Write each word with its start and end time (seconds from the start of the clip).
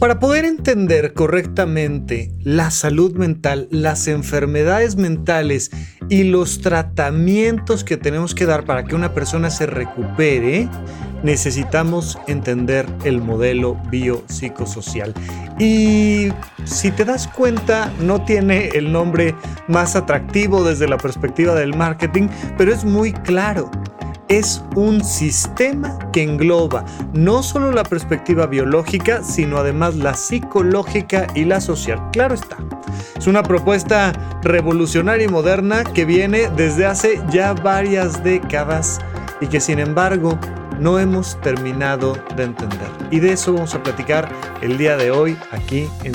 Para 0.00 0.18
poder 0.18 0.46
entender 0.46 1.12
correctamente 1.12 2.32
la 2.42 2.70
salud 2.70 3.16
mental, 3.16 3.68
las 3.70 4.08
enfermedades 4.08 4.96
mentales 4.96 5.70
y 6.08 6.24
los 6.24 6.62
tratamientos 6.62 7.84
que 7.84 7.98
tenemos 7.98 8.34
que 8.34 8.46
dar 8.46 8.64
para 8.64 8.84
que 8.84 8.94
una 8.94 9.12
persona 9.12 9.50
se 9.50 9.66
recupere, 9.66 10.70
necesitamos 11.22 12.18
entender 12.28 12.86
el 13.04 13.20
modelo 13.20 13.74
biopsicosocial. 13.90 15.12
Y 15.58 16.32
si 16.64 16.90
te 16.92 17.04
das 17.04 17.28
cuenta, 17.28 17.92
no 18.00 18.24
tiene 18.24 18.68
el 18.68 18.90
nombre 18.90 19.34
más 19.68 19.96
atractivo 19.96 20.64
desde 20.64 20.88
la 20.88 20.96
perspectiva 20.96 21.54
del 21.54 21.76
marketing, 21.76 22.28
pero 22.56 22.72
es 22.72 22.86
muy 22.86 23.12
claro 23.12 23.70
es 24.30 24.62
un 24.76 25.04
sistema 25.04 25.98
que 26.12 26.22
engloba 26.22 26.84
no 27.12 27.42
solo 27.42 27.72
la 27.72 27.82
perspectiva 27.82 28.46
biológica, 28.46 29.24
sino 29.24 29.58
además 29.58 29.96
la 29.96 30.14
psicológica 30.14 31.26
y 31.34 31.44
la 31.44 31.60
social. 31.60 32.00
Claro 32.12 32.34
está. 32.34 32.56
Es 33.16 33.26
una 33.26 33.42
propuesta 33.42 34.12
revolucionaria 34.42 35.26
y 35.26 35.28
moderna 35.28 35.82
que 35.82 36.04
viene 36.04 36.48
desde 36.56 36.86
hace 36.86 37.20
ya 37.30 37.54
varias 37.54 38.22
décadas 38.22 39.00
y 39.40 39.48
que 39.48 39.60
sin 39.60 39.80
embargo 39.80 40.38
no 40.78 41.00
hemos 41.00 41.38
terminado 41.40 42.16
de 42.36 42.44
entender. 42.44 42.88
Y 43.10 43.18
de 43.18 43.32
eso 43.32 43.52
vamos 43.52 43.74
a 43.74 43.82
platicar 43.82 44.28
el 44.62 44.78
día 44.78 44.96
de 44.96 45.10
hoy 45.10 45.36
aquí 45.50 45.88
en 46.04 46.14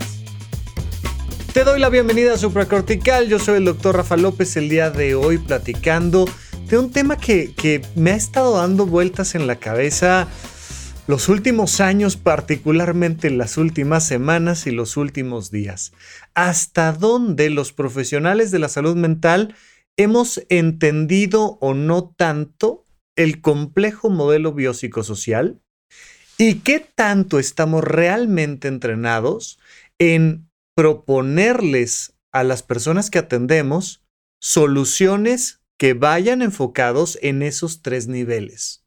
Te 1.53 1.65
doy 1.65 1.81
la 1.81 1.89
bienvenida 1.89 2.35
a 2.35 2.37
Supracortical. 2.37 3.27
Yo 3.27 3.37
soy 3.37 3.57
el 3.57 3.65
doctor 3.65 3.97
Rafa 3.97 4.15
López. 4.15 4.55
El 4.55 4.69
día 4.69 4.89
de 4.89 5.15
hoy 5.15 5.37
platicando 5.37 6.25
de 6.69 6.77
un 6.77 6.93
tema 6.93 7.17
que, 7.17 7.53
que 7.53 7.81
me 7.93 8.11
ha 8.11 8.15
estado 8.15 8.55
dando 8.55 8.85
vueltas 8.85 9.35
en 9.35 9.47
la 9.47 9.57
cabeza 9.57 10.29
los 11.07 11.27
últimos 11.27 11.81
años, 11.81 12.15
particularmente 12.15 13.29
las 13.29 13.57
últimas 13.57 14.05
semanas 14.05 14.65
y 14.65 14.71
los 14.71 14.95
últimos 14.95 15.51
días. 15.51 15.91
¿Hasta 16.35 16.93
dónde 16.93 17.49
los 17.49 17.73
profesionales 17.73 18.51
de 18.51 18.59
la 18.59 18.69
salud 18.69 18.95
mental 18.95 19.53
hemos 19.97 20.41
entendido 20.47 21.57
o 21.59 21.73
no 21.73 22.13
tanto 22.15 22.85
el 23.17 23.41
complejo 23.41 24.09
modelo 24.09 24.53
biopsicosocial? 24.53 25.59
¿Y 26.37 26.59
qué 26.59 26.79
tanto 26.79 27.39
estamos 27.39 27.83
realmente 27.83 28.69
entrenados 28.69 29.59
en 29.99 30.49
proponerles 30.75 32.13
a 32.31 32.43
las 32.43 32.63
personas 32.63 33.09
que 33.09 33.19
atendemos 33.19 34.03
soluciones 34.39 35.61
que 35.77 35.93
vayan 35.93 36.41
enfocados 36.41 37.17
en 37.21 37.41
esos 37.41 37.81
tres 37.81 38.07
niveles. 38.07 38.85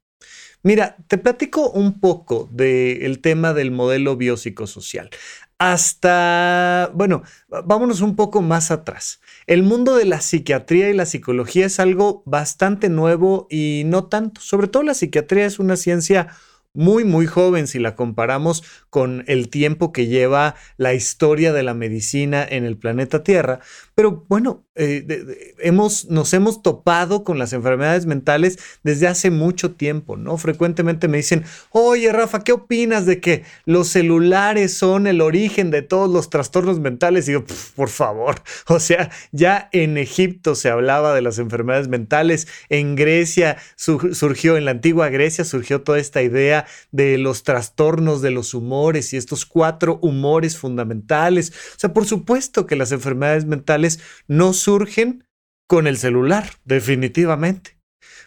Mira, 0.62 0.96
te 1.08 1.18
platico 1.18 1.70
un 1.70 2.00
poco 2.00 2.48
del 2.50 3.20
tema 3.20 3.52
del 3.52 3.70
modelo 3.70 4.16
biopsicosocial. 4.16 5.10
Hasta, 5.58 6.90
bueno, 6.94 7.22
vámonos 7.48 8.00
un 8.00 8.16
poco 8.16 8.40
más 8.40 8.70
atrás. 8.70 9.20
El 9.46 9.62
mundo 9.62 9.94
de 9.94 10.06
la 10.06 10.22
psiquiatría 10.22 10.88
y 10.88 10.94
la 10.94 11.04
psicología 11.04 11.66
es 11.66 11.80
algo 11.80 12.22
bastante 12.24 12.88
nuevo 12.88 13.46
y 13.50 13.82
no 13.84 14.06
tanto. 14.06 14.40
Sobre 14.40 14.68
todo 14.68 14.82
la 14.82 14.94
psiquiatría 14.94 15.44
es 15.44 15.58
una 15.58 15.76
ciencia 15.76 16.28
muy, 16.74 17.04
muy 17.04 17.26
joven 17.26 17.66
si 17.66 17.78
la 17.78 17.94
comparamos 17.94 18.62
con 18.90 19.24
el 19.26 19.48
tiempo 19.48 19.92
que 19.92 20.06
lleva 20.06 20.56
la 20.76 20.92
historia 20.92 21.52
de 21.52 21.62
la 21.62 21.74
medicina 21.74 22.46
en 22.48 22.64
el 22.64 22.76
planeta 22.76 23.22
Tierra. 23.22 23.60
Pero 23.94 24.24
bueno, 24.28 24.64
eh, 24.74 25.54
hemos, 25.60 26.06
nos 26.06 26.34
hemos 26.34 26.62
topado 26.62 27.22
con 27.22 27.38
las 27.38 27.52
enfermedades 27.52 28.06
mentales 28.06 28.58
desde 28.82 29.06
hace 29.06 29.30
mucho 29.30 29.76
tiempo, 29.76 30.16
¿no? 30.16 30.36
Frecuentemente 30.36 31.06
me 31.06 31.18
dicen, 31.18 31.44
oye 31.70 32.12
Rafa, 32.12 32.40
¿qué 32.42 32.52
opinas 32.52 33.06
de 33.06 33.20
que 33.20 33.44
los 33.66 33.88
celulares 33.88 34.74
son 34.76 35.06
el 35.06 35.20
origen 35.20 35.70
de 35.70 35.82
todos 35.82 36.10
los 36.10 36.28
trastornos 36.28 36.80
mentales? 36.80 37.28
Y 37.28 37.32
digo, 37.32 37.44
por 37.76 37.88
favor, 37.88 38.42
o 38.66 38.80
sea, 38.80 39.10
ya 39.30 39.68
en 39.70 39.96
Egipto 39.96 40.56
se 40.56 40.70
hablaba 40.70 41.14
de 41.14 41.22
las 41.22 41.38
enfermedades 41.38 41.86
mentales, 41.86 42.48
en 42.68 42.96
Grecia 42.96 43.58
surgió, 43.76 44.56
en 44.56 44.64
la 44.64 44.72
antigua 44.72 45.08
Grecia 45.08 45.44
surgió 45.44 45.82
toda 45.82 46.00
esta 46.00 46.20
idea 46.22 46.63
de 46.92 47.18
los 47.18 47.42
trastornos 47.42 48.22
de 48.22 48.30
los 48.30 48.54
humores 48.54 49.12
y 49.12 49.16
estos 49.16 49.46
cuatro 49.46 49.98
humores 50.02 50.56
fundamentales. 50.56 51.50
O 51.50 51.78
sea, 51.78 51.92
por 51.92 52.06
supuesto 52.06 52.66
que 52.66 52.76
las 52.76 52.92
enfermedades 52.92 53.46
mentales 53.46 54.00
no 54.26 54.52
surgen 54.52 55.24
con 55.66 55.86
el 55.86 55.96
celular, 55.96 56.50
definitivamente. 56.64 57.78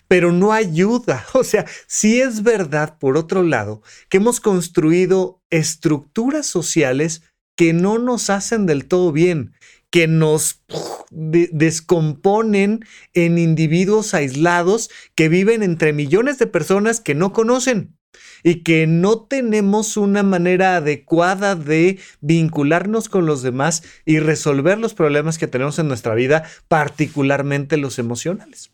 Pero 0.08 0.32
no 0.32 0.54
ayuda. 0.54 1.26
O 1.34 1.44
sea, 1.44 1.66
sí 1.88 2.22
es 2.22 2.44
verdad, 2.44 2.98
por 2.98 3.18
otro 3.18 3.44
lado, 3.44 3.82
que 4.10 4.18
hemos 4.18 4.40
construido 4.40 5.42
estructuras 5.50 6.46
sociales 6.46 7.22
que 7.56 7.74
no 7.74 7.98
nos 7.98 8.30
hacen 8.30 8.66
del 8.66 8.88
todo 8.88 9.12
bien, 9.12 9.54
que 9.90 10.08
nos 10.08 10.64
descomponen 11.10 12.86
en 13.14 13.38
individuos 13.38 14.14
aislados 14.14 14.90
que 15.16 15.30
viven 15.30 15.64
entre 15.64 15.94
millones 15.94 16.38
de 16.38 16.48
personas 16.48 17.00
que 17.00 17.16
no 17.16 17.34
conocen 17.34 17.97
y 18.44 18.64
que 18.64 18.88
no 18.88 19.20
tenemos 19.22 19.98
una 19.98 20.24
manera 20.24 20.78
adecuada 20.78 21.56
de 21.56 22.00
vincularnos 22.22 23.10
con 23.10 23.26
los 23.26 23.42
demás 23.42 23.84
y 24.06 24.20
resolver 24.20 24.78
los 24.78 24.94
problemas 24.94 25.38
que 25.38 25.48
tenemos 25.48 25.80
en 25.80 25.88
nuestra 25.88 26.16
vida, 26.16 26.44
particularmente 26.68 27.78
los 27.78 28.00
emocionales. 28.00 28.72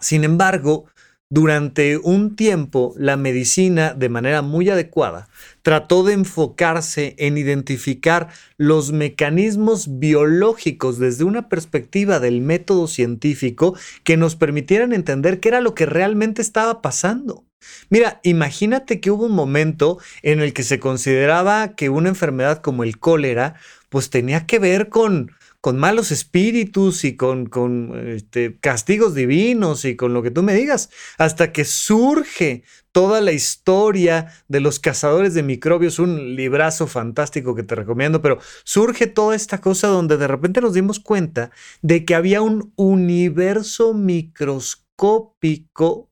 Sin 0.00 0.24
embargo, 0.24 0.86
durante 1.30 1.96
un 1.96 2.36
tiempo, 2.36 2.94
la 2.96 3.16
medicina, 3.16 3.94
de 3.94 4.08
manera 4.08 4.42
muy 4.42 4.68
adecuada, 4.68 5.28
trató 5.62 6.04
de 6.04 6.12
enfocarse 6.12 7.16
en 7.18 7.38
identificar 7.38 8.28
los 8.56 8.92
mecanismos 8.92 9.98
biológicos 9.98 10.98
desde 10.98 11.24
una 11.24 11.48
perspectiva 11.48 12.20
del 12.20 12.40
método 12.40 12.86
científico 12.86 13.76
que 14.04 14.16
nos 14.16 14.36
permitieran 14.36 14.92
entender 14.92 15.40
qué 15.40 15.48
era 15.48 15.60
lo 15.60 15.74
que 15.74 15.86
realmente 15.86 16.42
estaba 16.42 16.82
pasando. 16.82 17.43
Mira, 17.90 18.20
imagínate 18.22 19.00
que 19.00 19.10
hubo 19.10 19.26
un 19.26 19.32
momento 19.32 19.98
en 20.22 20.40
el 20.40 20.52
que 20.52 20.62
se 20.62 20.80
consideraba 20.80 21.74
que 21.74 21.88
una 21.88 22.08
enfermedad 22.08 22.62
como 22.62 22.84
el 22.84 22.98
cólera, 22.98 23.54
pues 23.88 24.10
tenía 24.10 24.46
que 24.46 24.58
ver 24.58 24.88
con, 24.88 25.30
con 25.64 25.78
malos 25.78 26.10
espíritus 26.10 27.04
y 27.04 27.16
con, 27.16 27.46
con 27.46 28.08
este, 28.08 28.58
castigos 28.58 29.14
divinos 29.14 29.86
y 29.86 29.96
con 29.96 30.12
lo 30.12 30.22
que 30.22 30.30
tú 30.30 30.42
me 30.42 30.52
digas, 30.52 30.90
hasta 31.16 31.52
que 31.52 31.64
surge 31.64 32.64
toda 32.92 33.20
la 33.20 33.32
historia 33.32 34.32
de 34.46 34.60
los 34.60 34.78
cazadores 34.78 35.32
de 35.32 35.42
microbios, 35.42 35.98
un 35.98 36.36
librazo 36.36 36.86
fantástico 36.86 37.54
que 37.54 37.62
te 37.62 37.74
recomiendo, 37.74 38.20
pero 38.20 38.38
surge 38.64 39.06
toda 39.06 39.34
esta 39.34 39.62
cosa 39.62 39.88
donde 39.88 40.16
de 40.16 40.28
repente 40.28 40.60
nos 40.60 40.74
dimos 40.74 41.00
cuenta 41.00 41.50
de 41.82 42.04
que 42.04 42.14
había 42.14 42.42
un 42.42 42.72
universo 42.76 43.94
microscópico 43.94 46.10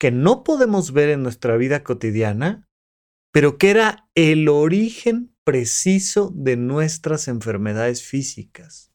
que 0.00 0.10
no 0.10 0.44
podemos 0.44 0.92
ver 0.92 1.10
en 1.10 1.22
nuestra 1.22 1.58
vida 1.58 1.84
cotidiana, 1.84 2.66
pero 3.32 3.58
que 3.58 3.68
era 3.68 4.08
el 4.14 4.48
origen 4.48 5.36
preciso 5.44 6.32
de 6.34 6.56
nuestras 6.56 7.28
enfermedades 7.28 8.02
físicas. 8.02 8.94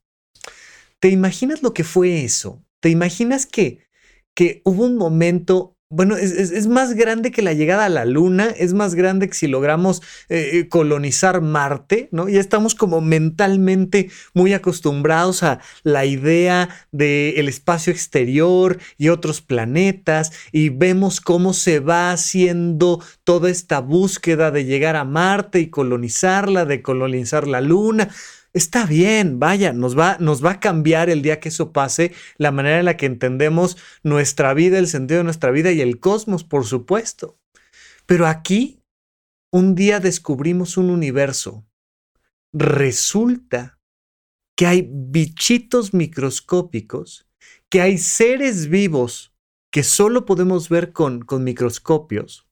¿Te 1.00 1.10
imaginas 1.10 1.62
lo 1.62 1.76
que 1.76 1.84
fue 1.84 2.26
eso? 2.26 2.66
¿Te 2.80 2.90
imaginas 2.90 3.46
que, 3.46 3.88
que 4.34 4.64
hubo 4.66 4.84
un 4.84 4.98
momento 4.98 5.75
bueno, 5.90 6.16
es, 6.18 6.68
más 6.68 6.96
grande 6.96 7.32
que 7.32 7.44
la 7.44 7.54
llegada 7.54 7.86
a 7.86 7.90
la 7.90 8.06
Luna, 8.06 8.48
es 8.48 8.74
más 8.74 8.96
grande 8.96 9.28
que 9.30 9.36
si 9.36 9.48
logramos 9.48 10.02
eh, 10.30 10.50
eh, 10.54 10.68
colonizar 10.68 11.42
Marte, 11.42 12.10
¿no? 12.12 12.28
Ya 12.28 12.40
estamos 12.40 12.74
como 12.74 13.02
mentalmente 13.02 14.10
muy 14.34 14.54
acostumbrados 14.54 15.44
a 15.44 15.60
la 15.84 16.06
idea 16.06 16.70
del 16.92 17.48
espacio 17.48 17.94
exterior 17.94 18.80
y 18.98 19.10
otros 19.10 19.42
planetas 19.42 20.32
y 20.52 20.70
vemos 20.70 21.22
cómo 21.22 21.54
se 21.54 21.80
va 21.80 22.12
haciendo 22.12 23.00
toda 23.24 23.52
esta 23.52 23.80
búsqueda 23.80 24.50
de 24.50 24.66
llegar 24.66 24.96
a 24.96 25.04
Marte 25.04 25.60
y 25.60 25.70
colonizarla, 25.70 26.66
de 26.66 26.82
colonizar 26.82 27.48
la 27.48 27.62
Luna. 27.62 28.10
Está 28.56 28.86
bien, 28.86 29.38
vaya, 29.38 29.74
nos 29.74 30.00
va, 30.00 30.16
nos 30.22 30.44
va 30.44 30.52
a 30.52 30.60
cambiar 30.62 31.10
el 31.10 31.22
día 31.22 31.42
que 31.42 31.50
eso 31.50 31.74
pase, 31.74 32.14
la 32.38 32.54
manera 32.54 32.80
en 32.80 32.86
la 32.86 32.96
que 32.96 33.06
entendemos 33.06 33.76
nuestra 34.02 34.54
vida, 34.54 34.80
el 34.80 34.88
sentido 34.88 35.18
de 35.18 35.24
nuestra 35.26 35.52
vida 35.52 35.74
y 35.74 35.82
el 35.82 36.00
cosmos, 36.00 36.46
por 36.46 36.66
supuesto. 36.66 37.38
Pero 38.06 38.28
aquí, 38.28 38.82
un 39.52 39.76
día 39.76 40.00
descubrimos 40.00 40.78
un 40.78 40.90
universo. 40.90 41.68
Resulta 42.54 43.78
que 44.56 44.68
hay 44.68 44.88
bichitos 44.90 45.94
microscópicos, 45.94 47.28
que 47.70 47.82
hay 47.82 47.98
seres 47.98 48.70
vivos 48.70 49.36
que 49.70 49.84
solo 49.84 50.24
podemos 50.24 50.70
ver 50.70 50.94
con, 50.94 51.26
con 51.26 51.44
microscopios, 51.44 52.48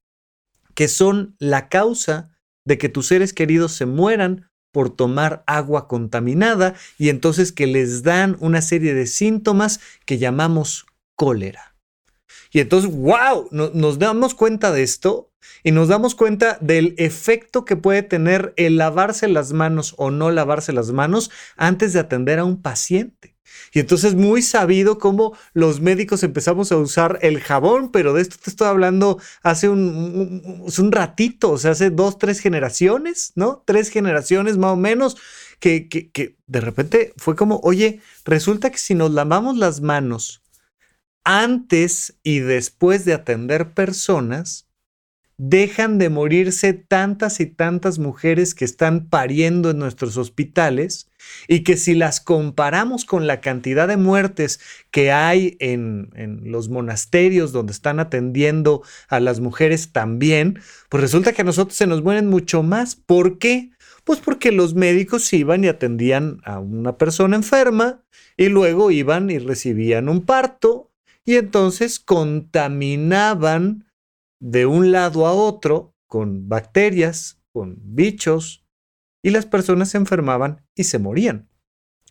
que 0.75 0.89
son 0.89 1.37
la 1.39 1.69
causa 1.69 2.37
de 2.65 2.77
que 2.77 2.89
tus 2.89 3.07
seres 3.07 3.31
queridos 3.31 3.71
se 3.71 3.85
mueran 3.85 4.49
por 4.73 4.89
tomar 4.89 5.43
agua 5.47 5.87
contaminada 5.87 6.73
y 6.97 7.07
entonces 7.07 7.53
que 7.53 7.67
les 7.67 8.03
dan 8.03 8.35
una 8.39 8.61
serie 8.61 8.93
de 8.93 9.05
síntomas 9.05 9.79
que 10.05 10.17
llamamos 10.17 10.87
cólera. 11.15 11.75
Y 12.51 12.59
entonces, 12.59 12.91
wow, 12.91 13.47
nos 13.51 13.99
damos 13.99 14.35
cuenta 14.35 14.71
de 14.71 14.83
esto 14.83 15.31
y 15.63 15.71
nos 15.71 15.87
damos 15.87 16.15
cuenta 16.15 16.57
del 16.59 16.95
efecto 16.97 17.65
que 17.65 17.75
puede 17.75 18.03
tener 18.03 18.53
el 18.57 18.77
lavarse 18.77 19.27
las 19.27 19.53
manos 19.53 19.93
o 19.97 20.11
no 20.11 20.31
lavarse 20.31 20.73
las 20.73 20.91
manos 20.91 21.31
antes 21.55 21.93
de 21.93 21.99
atender 21.99 22.39
a 22.39 22.43
un 22.43 22.61
paciente. 22.61 23.32
Y 23.71 23.79
entonces 23.79 24.15
muy 24.15 24.41
sabido 24.41 24.99
cómo 24.99 25.35
los 25.53 25.81
médicos 25.81 26.23
empezamos 26.23 26.71
a 26.71 26.77
usar 26.77 27.19
el 27.21 27.39
jabón, 27.39 27.91
pero 27.91 28.13
de 28.13 28.21
esto 28.21 28.37
te 28.41 28.49
estoy 28.49 28.67
hablando 28.67 29.19
hace 29.41 29.69
un, 29.69 30.63
un, 30.77 30.91
ratito, 30.91 31.51
o 31.51 31.57
sea, 31.57 31.71
hace 31.71 31.89
dos, 31.89 32.17
tres 32.17 32.39
generaciones, 32.39 33.31
¿no? 33.35 33.63
Tres 33.65 33.89
generaciones 33.89 34.57
más 34.57 34.71
o 34.71 34.75
menos, 34.75 35.17
que, 35.59 35.87
que, 35.87 36.11
que 36.11 36.37
de 36.47 36.61
repente 36.61 37.13
fue 37.17 37.35
como, 37.35 37.59
oye, 37.63 38.01
resulta 38.25 38.69
que 38.69 38.77
si 38.77 38.95
nos 38.95 39.11
lavamos 39.11 39.57
las 39.57 39.81
manos 39.81 40.43
antes 41.23 42.17
y 42.23 42.39
después 42.39 43.05
de 43.05 43.13
atender 43.13 43.73
personas, 43.73 44.67
dejan 45.37 45.97
de 45.97 46.09
morirse 46.09 46.73
tantas 46.73 47.39
y 47.39 47.47
tantas 47.47 47.97
mujeres 47.97 48.53
que 48.53 48.65
están 48.65 49.07
pariendo 49.07 49.71
en 49.71 49.79
nuestros 49.79 50.17
hospitales 50.17 51.09
y 51.47 51.61
que 51.61 51.77
si 51.77 51.95
las 51.95 52.19
comparamos 52.21 53.05
con 53.05 53.25
la 53.25 53.41
cantidad 53.41 53.87
de 53.87 53.97
muertes 53.97 54.59
que 54.91 55.11
hay 55.11 55.57
en, 55.59 56.09
los 56.43 56.69
monasterios 56.69 57.51
donde 57.51 57.73
están 57.73 57.99
atendiendo 57.99 58.83
a 59.07 59.19
las 59.19 59.39
mujeres 59.39 59.91
también, 59.91 60.59
pues 60.89 61.01
resulta 61.01 61.33
que 61.33 61.41
a 61.41 61.45
nosotros 61.45 61.75
se 61.75 61.87
nos 61.87 62.03
mueren 62.03 62.27
mucho 62.27 62.61
más. 62.61 62.95
¿Por 62.95 63.39
qué? 63.39 63.71
Pues 64.03 64.19
porque 64.19 64.51
los 64.51 64.75
médicos 64.75 65.31
iban 65.33 65.63
y 65.63 65.67
atendían 65.67 66.41
a 66.43 66.59
una 66.59 66.97
persona 66.97 67.35
enferma 67.35 68.03
y 68.37 68.49
luego 68.49 68.91
iban 68.91 69.29
y 69.29 69.39
recibían 69.39 70.09
un 70.09 70.25
parto 70.25 70.91
y 71.25 71.35
entonces 71.35 71.99
contaminaban 71.99 73.85
de 74.43 74.65
un 74.65 74.91
lado 74.91 75.25
a 75.25 75.31
otro 75.31 75.95
con 76.05 76.49
bacterias, 76.49 77.41
con 77.53 77.77
bichos, 77.79 78.65
y 79.23 79.29
las 79.29 79.45
personas 79.45 79.89
se 79.89 79.97
enfermaban 79.97 80.67
y 80.75 80.83
se 80.83 80.99
morían. 80.99 81.49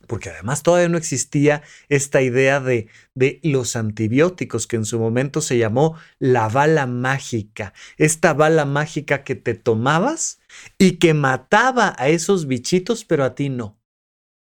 Porque 0.07 0.31
además 0.31 0.63
todavía 0.63 0.89
no 0.89 0.97
existía 0.97 1.63
esta 1.91 2.23
idea 2.23 2.59
de, 2.59 2.89
de 3.15 3.39
los 3.43 3.77
antibióticos, 3.77 4.67
que 4.67 4.77
en 4.77 4.87
su 4.87 4.99
momento 4.99 5.43
se 5.43 5.59
llamó 5.59 5.99
la 6.19 6.49
bala 6.49 6.87
mágica. 6.87 7.75
Esta 7.99 8.33
bala 8.33 8.65
mágica 8.65 9.25
que 9.25 9.35
te 9.35 9.55
tomabas 9.55 10.41
y 10.79 10.93
que 10.93 11.13
mataba 11.13 11.95
a 11.99 12.09
esos 12.09 12.47
bichitos, 12.47 13.05
pero 13.05 13.25
a 13.25 13.35
ti 13.35 13.51
no. 13.51 13.79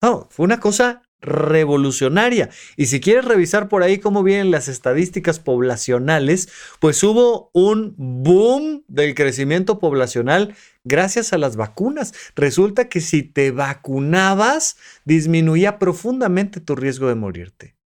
No, 0.03 0.29
fue 0.31 0.45
una 0.45 0.61
cosa 0.61 1.03
revolucionaria. 1.27 2.49
Y 2.77 2.87
si 2.87 3.01
quieres 3.01 3.25
revisar 3.25 3.69
por 3.69 3.83
ahí 3.83 3.99
cómo 3.99 4.23
vienen 4.23 4.51
las 4.51 4.69
estadísticas 4.69 5.41
poblacionales, 5.41 6.49
pues 6.81 7.03
hubo 7.03 7.51
un 7.53 7.95
boom 7.99 8.85
del 8.89 9.15
crecimiento 9.15 9.79
poblacional 9.79 10.55
gracias 10.85 11.33
a 11.33 11.39
las 11.39 11.57
vacunas. 11.57 12.15
Resulta 12.35 12.89
que 12.89 13.01
si 13.01 13.23
te 13.23 13.51
vacunabas, 13.51 14.77
disminuía 15.05 15.79
profundamente 15.79 16.61
tu 16.61 16.77
riesgo 16.77 17.09
de 17.09 17.17
morirte. 17.17 17.77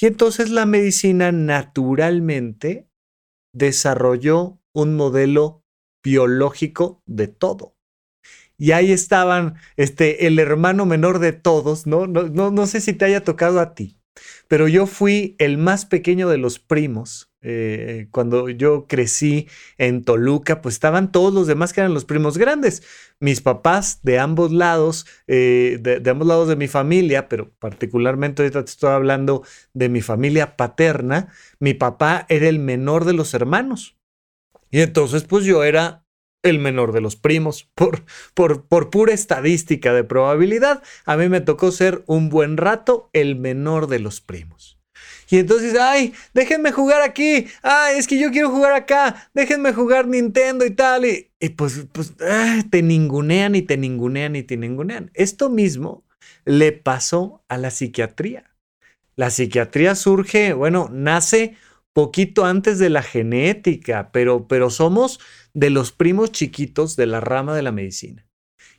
Y 0.00 0.06
entonces 0.06 0.50
la 0.50 0.66
medicina 0.66 1.32
naturalmente 1.32 2.88
desarrolló 3.52 4.60
un 4.72 4.94
modelo 4.94 5.64
biológico 6.04 7.02
de 7.06 7.26
todo 7.26 7.77
y 8.58 8.72
ahí 8.72 8.92
estaban 8.92 9.54
este, 9.76 10.26
el 10.26 10.38
hermano 10.38 10.84
menor 10.84 11.20
de 11.20 11.32
todos, 11.32 11.86
¿no? 11.86 12.06
No, 12.06 12.24
no, 12.24 12.50
no 12.50 12.66
sé 12.66 12.80
si 12.80 12.92
te 12.92 13.04
haya 13.04 13.22
tocado 13.22 13.60
a 13.60 13.74
ti, 13.74 13.96
pero 14.48 14.66
yo 14.66 14.86
fui 14.86 15.36
el 15.38 15.56
más 15.56 15.86
pequeño 15.86 16.28
de 16.28 16.38
los 16.38 16.58
primos. 16.58 17.30
Eh, 17.40 18.08
cuando 18.10 18.48
yo 18.48 18.86
crecí 18.88 19.48
en 19.78 20.02
Toluca, 20.02 20.60
pues 20.60 20.74
estaban 20.74 21.12
todos 21.12 21.32
los 21.32 21.46
demás 21.46 21.72
que 21.72 21.80
eran 21.80 21.94
los 21.94 22.04
primos 22.04 22.36
grandes. 22.36 22.82
Mis 23.20 23.40
papás 23.40 24.00
de 24.02 24.18
ambos 24.18 24.50
lados, 24.50 25.06
eh, 25.28 25.78
de, 25.80 26.00
de, 26.00 26.10
ambos 26.10 26.26
lados 26.26 26.48
de 26.48 26.56
mi 26.56 26.66
familia, 26.66 27.28
pero 27.28 27.52
particularmente 27.60 28.42
ahorita 28.42 28.64
te 28.64 28.70
estoy 28.70 28.90
hablando 28.90 29.44
de 29.72 29.88
mi 29.88 30.00
familia 30.02 30.56
paterna, 30.56 31.32
mi 31.60 31.74
papá 31.74 32.26
era 32.28 32.48
el 32.48 32.58
menor 32.58 33.04
de 33.04 33.12
los 33.12 33.32
hermanos. 33.34 33.96
Y 34.70 34.80
entonces, 34.80 35.22
pues 35.24 35.44
yo 35.44 35.62
era 35.62 36.07
el 36.42 36.58
menor 36.58 36.92
de 36.92 37.00
los 37.00 37.16
primos. 37.16 37.68
Por, 37.74 38.04
por, 38.34 38.66
por, 38.66 38.90
pura 38.90 39.12
estadística 39.12 39.92
de 39.92 40.04
probabilidad, 40.04 40.82
a 41.04 41.16
mí 41.16 41.28
me 41.28 41.40
tocó 41.40 41.70
ser 41.70 42.02
un 42.06 42.28
buen 42.28 42.56
rato 42.56 43.10
el 43.12 43.36
menor 43.36 43.86
de 43.86 44.00
los 44.00 44.20
primos. 44.20 44.78
Y 45.30 45.38
entonces, 45.38 45.76
ay, 45.78 46.14
déjenme 46.32 46.72
jugar 46.72 47.02
aquí. 47.02 47.46
Ay, 47.62 47.98
es 47.98 48.06
que 48.06 48.18
yo 48.18 48.30
quiero 48.30 48.50
jugar 48.50 48.72
acá. 48.72 49.30
Déjenme 49.34 49.72
jugar 49.72 50.08
Nintendo 50.08 50.64
y 50.64 50.70
tal. 50.70 51.04
Y, 51.04 51.48
pues, 51.50 51.86
pues 51.92 52.14
te 52.70 52.82
ningunean 52.82 53.54
y 53.54 53.62
te 53.62 53.76
ningunean 53.76 54.36
y 54.36 54.42
te 54.42 54.56
ningunean. 54.56 55.10
Esto 55.14 55.50
mismo 55.50 56.04
le 56.44 56.72
pasó 56.72 57.44
a 57.48 57.58
la 57.58 57.70
psiquiatría. 57.70 58.50
La 59.16 59.30
psiquiatría 59.30 59.94
surge, 59.94 60.54
bueno, 60.54 60.88
nace 60.92 61.56
poquito 61.98 62.44
antes 62.44 62.78
de 62.78 62.90
la 62.90 63.02
genética, 63.02 64.12
pero, 64.12 64.46
pero 64.46 64.70
somos 64.70 65.18
de 65.52 65.68
los 65.68 65.90
primos 65.90 66.30
chiquitos 66.30 66.94
de 66.94 67.06
la 67.06 67.18
rama 67.18 67.56
de 67.56 67.62
la 67.62 67.72
medicina. 67.72 68.24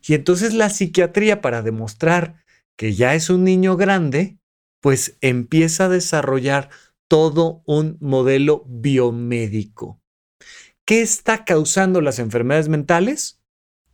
Y 0.08 0.14
entonces 0.14 0.54
la 0.54 0.70
psiquiatría, 0.70 1.42
para 1.42 1.62
demostrar 1.62 2.42
que 2.78 2.94
ya 2.94 3.16
es 3.16 3.30
un 3.30 3.44
niño 3.44 3.76
grande, 3.76 4.40
pues 4.80 5.18
empieza 5.20 5.84
a 5.84 5.90
desarrollar 5.90 6.70
todo 7.10 7.62
un 7.66 7.98
modelo 8.00 8.64
biomédico. 8.70 10.02
¿Qué 10.86 11.02
está 11.02 11.44
causando 11.44 12.00
las 12.00 12.20
enfermedades 12.20 12.70
mentales? 12.70 13.42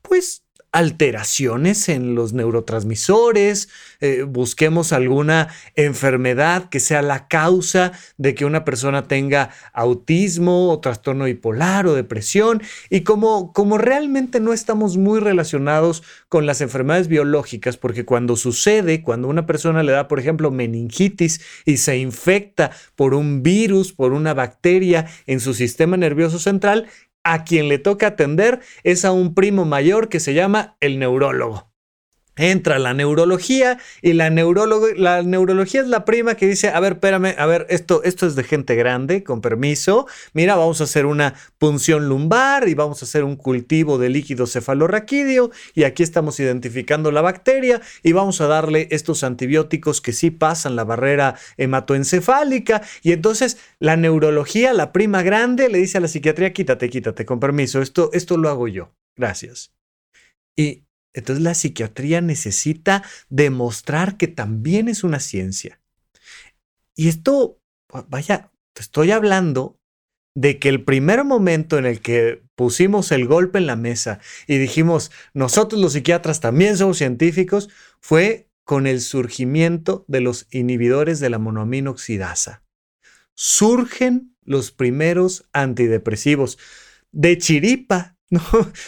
Pues 0.04 0.45
alteraciones 0.76 1.88
en 1.88 2.16
los 2.16 2.34
neurotransmisores, 2.34 3.70
eh, 4.02 4.24
busquemos 4.24 4.92
alguna 4.92 5.48
enfermedad 5.76 6.68
que 6.68 6.82
sea 6.82 7.02
la 7.02 7.30
causa 7.30 7.94
de 8.18 8.36
que 8.36 8.44
una 8.44 8.66
persona 8.66 9.08
tenga 9.08 9.52
autismo 9.72 10.70
o 10.70 10.82
trastorno 10.82 11.24
bipolar 11.26 11.88
o 11.88 11.94
depresión. 11.94 12.62
Y 12.90 13.02
como, 13.02 13.54
como 13.54 13.78
realmente 13.78 14.42
no 14.42 14.52
estamos 14.52 14.98
muy 14.98 15.22
relacionados 15.22 16.04
con 16.28 16.46
las 16.46 16.60
enfermedades 16.60 17.08
biológicas, 17.08 17.78
porque 17.78 18.04
cuando 18.04 18.36
sucede, 18.36 19.02
cuando 19.02 19.30
una 19.30 19.46
persona 19.46 19.82
le 19.82 19.94
da, 19.94 20.10
por 20.10 20.20
ejemplo, 20.20 20.52
meningitis 20.52 21.40
y 21.64 21.78
se 21.78 21.98
infecta 21.98 22.72
por 22.98 23.14
un 23.14 23.44
virus, 23.44 23.94
por 23.94 24.12
una 24.12 24.34
bacteria 24.34 25.08
en 25.26 25.40
su 25.40 25.54
sistema 25.54 25.96
nervioso 25.96 26.38
central, 26.38 26.88
a 27.26 27.44
quien 27.44 27.68
le 27.68 27.80
toca 27.80 28.08
atender 28.08 28.62
es 28.84 29.04
a 29.04 29.12
un 29.12 29.34
primo 29.34 29.66
mayor 29.66 30.08
que 30.08 30.22
se 30.22 30.34
llama 30.34 30.78
el 30.80 31.00
neurólogo. 31.00 31.75
Entra 32.36 32.80
la 32.80 32.94
neurología 32.94 33.78
y 34.02 34.14
la, 34.14 34.30
la 34.30 35.24
neurología 35.24 35.82
es 35.82 35.88
la 35.88 36.06
prima 36.06 36.36
que 36.36 36.48
dice, 36.48 36.70
a 36.70 36.80
ver, 36.80 36.94
espérame, 36.94 37.36
a 37.38 37.46
ver, 37.46 37.66
esto, 37.70 38.04
esto 38.04 38.28
es 38.28 38.36
de 38.36 38.44
gente 38.44 38.76
grande, 38.76 39.24
con 39.24 39.42
permiso, 39.42 40.08
mira, 40.34 40.56
vamos 40.56 40.82
a 40.82 40.86
hacer 40.86 41.06
una 41.06 41.36
punción 41.58 42.10
lumbar 42.10 42.68
y 42.68 42.74
vamos 42.74 43.02
a 43.02 43.06
hacer 43.06 43.24
un 43.24 43.36
cultivo 43.36 43.98
de 43.98 44.10
líquido 44.10 44.48
cefalorraquídeo 44.48 45.52
y 45.74 45.84
aquí 45.84 46.04
estamos 46.04 46.40
identificando 46.40 47.12
la 47.12 47.22
bacteria 47.22 47.82
y 48.04 48.12
vamos 48.12 48.42
a 48.42 48.48
darle 48.48 48.88
estos 48.92 49.24
antibióticos 49.24 50.02
que 50.02 50.14
sí 50.14 50.32
pasan 50.32 50.76
la 50.76 50.84
barrera 50.84 51.36
hematoencefálica 51.58 52.82
y 53.02 53.12
entonces 53.12 53.58
la 53.80 53.96
neurología, 53.98 54.74
la 54.74 54.92
prima 54.92 55.24
grande, 55.24 55.70
le 55.70 55.78
dice 55.78 55.98
a 55.98 56.02
la 56.02 56.08
psiquiatría, 56.08 56.54
quítate, 56.54 56.90
quítate, 56.90 57.26
con 57.26 57.40
permiso, 57.40 57.82
esto, 57.82 58.10
esto 58.14 58.38
lo 58.38 58.50
hago 58.50 58.68
yo, 58.68 58.94
gracias. 59.16 59.74
Y 60.58 60.85
entonces 61.16 61.42
la 61.42 61.56
psiquiatría 61.56 62.20
necesita 62.20 63.04
demostrar 63.30 64.18
que 64.18 64.28
también 64.28 64.90
es 64.90 65.04
una 65.06 65.22
ciencia. 65.22 65.80
Y 66.94 67.08
esto, 67.08 67.62
vaya, 68.10 68.52
te 68.74 68.82
estoy 68.82 69.12
hablando 69.12 69.80
de 70.36 70.60
que 70.60 70.68
el 70.68 70.84
primer 70.84 71.24
momento 71.24 71.78
en 71.78 71.86
el 71.86 72.02
que 72.02 72.44
pusimos 72.56 73.14
el 73.14 73.28
golpe 73.28 73.58
en 73.58 73.68
la 73.68 73.78
mesa 73.78 74.20
y 74.46 74.58
dijimos, 74.58 75.10
nosotros 75.34 75.82
los 75.82 75.94
psiquiatras 75.94 76.42
también 76.42 76.78
somos 76.78 76.98
científicos, 76.98 77.70
fue 78.02 78.50
con 78.66 78.86
el 78.86 79.00
surgimiento 79.00 80.04
de 80.10 80.20
los 80.20 80.48
inhibidores 80.52 81.22
de 81.22 81.30
la 81.30 81.40
monoamina 81.40 81.92
oxidasa. 81.92 82.64
Surgen 83.36 84.36
los 84.44 84.72
primeros 84.72 85.46
antidepresivos 85.54 86.58
de 87.14 87.38
chiripa, 87.38 88.15
¿no? 88.30 88.42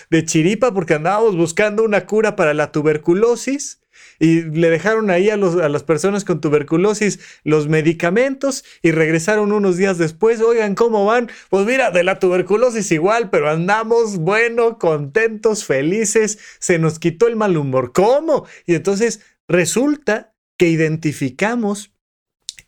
De 0.10 0.25
chiripa 0.25 0.74
porque 0.74 0.96
andábamos 0.96 1.36
buscando 1.36 1.84
una 1.84 2.06
cura 2.06 2.36
para 2.36 2.53
la 2.53 2.72
tuberculosis 2.72 3.82
y 4.20 4.41
le 4.41 4.70
dejaron 4.70 5.10
ahí 5.10 5.29
a, 5.29 5.36
a, 5.36 5.70
las 5.70 5.84
personas 5.84 6.25
con 6.25 6.41
tuberculosis 6.41 7.20
los 7.44 7.67
medicamentos 7.67 8.63
y 8.82 8.91
regresaron 8.91 9.51
unos 9.51 9.77
días 9.77 9.98
después. 9.98 10.41
Oigan, 10.41 10.75
¿cómo 10.75 11.06
van? 11.06 11.29
Pues 11.50 11.65
mira, 11.65 11.91
de 11.91 12.03
la 12.03 12.20
tuberculosis 12.20 12.91
igual, 12.91 13.29
pero 13.29 13.50
andamos, 13.50 14.17
bueno, 14.17 14.79
contentos, 14.79 15.65
felices, 15.65 16.39
se 16.60 16.79
nos 16.79 17.00
quitó 17.00 17.27
el 17.27 17.36
mal 17.36 17.58
humor. 17.58 17.91
¿Cómo? 17.94 18.46
Y 18.65 18.75
entonces 18.75 19.22
resulta 19.48 20.36
que 20.58 20.67
identificamos 20.67 21.94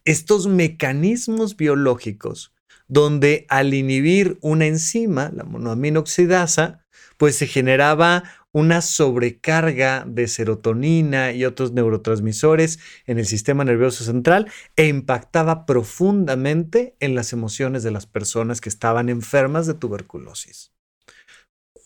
estos 0.05 0.47
mecanismos 0.47 1.57
biológicos 1.57 2.53
donde 2.89 3.46
al 3.48 3.74
inhibir 3.74 4.38
una 4.41 4.65
enzima, 4.65 5.31
la 5.34 5.46
monoamina 5.46 6.00
oxidasa, 6.00 6.84
pues 7.17 7.38
se 7.38 7.48
generaba 7.48 8.24
una 8.51 8.81
sobrecarga 8.81 10.03
de 10.08 10.27
serotonina 10.27 11.31
y 11.31 11.46
otros 11.46 11.72
neurotransmisores 11.72 12.79
en 13.05 13.19
el 13.19 13.27
sistema 13.27 13.63
nervioso 13.63 14.03
central 14.03 14.51
e 14.75 14.88
impactaba 14.88 15.65
profundamente 15.65 16.96
en 17.00 17.13
las 17.13 17.31
emociones 17.31 17.84
de 17.84 17.91
las 17.91 18.08
personas 18.08 18.60
que 18.60 18.69
estaban 18.69 19.08
enfermas 19.10 19.67
de 19.67 19.75
tuberculosis. 19.75 20.74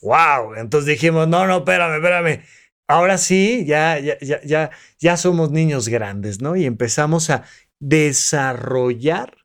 ¡Wow! 0.02 0.56
Entonces 0.56 0.88
dijimos, 0.88 1.28
no, 1.28 1.46
no, 1.48 1.58
espérame, 1.58 1.96
espérame. 1.96 2.44
Ahora 2.88 3.18
sí, 3.18 3.66
ya, 3.66 4.00
ya, 4.00 4.18
ya, 4.20 4.72
ya 5.00 5.18
somos 5.18 5.52
niños 5.52 5.90
grandes, 5.90 6.42
¿no? 6.42 6.56
Y 6.56 6.66
empezamos 6.66 7.30
a 7.30 7.44
desarrollar 7.82 9.43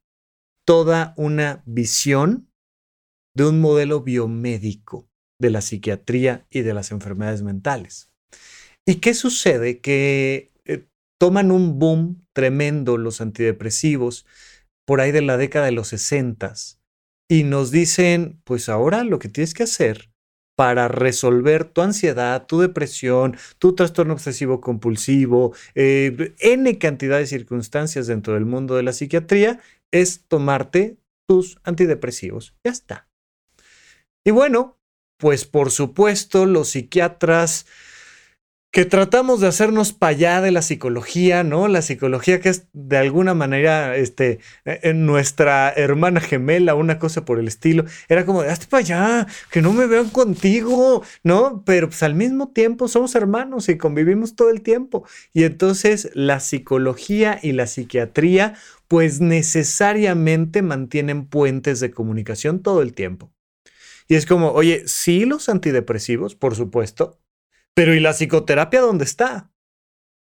toda 0.68 1.14
una 1.16 1.62
visión 1.64 2.50
de 3.34 3.46
un 3.46 3.58
modelo 3.58 4.02
biomédico 4.02 5.08
de 5.40 5.48
la 5.48 5.62
psiquiatría 5.62 6.46
y 6.50 6.60
de 6.60 6.74
las 6.74 6.90
enfermedades 6.90 7.40
mentales. 7.40 8.10
¿Y 8.86 8.96
qué 8.96 9.14
sucede? 9.14 9.80
Que 9.80 10.52
eh, 10.66 10.84
toman 11.18 11.52
un 11.52 11.78
boom 11.78 12.26
tremendo 12.34 12.98
los 12.98 13.22
antidepresivos 13.22 14.26
por 14.86 15.00
ahí 15.00 15.10
de 15.10 15.22
la 15.22 15.38
década 15.38 15.64
de 15.64 15.72
los 15.72 15.88
60 15.88 16.52
y 17.30 17.44
nos 17.44 17.70
dicen, 17.70 18.42
pues 18.44 18.68
ahora 18.68 19.04
lo 19.04 19.18
que 19.18 19.30
tienes 19.30 19.54
que 19.54 19.62
hacer 19.62 20.10
para 20.54 20.88
resolver 20.88 21.64
tu 21.64 21.82
ansiedad, 21.82 22.46
tu 22.46 22.60
depresión, 22.60 23.36
tu 23.58 23.74
trastorno 23.74 24.14
obsesivo 24.14 24.60
compulsivo, 24.60 25.54
eh, 25.76 26.34
N 26.40 26.78
cantidad 26.78 27.18
de 27.18 27.26
circunstancias 27.26 28.08
dentro 28.08 28.34
del 28.34 28.44
mundo 28.44 28.74
de 28.74 28.82
la 28.82 28.92
psiquiatría, 28.92 29.60
es 29.92 30.26
tomarte 30.28 30.98
tus 31.26 31.58
antidepresivos. 31.64 32.54
Ya 32.64 32.70
está. 32.70 33.08
Y 34.24 34.30
bueno, 34.30 34.78
pues 35.18 35.44
por 35.44 35.70
supuesto 35.70 36.46
los 36.46 36.70
psiquiatras 36.70 37.66
que 38.70 38.84
tratamos 38.84 39.40
de 39.40 39.48
hacernos 39.48 39.94
para 39.94 40.10
allá 40.10 40.40
de 40.42 40.50
la 40.50 40.60
psicología, 40.60 41.42
¿no? 41.42 41.68
La 41.68 41.80
psicología 41.80 42.40
que 42.40 42.50
es 42.50 42.66
de 42.74 42.98
alguna 42.98 43.32
manera 43.32 43.96
este, 43.96 44.40
en 44.66 44.78
e, 44.82 44.94
nuestra 44.94 45.72
hermana 45.74 46.20
gemela, 46.20 46.74
una 46.74 46.98
cosa 46.98 47.24
por 47.24 47.38
el 47.38 47.48
estilo. 47.48 47.86
Era 48.08 48.26
como, 48.26 48.42
hazte 48.42 48.66
para 48.66 48.82
allá, 48.82 49.26
que 49.50 49.62
no 49.62 49.72
me 49.72 49.86
vean 49.86 50.10
contigo, 50.10 51.02
¿no? 51.22 51.62
Pero 51.64 51.88
pues 51.88 52.02
al 52.02 52.14
mismo 52.14 52.48
tiempo 52.48 52.88
somos 52.88 53.14
hermanos 53.14 53.70
y 53.70 53.78
convivimos 53.78 54.36
todo 54.36 54.50
el 54.50 54.60
tiempo. 54.60 55.04
Y 55.32 55.44
entonces 55.44 56.10
la 56.12 56.38
psicología 56.38 57.40
y 57.42 57.52
la 57.52 57.66
psiquiatría 57.66 58.54
pues 58.88 59.20
necesariamente 59.20 60.62
mantienen 60.62 61.26
puentes 61.26 61.80
de 61.80 61.90
comunicación 61.90 62.62
todo 62.62 62.82
el 62.82 62.94
tiempo. 62.94 63.32
Y 64.08 64.14
es 64.14 64.24
como, 64.24 64.50
oye, 64.52 64.84
sí 64.86 65.26
los 65.26 65.48
antidepresivos, 65.50 66.34
por 66.34 66.56
supuesto, 66.56 67.20
pero 67.74 67.94
¿y 67.94 68.00
la 68.00 68.14
psicoterapia 68.14 68.80
dónde 68.80 69.04
está? 69.04 69.52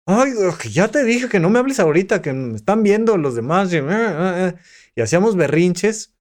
Ay, 0.06 0.32
ya 0.72 0.90
te 0.90 1.04
dije 1.04 1.28
que 1.30 1.40
no 1.40 1.50
me 1.50 1.60
hables 1.60 1.80
ahorita, 1.80 2.22
que 2.22 2.34
me 2.34 2.56
están 2.56 2.84
viendo 2.84 3.18
los 3.18 3.36
demás. 3.36 3.74
Y, 3.74 3.78
ah, 3.78 3.84
ah, 3.90 4.56
y 4.96 5.02
hacíamos 5.02 5.36
berrinches, 5.36 6.16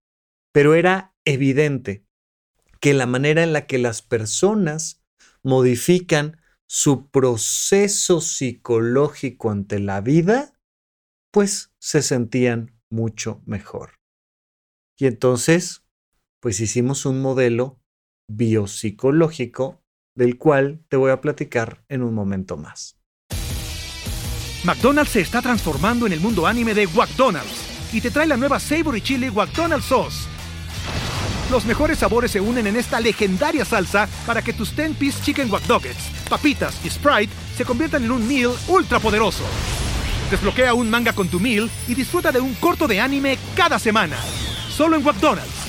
pero 0.53 0.75
era 0.75 1.15
evidente 1.25 2.05
que 2.81 2.95
la 2.95 3.07
manera 3.07 3.43
en 3.43 3.53
la 3.53 3.67
que 3.67 3.79
las 3.79 4.03
personas 4.03 5.05
modifican 5.43 6.41
su 6.67 7.11
proceso 7.11 8.21
psicológico 8.21 9.50
ante 9.50 9.79
la 9.79 10.00
vida, 10.00 10.53
pues 11.30 11.73
se 11.78 12.02
sentían 12.02 12.78
mucho 12.90 13.42
mejor. 13.47 14.00
Y 14.99 15.06
entonces, 15.06 15.85
pues 16.40 16.61
hicimos 16.61 17.06
un 17.06 17.21
modelo 17.21 17.80
biopsicológico 18.28 19.83
del 20.14 20.38
cual 20.38 20.85
te 20.88 20.97
voy 20.97 21.11
a 21.11 21.21
platicar 21.21 21.85
en 21.88 22.02
un 22.02 22.14
momento 22.14 22.56
más. 22.56 22.97
McDonald's 24.64 25.12
se 25.12 25.21
está 25.21 25.42
transformando 25.42 26.06
en 26.06 26.12
el 26.12 26.21
mundo 26.21 26.47
anime 26.47 26.75
de 26.75 26.88
McDonald's 26.88 27.95
y 27.95 28.00
te 28.00 28.11
trae 28.11 28.26
la 28.26 28.37
nueva 28.37 28.59
Savory 28.59 29.00
Chili 29.00 29.30
McDonald's 29.30 29.87
Sauce. 29.87 30.28
Los 31.50 31.64
mejores 31.64 31.99
sabores 31.99 32.33
se 32.33 32.40
unen 32.40 32.66
en 32.66 32.76
esta 32.76 32.99
legendaria 32.99 33.64
salsa 33.64 34.09
para 34.26 34.42
que 34.42 34.52
tus 34.52 34.76
10-piece 34.76 35.23
chicken 35.23 35.50
wack 35.50 35.62
papitas 36.28 36.85
y 36.85 36.90
Sprite 36.90 37.33
se 37.56 37.64
conviertan 37.64 38.02
en 38.02 38.11
un 38.11 38.26
meal 38.26 38.52
ultra 38.68 38.99
poderoso. 38.99 39.45
Desbloquea 40.30 40.75
un 40.75 40.90
manga 40.90 41.12
con 41.12 41.28
tu 41.28 41.38
meal 41.38 41.71
y 41.87 41.95
disfruta 41.95 42.33
de 42.33 42.40
un 42.40 42.54
corto 42.54 42.88
de 42.88 43.00
anime 43.00 43.38
cada 43.54 43.78
semana. 43.78 44.16
Solo 44.68 44.97
en 44.97 45.04
McDonald's. 45.04 45.66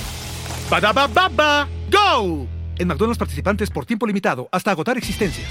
baba 0.70 1.68
¡Go! 1.92 2.48
En 2.78 2.88
McDonald's 2.88 3.18
participantes 3.18 3.70
por 3.70 3.86
tiempo 3.86 4.08
limitado 4.08 4.50
hasta 4.52 4.72
agotar 4.72 4.98
existencias. 4.98 5.48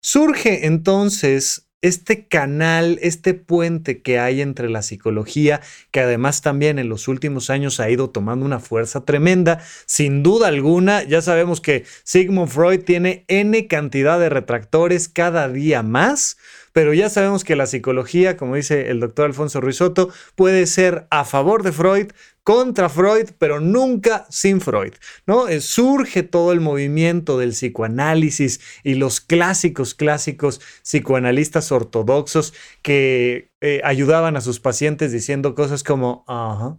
Surge 0.00 0.66
entonces 0.66 1.68
este 1.82 2.28
canal, 2.28 2.98
este 3.02 3.34
puente 3.34 4.02
que 4.02 4.18
hay 4.20 4.40
entre 4.40 4.70
la 4.70 4.82
psicología, 4.82 5.60
que 5.90 6.00
además 6.00 6.40
también 6.40 6.78
en 6.78 6.88
los 6.88 7.08
últimos 7.08 7.50
años 7.50 7.80
ha 7.80 7.90
ido 7.90 8.08
tomando 8.08 8.46
una 8.46 8.60
fuerza 8.60 9.04
tremenda, 9.04 9.60
sin 9.84 10.22
duda 10.22 10.46
alguna, 10.46 11.02
ya 11.02 11.20
sabemos 11.22 11.60
que 11.60 11.84
Sigmund 12.04 12.50
Freud 12.50 12.84
tiene 12.84 13.24
N 13.26 13.66
cantidad 13.66 14.20
de 14.20 14.28
retractores 14.28 15.08
cada 15.08 15.48
día 15.48 15.82
más, 15.82 16.36
pero 16.72 16.94
ya 16.94 17.08
sabemos 17.08 17.44
que 17.44 17.56
la 17.56 17.66
psicología, 17.66 18.36
como 18.36 18.56
dice 18.56 18.90
el 18.90 19.00
doctor 19.00 19.26
Alfonso 19.26 19.60
Ruizotto, 19.60 20.10
puede 20.34 20.66
ser 20.66 21.06
a 21.10 21.24
favor 21.24 21.62
de 21.62 21.72
Freud, 21.72 22.08
contra 22.44 22.88
Freud, 22.88 23.30
pero 23.38 23.60
nunca 23.60 24.26
sin 24.28 24.60
Freud, 24.60 24.94
¿no? 25.26 25.48
Eh, 25.48 25.60
surge 25.60 26.22
todo 26.22 26.52
el 26.52 26.60
movimiento 26.60 27.38
del 27.38 27.50
psicoanálisis 27.50 28.60
y 28.82 28.94
los 28.94 29.20
clásicos, 29.20 29.94
clásicos 29.94 30.60
psicoanalistas 30.82 31.70
ortodoxos 31.70 32.52
que 32.82 33.52
eh, 33.60 33.80
ayudaban 33.84 34.36
a 34.36 34.40
sus 34.40 34.58
pacientes 34.60 35.12
diciendo 35.12 35.54
cosas 35.54 35.84
como, 35.84 36.24
ah, 36.26 36.76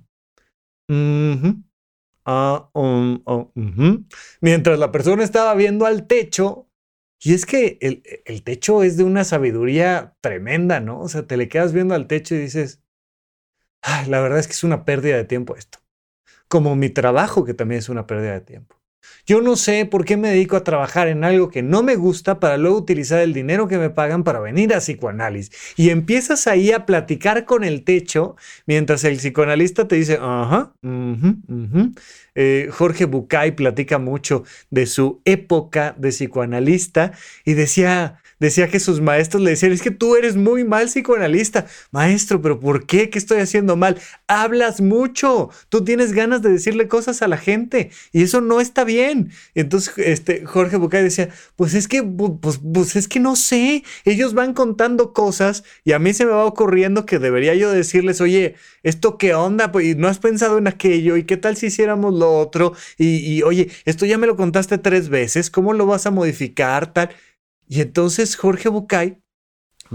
um, 0.89 1.63
oh, 3.25 3.51
mientras 4.41 4.79
la 4.79 4.91
persona 4.91 5.23
estaba 5.23 5.53
viendo 5.55 5.85
al 5.85 6.07
techo. 6.07 6.67
Y 7.23 7.33
es 7.33 7.45
que 7.45 7.77
el, 7.81 8.43
techo 8.43 8.83
es 8.83 8.97
de 8.97 9.05
una 9.05 9.23
sabiduría 9.23 10.15
tremenda, 10.19 10.81
¿no? 10.81 10.99
O 10.99 11.07
sea, 11.07 11.25
te 11.25 11.37
le 11.37 11.47
quedas 11.47 11.71
viendo 11.71 11.95
al 11.95 12.07
techo 12.07 12.35
y 12.35 12.39
dices, 12.39 12.81
la 14.07 14.19
verdad 14.19 14.39
es 14.39 14.47
que 14.47 14.53
es 14.53 14.63
una 14.65 14.83
pérdida 14.83 15.15
de 15.15 15.23
tiempo 15.23 15.55
esto. 15.55 15.79
Como 16.49 16.75
mi 16.75 16.89
trabajo, 16.89 17.45
que 17.45 17.53
también 17.53 17.79
es 17.79 17.87
una 17.87 18.07
pérdida 18.07 18.33
de 18.33 18.41
tiempo. 18.41 18.82
Yo 19.25 19.41
no 19.41 19.55
sé 19.55 19.85
por 19.85 20.05
qué 20.05 20.17
me 20.17 20.29
dedico 20.29 20.55
a 20.55 20.63
trabajar 20.63 21.07
en 21.07 21.23
algo 21.23 21.49
que 21.49 21.61
no 21.61 21.83
me 21.83 21.95
gusta 21.95 22.39
para 22.39 22.57
luego 22.57 22.77
utilizar 22.77 23.19
el 23.19 23.33
dinero 23.33 23.67
que 23.67 23.77
me 23.77 23.89
pagan 23.89 24.23
para 24.23 24.39
venir 24.39 24.73
a 24.73 24.79
psicoanálisis. 24.79 25.51
Y 25.75 25.89
empiezas 25.89 26.47
ahí 26.47 26.71
a 26.71 26.85
platicar 26.85 27.45
con 27.45 27.63
el 27.63 27.83
techo 27.83 28.35
mientras 28.65 29.03
el 29.03 29.17
psicoanalista 29.17 29.87
te 29.87 29.95
dice, 29.95 30.19
ajá, 30.21 30.73
eh, 32.35 32.69
Jorge 32.71 33.05
Bucay 33.05 33.51
platica 33.51 33.97
mucho 33.97 34.43
de 34.69 34.85
su 34.85 35.21
época 35.25 35.95
de 35.97 36.09
psicoanalista 36.09 37.11
y 37.45 37.53
decía, 37.53 38.22
decía 38.43 38.67
que 38.67 38.79
sus 38.79 38.99
maestros 38.99 39.41
le 39.41 39.51
decían, 39.51 39.71
es 39.71 39.81
que 39.81 39.91
tú 39.91 40.15
eres 40.15 40.35
muy 40.35 40.65
mal 40.65 40.87
psicoanalista. 40.87 41.65
Maestro, 41.91 42.41
pero 42.41 42.59
¿por 42.59 42.85
qué? 42.85 43.09
¿Qué 43.09 43.17
estoy 43.17 43.39
haciendo 43.39 43.75
mal? 43.77 43.97
Hablas 44.27 44.81
mucho, 44.81 45.49
tú 45.69 45.83
tienes 45.83 46.11
ganas 46.11 46.41
de 46.41 46.49
decirle 46.49 46.87
cosas 46.87 47.21
a 47.21 47.27
la 47.27 47.37
gente 47.37 47.91
y 48.11 48.23
eso 48.23 48.41
no 48.41 48.59
está 48.59 48.83
bien. 48.83 49.31
Entonces 49.55 49.93
este, 49.97 50.45
Jorge 50.45 50.75
Bucay 50.77 51.03
decía, 51.03 51.29
pues 51.55 51.73
es 51.73 51.87
que, 51.87 52.03
pues, 52.03 52.59
pues 52.61 52.95
es 52.95 53.07
que 53.07 53.19
no 53.19 53.35
sé, 53.35 53.83
ellos 54.03 54.33
van 54.33 54.53
contando 54.53 55.13
cosas 55.13 55.63
y 55.85 55.93
a 55.93 55.99
mí 55.99 56.13
se 56.13 56.25
me 56.25 56.31
va 56.31 56.45
ocurriendo 56.45 57.05
que 57.05 57.19
debería 57.19 57.55
yo 57.55 57.71
decirles, 57.71 58.19
oye, 58.19 58.55
¿esto 58.83 59.17
qué 59.17 59.33
onda? 59.35 59.71
Pues 59.71 59.95
no 59.95 60.09
has 60.09 60.19
pensado 60.19 60.57
en 60.57 60.67
aquello 60.67 61.15
y 61.15 61.23
qué 61.23 61.37
tal 61.37 61.55
si 61.55 61.67
hiciéramos 61.67 62.13
lo 62.13 62.37
otro 62.37 62.73
y, 62.97 63.17
y 63.19 63.41
oye, 63.43 63.69
esto 63.85 64.05
ya 64.05 64.17
me 64.17 64.27
lo 64.27 64.35
contaste 64.35 64.77
tres 64.77 65.07
veces, 65.07 65.49
¿cómo 65.49 65.73
lo 65.73 65.85
vas 65.85 66.05
a 66.05 66.11
modificar? 66.11 66.91
Tal. 66.91 67.09
Y 67.67 67.81
entonces 67.81 68.35
Jorge 68.35 68.69
Bucay 68.69 69.21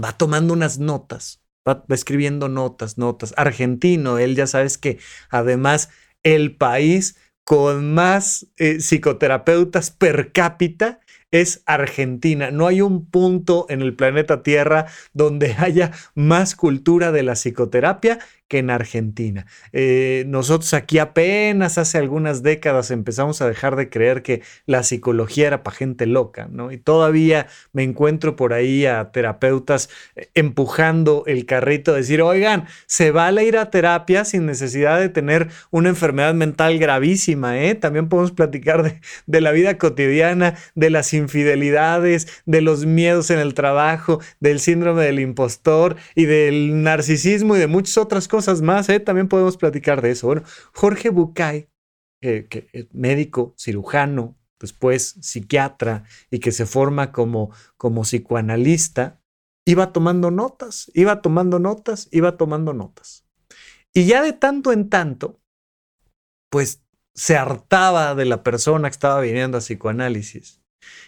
va 0.01 0.17
tomando 0.17 0.53
unas 0.53 0.79
notas, 0.79 1.41
va, 1.67 1.83
escribiendo 1.89 2.49
notas, 2.49 2.97
notas. 2.97 3.33
Argentino, 3.37 4.17
él 4.17 4.35
ya 4.35 4.47
sabes 4.47 4.77
que 4.77 4.99
además 5.29 5.89
el 6.23 6.55
país 6.55 7.15
con 7.43 7.93
más 7.93 8.47
eh, 8.57 8.79
psicoterapeutas 8.79 9.91
per 9.91 10.31
cápita 10.31 10.99
es 11.31 11.63
Argentina. 11.65 12.51
No 12.51 12.67
hay 12.67 12.81
un 12.81 13.05
punto 13.09 13.65
en 13.69 13.81
el 13.81 13.95
planeta 13.95 14.43
Tierra 14.43 14.87
donde 15.13 15.53
haya 15.57 15.91
más 16.15 16.55
cultura 16.55 17.11
de 17.11 17.23
la 17.23 17.33
psicoterapia 17.33 18.19
que 18.49 18.57
en 18.57 18.71
Argentina. 18.71 19.45
Eh, 19.71 20.25
nosotros 20.27 20.73
aquí 20.73 20.97
apenas 20.97 21.77
hace 21.77 21.99
algunas 21.99 22.41
décadas 22.43 22.91
empezamos 22.91 23.41
a 23.41 23.47
dejar 23.47 23.75
de 23.75 23.89
creer 23.89 24.23
que 24.23 24.41
la 24.65 24.81
psicología 24.83 25.47
era 25.47 25.63
para 25.63 25.77
gente 25.77 26.07
loca, 26.07 26.49
¿no? 26.51 26.71
Y 26.71 26.77
todavía 26.77 27.47
me 27.73 27.83
encuentro 27.83 28.35
por 28.35 28.53
ahí 28.53 28.87
a 28.87 29.11
terapeutas 29.11 29.89
eh, 30.15 30.29
empujando 30.33 31.23
el 31.27 31.45
carrito, 31.45 31.93
decir, 31.93 32.23
oigan, 32.23 32.65
se 32.87 33.11
vale 33.11 33.45
ir 33.45 33.55
a 33.55 33.69
terapia 33.69 34.25
sin 34.25 34.47
necesidad 34.47 34.99
de 34.99 35.09
tener 35.09 35.49
una 35.69 35.89
enfermedad 35.89 36.33
mental 36.33 36.79
gravísima, 36.79 37.59
¿eh? 37.59 37.75
También 37.75 38.09
podemos 38.09 38.31
platicar 38.31 38.81
de, 38.81 38.99
de 39.27 39.41
la 39.41 39.51
vida 39.51 39.77
cotidiana, 39.77 40.55
de 40.73 40.89
las 40.89 41.13
infidelidades, 41.13 42.27
de 42.47 42.61
los 42.61 42.87
miedos 42.87 43.29
en 43.29 43.37
el 43.37 43.53
trabajo, 43.53 44.19
del 44.39 44.59
síndrome 44.59 45.03
del 45.03 45.19
impostor 45.19 45.97
y 46.15 46.25
del 46.25 46.81
narcisismo 46.81 47.55
y 47.55 47.59
de 47.59 47.67
muchas 47.67 47.99
otras 47.99 48.27
cosas 48.27 48.38
cosas 48.39 48.61
más, 48.61 48.87
¿eh? 48.87 49.01
también 49.01 49.27
podemos 49.27 49.57
platicar 49.57 50.01
de 50.01 50.11
eso. 50.11 50.27
Bueno, 50.27 50.43
Jorge 50.73 51.09
Bucay, 51.09 51.69
que 52.21 52.69
es 52.71 52.87
médico, 52.93 53.53
cirujano, 53.57 54.37
después 54.61 55.17
psiquiatra 55.19 56.05
y 56.31 56.39
que 56.39 56.53
se 56.53 56.65
forma 56.65 57.11
como, 57.11 57.51
como 57.75 58.03
psicoanalista, 58.03 59.21
iba 59.65 59.91
tomando 59.91 60.31
notas, 60.31 60.89
iba 60.93 61.21
tomando 61.21 61.59
notas, 61.59 62.07
iba 62.11 62.37
tomando 62.37 62.73
notas. 62.73 63.25
Y 63.93 64.05
ya 64.05 64.21
de 64.21 64.31
tanto 64.31 64.71
en 64.71 64.89
tanto, 64.89 65.41
pues 66.49 66.81
se 67.13 67.35
hartaba 67.35 68.15
de 68.15 68.23
la 68.23 68.41
persona 68.41 68.89
que 68.89 68.93
estaba 68.93 69.19
viniendo 69.19 69.57
a 69.57 69.61
psicoanálisis. 69.61 70.61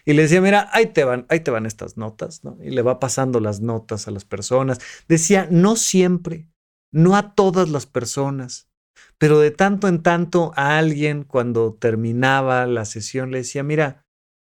Y 0.04 0.14
le 0.14 0.24
decía, 0.24 0.42
mira, 0.42 0.70
ahí 0.74 0.88
te 0.88 1.06
van, 1.06 1.26
ahí 1.30 1.40
te 1.40 1.52
van 1.52 1.66
estas 1.66 1.96
notas, 1.96 2.44
¿no? 2.44 2.58
Y 2.62 2.72
le 2.72 2.82
va 2.82 3.00
pasando 3.00 3.40
las 3.40 3.62
notas 3.62 4.10
a 4.10 4.12
las 4.12 4.26
personas. 4.26 4.80
Decía, 5.08 5.48
no 5.50 5.78
siempre, 5.78 6.50
no 6.91 7.15
a 7.15 7.33
todas 7.33 7.69
las 7.69 7.86
personas, 7.86 8.69
pero 9.17 9.39
de 9.39 9.51
tanto 9.51 9.88
en 9.88 10.01
tanto 10.03 10.51
a 10.55 10.77
alguien 10.77 11.24
cuando 11.24 11.74
terminaba 11.74 12.65
la 12.65 12.86
sesión 12.86 13.31
le 13.31 13.39
decía, 13.39 13.63
mira, 13.63 14.05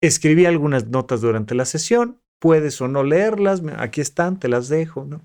escribí 0.01 0.45
algunas 0.45 0.87
notas 0.87 1.21
durante 1.21 1.55
la 1.55 1.65
sesión, 1.65 2.21
puedes 2.39 2.79
o 2.81 2.87
no 2.87 3.03
leerlas, 3.03 3.61
aquí 3.77 4.01
están, 4.01 4.39
te 4.39 4.47
las 4.47 4.69
dejo, 4.69 5.05
¿no? 5.05 5.21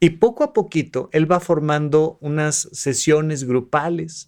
Y 0.00 0.10
poco 0.10 0.44
a 0.44 0.52
poquito 0.52 1.08
él 1.12 1.30
va 1.30 1.40
formando 1.40 2.18
unas 2.20 2.68
sesiones 2.72 3.44
grupales 3.44 4.27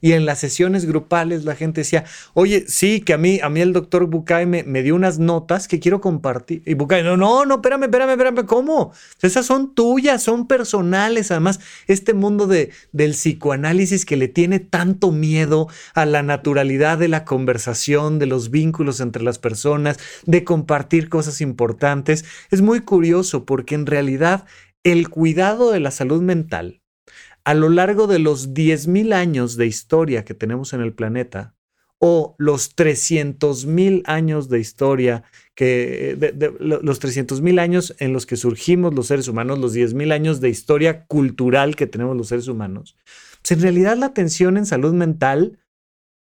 y 0.00 0.12
en 0.12 0.24
las 0.26 0.38
sesiones 0.38 0.86
grupales 0.86 1.44
la 1.44 1.54
gente 1.54 1.82
decía, 1.82 2.04
oye, 2.34 2.64
sí, 2.68 3.00
que 3.00 3.12
a 3.12 3.18
mí, 3.18 3.40
a 3.42 3.48
mí 3.48 3.60
el 3.60 3.72
doctor 3.72 4.06
Bucay 4.06 4.46
me, 4.46 4.62
me 4.62 4.82
dio 4.82 4.94
unas 4.94 5.18
notas 5.18 5.68
que 5.68 5.78
quiero 5.78 6.00
compartir. 6.00 6.62
Y 6.66 6.74
Bucay, 6.74 7.02
no, 7.02 7.16
no, 7.16 7.44
no, 7.44 7.56
espérame, 7.56 7.84
espérame, 7.84 8.10
espérame, 8.10 8.46
¿cómo? 8.46 8.92
Esas 9.20 9.46
son 9.46 9.74
tuyas, 9.74 10.22
son 10.22 10.46
personales. 10.46 11.30
Además, 11.30 11.60
este 11.86 12.14
mundo 12.14 12.46
de, 12.46 12.70
del 12.92 13.12
psicoanálisis 13.12 14.04
que 14.06 14.16
le 14.16 14.28
tiene 14.28 14.58
tanto 14.58 15.12
miedo 15.12 15.68
a 15.94 16.06
la 16.06 16.22
naturalidad 16.22 16.98
de 16.98 17.08
la 17.08 17.24
conversación, 17.24 18.18
de 18.18 18.26
los 18.26 18.50
vínculos 18.50 19.00
entre 19.00 19.22
las 19.22 19.38
personas, 19.38 19.98
de 20.24 20.44
compartir 20.44 21.08
cosas 21.08 21.40
importantes, 21.40 22.24
es 22.50 22.62
muy 22.62 22.80
curioso 22.80 23.44
porque 23.44 23.74
en 23.74 23.86
realidad 23.86 24.46
el 24.82 25.10
cuidado 25.10 25.72
de 25.72 25.80
la 25.80 25.90
salud 25.90 26.22
mental 26.22 26.79
a 27.50 27.54
lo 27.54 27.68
largo 27.68 28.06
de 28.06 28.20
los 28.20 28.54
10.000 28.54 29.12
años 29.12 29.56
de 29.56 29.66
historia 29.66 30.24
que 30.24 30.34
tenemos 30.34 30.72
en 30.72 30.82
el 30.82 30.92
planeta, 30.92 31.56
o 31.98 32.36
los 32.38 32.76
300.000 32.76 34.02
años 34.04 34.48
de 34.48 34.60
historia, 34.60 35.24
que, 35.56 36.16
los 36.60 37.02
300.000 37.02 37.58
años 37.58 37.96
en 37.98 38.12
los 38.12 38.24
que 38.24 38.36
surgimos 38.36 38.94
los 38.94 39.08
seres 39.08 39.26
humanos, 39.26 39.58
los 39.58 39.74
10.000 39.74 40.12
años 40.12 40.40
de 40.40 40.48
historia 40.48 41.06
cultural 41.06 41.74
que 41.74 41.88
tenemos 41.88 42.16
los 42.16 42.28
seres 42.28 42.46
humanos, 42.46 42.96
pues 43.42 43.50
en 43.50 43.62
realidad 43.62 43.96
la 43.96 44.06
atención 44.06 44.56
en 44.56 44.64
salud 44.64 44.94
mental 44.94 45.58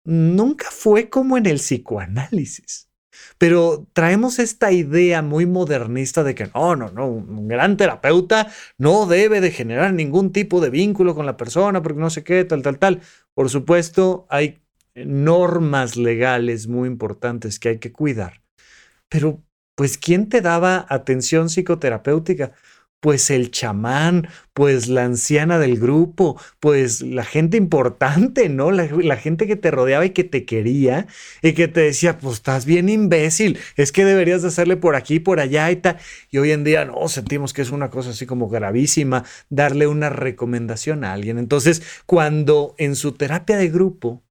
nunca 0.05 0.69
fue 0.71 1.11
como 1.11 1.37
en 1.37 1.47
el 1.47 1.57
psicoanálisis. 1.57 2.86
Pero 3.39 3.87
traemos 3.93 4.39
esta 4.39 4.73
idea 4.73 5.23
muy 5.23 5.47
modernista 5.47 6.25
de 6.25 6.35
que 6.35 6.51
no, 6.55 6.77
no, 6.77 6.91
no, 6.91 7.07
un 7.07 7.49
gran 7.49 7.77
terapeuta 7.77 8.49
no 8.79 9.07
debe 9.07 9.41
de 9.41 9.51
generar 9.51 9.93
ningún 9.93 10.33
tipo 10.33 10.61
de 10.61 10.71
vínculo 10.71 11.15
con 11.15 11.27
la 11.27 11.37
persona 11.37 11.83
porque 11.83 12.01
no 12.01 12.11
sé 12.11 12.25
qué, 12.25 12.45
tal, 12.45 12.63
tal, 12.63 12.79
tal. 12.79 13.01
Por 13.35 13.51
supuesto, 13.51 14.27
hay 14.31 14.61
normas 14.95 15.97
legales 15.97 16.67
muy 16.69 16.89
importantes 16.89 17.59
que 17.59 17.71
hay 17.71 17.79
que 17.79 17.93
cuidar. 17.93 18.43
Pero, 19.09 19.43
pues, 19.75 19.99
¿quién 19.99 20.29
te 20.29 20.41
daba 20.41 20.87
atención 20.89 21.49
psicoterapéutica? 21.49 22.53
Pues 23.01 23.31
el 23.31 23.51
chamán, 23.51 24.29
pues 24.53 24.89
la 24.89 25.05
anciana 25.05 25.59
del 25.59 25.79
grupo, 25.79 26.41
pues 26.61 27.03
la 27.03 27.25
gente 27.25 27.57
importante, 27.57 28.49
¿no? 28.49 28.71
La, 28.71 29.17
gente 29.17 29.47
que 29.47 29.57
te 29.57 29.71
rodeaba 29.71 30.05
y 30.07 30.11
que 30.11 30.25
te 30.25 30.45
quería 30.45 31.07
y 31.43 31.53
que 31.53 31.69
te 31.69 31.81
decía, 31.81 32.19
pues 32.19 32.37
estás 32.37 32.65
bien 32.65 32.89
imbécil, 32.89 33.59
es 33.77 33.93
que 33.93 34.05
deberías 34.05 34.43
de 34.43 34.49
hacerle 34.49 34.77
por 34.77 34.97
aquí, 34.97 35.21
por 35.21 35.41
allá 35.41 35.71
y 35.71 35.77
tal. 35.77 35.99
Y 36.31 36.39
hoy 36.39 36.53
en 36.53 36.65
día 36.65 36.85
no, 36.85 37.09
sentimos 37.09 37.53
que 37.53 37.63
es 37.63 37.71
una 37.71 37.91
cosa 37.91 38.11
así 38.11 38.27
como 38.27 38.49
gravísima 38.49 39.25
darle 39.51 39.87
una 39.87 40.11
recomendación 40.11 41.05
a 41.05 41.13
alguien. 41.13 41.39
Entonces, 41.39 41.83
cuando 42.07 42.75
en 42.79 42.97
su 42.97 43.13
terapia 43.13 43.57
de 43.57 43.69
grupo 43.69 44.26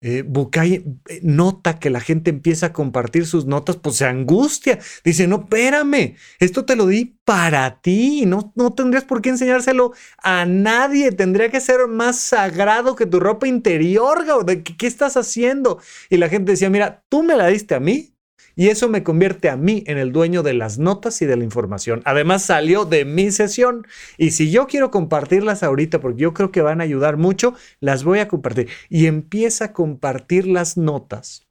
eh, 0.00 0.22
Bucay 0.26 0.84
eh, 1.08 1.20
nota 1.22 1.78
que 1.78 1.90
la 1.90 2.00
gente 2.00 2.30
empieza 2.30 2.66
a 2.66 2.72
compartir 2.72 3.26
sus 3.26 3.46
notas, 3.46 3.76
pues 3.76 3.96
se 3.96 4.06
angustia. 4.06 4.78
Dice, 5.04 5.26
no, 5.26 5.40
espérame, 5.40 6.16
esto 6.38 6.64
te 6.64 6.76
lo 6.76 6.86
di 6.86 7.18
para 7.24 7.80
ti, 7.80 8.24
no, 8.26 8.52
no 8.54 8.74
tendrías 8.74 9.04
por 9.04 9.20
qué 9.22 9.30
enseñárselo 9.30 9.92
a 10.22 10.44
nadie, 10.46 11.12
tendría 11.12 11.50
que 11.50 11.60
ser 11.60 11.88
más 11.88 12.18
sagrado 12.20 12.96
que 12.96 13.06
tu 13.06 13.20
ropa 13.20 13.48
interior, 13.48 14.24
¿de 14.44 14.62
qué 14.62 14.86
estás 14.86 15.16
haciendo? 15.16 15.80
Y 16.10 16.16
la 16.16 16.28
gente 16.28 16.52
decía, 16.52 16.70
mira, 16.70 17.04
tú 17.08 17.22
me 17.22 17.36
la 17.36 17.48
diste 17.48 17.74
a 17.74 17.80
mí, 17.80 18.14
y 18.56 18.68
eso 18.68 18.88
me 18.88 19.02
convierte 19.02 19.48
a 19.48 19.56
mí 19.56 19.84
en 19.86 19.98
el 19.98 20.12
dueño 20.12 20.42
de 20.42 20.54
las 20.54 20.78
notas 20.78 21.22
y 21.22 21.26
de 21.26 21.36
la 21.36 21.44
información. 21.44 22.02
Además 22.04 22.42
salió 22.42 22.84
de 22.84 23.04
mi 23.04 23.30
sesión 23.30 23.86
y 24.16 24.32
si 24.32 24.50
yo 24.50 24.66
quiero 24.66 24.90
compartirlas 24.90 25.62
ahorita 25.62 26.00
porque 26.00 26.22
yo 26.22 26.34
creo 26.34 26.50
que 26.50 26.62
van 26.62 26.80
a 26.80 26.84
ayudar 26.84 27.16
mucho, 27.16 27.54
las 27.80 28.04
voy 28.04 28.18
a 28.18 28.28
compartir. 28.28 28.68
Y 28.88 29.06
empieza 29.06 29.66
a 29.66 29.72
compartir 29.72 30.46
las 30.46 30.76
notas 30.76 31.48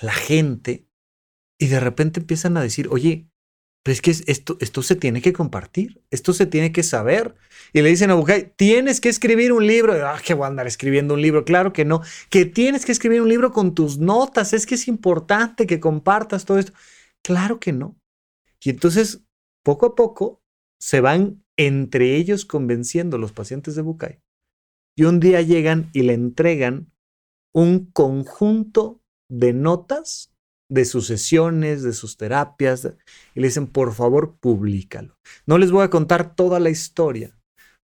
la 0.00 0.12
gente 0.12 0.86
y 1.58 1.66
de 1.66 1.80
repente 1.80 2.20
empiezan 2.20 2.56
a 2.56 2.62
decir, 2.62 2.88
oye, 2.90 3.28
pero 3.82 3.92
es 3.92 4.02
que 4.02 4.10
esto, 4.10 4.82
se 4.82 4.96
tiene 4.96 5.22
que 5.22 5.32
compartir, 5.32 6.02
esto 6.10 6.32
se 6.32 6.46
tiene 6.46 6.72
que 6.72 6.82
saber. 6.82 7.34
Y 7.72 7.80
le 7.80 7.88
dicen 7.88 8.10
a 8.10 8.14
Bucay, 8.14 8.52
tienes 8.56 9.00
que 9.00 9.08
escribir 9.08 9.52
un 9.52 9.66
libro. 9.66 9.94
Ah, 10.06 10.20
que 10.24 10.34
voy 10.34 10.44
a 10.44 10.48
andar 10.48 10.66
escribiendo 10.66 11.14
un 11.14 11.22
libro. 11.22 11.44
Claro 11.44 11.72
que 11.72 11.84
no. 11.84 12.02
Que 12.28 12.44
tienes 12.44 12.84
que 12.84 12.92
escribir 12.92 13.22
un 13.22 13.28
libro 13.28 13.52
con 13.52 13.74
tus 13.74 13.98
notas. 13.98 14.52
Es 14.52 14.66
que 14.66 14.74
es 14.74 14.88
importante 14.88 15.66
que 15.66 15.80
compartas 15.80 16.44
todo 16.44 16.58
esto. 16.58 16.72
Claro 17.22 17.60
que 17.60 17.72
no. 17.72 17.98
Y 18.62 18.70
entonces, 18.70 19.24
poco 19.64 19.86
a 19.86 19.94
poco, 19.94 20.42
se 20.80 21.00
van 21.00 21.44
entre 21.56 22.16
ellos 22.16 22.44
convenciendo 22.44 23.18
los 23.18 23.32
pacientes 23.32 23.74
de 23.74 23.82
Bucay. 23.82 24.20
Y 24.96 25.04
un 25.04 25.20
día 25.20 25.40
llegan 25.42 25.90
y 25.92 26.02
le 26.02 26.14
entregan 26.14 26.92
un 27.54 27.90
conjunto 27.92 29.02
de 29.30 29.52
notas 29.52 30.32
de 30.70 30.84
sus 30.84 31.06
sesiones, 31.06 31.82
de 31.82 31.92
sus 31.92 32.16
terapias, 32.16 32.92
y 33.34 33.40
le 33.40 33.48
dicen, 33.48 33.66
por 33.66 33.94
favor, 33.94 34.36
públicalo. 34.38 35.16
No 35.46 35.58
les 35.58 35.70
voy 35.70 35.84
a 35.84 35.90
contar 35.90 36.34
toda 36.34 36.60
la 36.60 36.70
historia, 36.70 37.36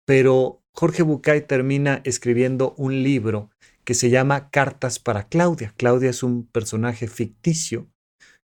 pero 0.06 0.62
Jorge 0.74 1.02
Bucay 1.02 1.46
termina 1.46 2.00
escribiendo 2.04 2.74
un 2.76 3.02
libro 3.02 3.50
que 3.84 3.94
se 3.94 4.10
llama 4.10 4.50
Cartas 4.50 4.98
para 4.98 5.28
Claudia. 5.28 5.74
Claudia 5.76 6.10
es 6.10 6.22
un 6.22 6.46
personaje 6.46 7.08
ficticio, 7.08 7.88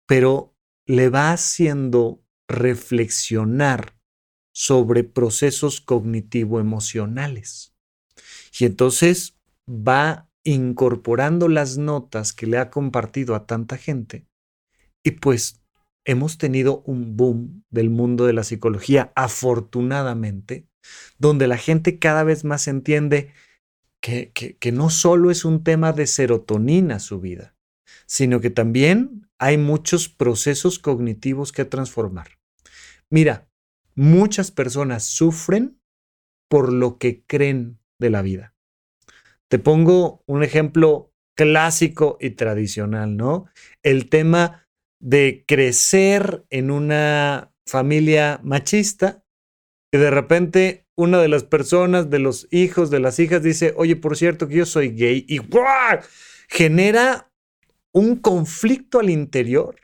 pero 0.06 0.54
le 0.86 1.08
va 1.08 1.32
haciendo 1.32 2.22
reflexionar 2.48 3.96
sobre 4.54 5.04
procesos 5.04 5.80
cognitivo-emocionales. 5.80 7.74
Y 8.58 8.66
entonces 8.66 9.38
va 9.68 10.28
incorporando 10.44 11.48
las 11.48 11.78
notas 11.78 12.32
que 12.32 12.46
le 12.46 12.58
ha 12.58 12.70
compartido 12.70 13.34
a 13.34 13.46
tanta 13.46 13.76
gente 13.76 14.26
y 15.02 15.12
pues 15.12 15.62
hemos 16.04 16.38
tenido 16.38 16.82
un 16.86 17.16
boom 17.16 17.64
del 17.70 17.90
mundo 17.90 18.26
de 18.26 18.32
la 18.32 18.44
psicología, 18.44 19.12
afortunadamente, 19.14 20.66
donde 21.18 21.46
la 21.46 21.56
gente 21.56 21.98
cada 21.98 22.24
vez 22.24 22.44
más 22.44 22.66
entiende 22.68 23.32
que, 24.00 24.32
que, 24.32 24.72
no 24.72 24.90
solo 24.90 25.30
es 25.30 25.44
un 25.44 25.62
tema 25.62 25.92
de 25.92 26.08
serotonina 26.08 26.98
su 26.98 27.20
vida, 27.20 27.54
sino 28.06 28.40
que 28.40 28.50
también 28.50 29.28
hay 29.38 29.58
muchos 29.58 30.08
procesos 30.08 30.80
cognitivos 30.80 31.52
que 31.52 31.64
transformar. 31.64 32.38
Mira, 33.10 33.48
muchas 33.94 34.50
personas 34.50 35.04
sufren 35.04 35.80
por 36.48 36.72
lo 36.72 36.98
que 36.98 37.22
creen 37.24 37.78
de 38.00 38.10
la 38.10 38.22
vida. 38.22 38.51
Te 39.52 39.58
pongo 39.58 40.24
un 40.24 40.42
ejemplo 40.42 41.12
clásico 41.36 42.16
y 42.18 42.30
tradicional, 42.30 43.18
¿no? 43.18 43.44
El 43.82 44.08
tema 44.08 44.66
de 44.98 45.44
crecer 45.46 46.46
en 46.48 46.70
una 46.70 47.52
familia 47.66 48.40
machista 48.42 49.26
y 49.92 49.98
de 49.98 50.10
repente 50.10 50.86
una 50.96 51.20
de 51.20 51.28
las 51.28 51.44
personas, 51.44 52.08
de 52.08 52.18
los 52.18 52.48
hijos, 52.50 52.88
de 52.88 53.00
las 53.00 53.18
hijas 53.18 53.42
dice, 53.42 53.74
oye, 53.76 53.94
por 53.94 54.16
cierto 54.16 54.48
que 54.48 54.54
yo 54.54 54.64
soy 54.64 54.88
gay 54.88 55.26
y 55.28 55.36
¡guau! 55.36 55.98
genera 56.48 57.30
un 57.92 58.16
conflicto 58.16 59.00
al 59.00 59.10
interior 59.10 59.76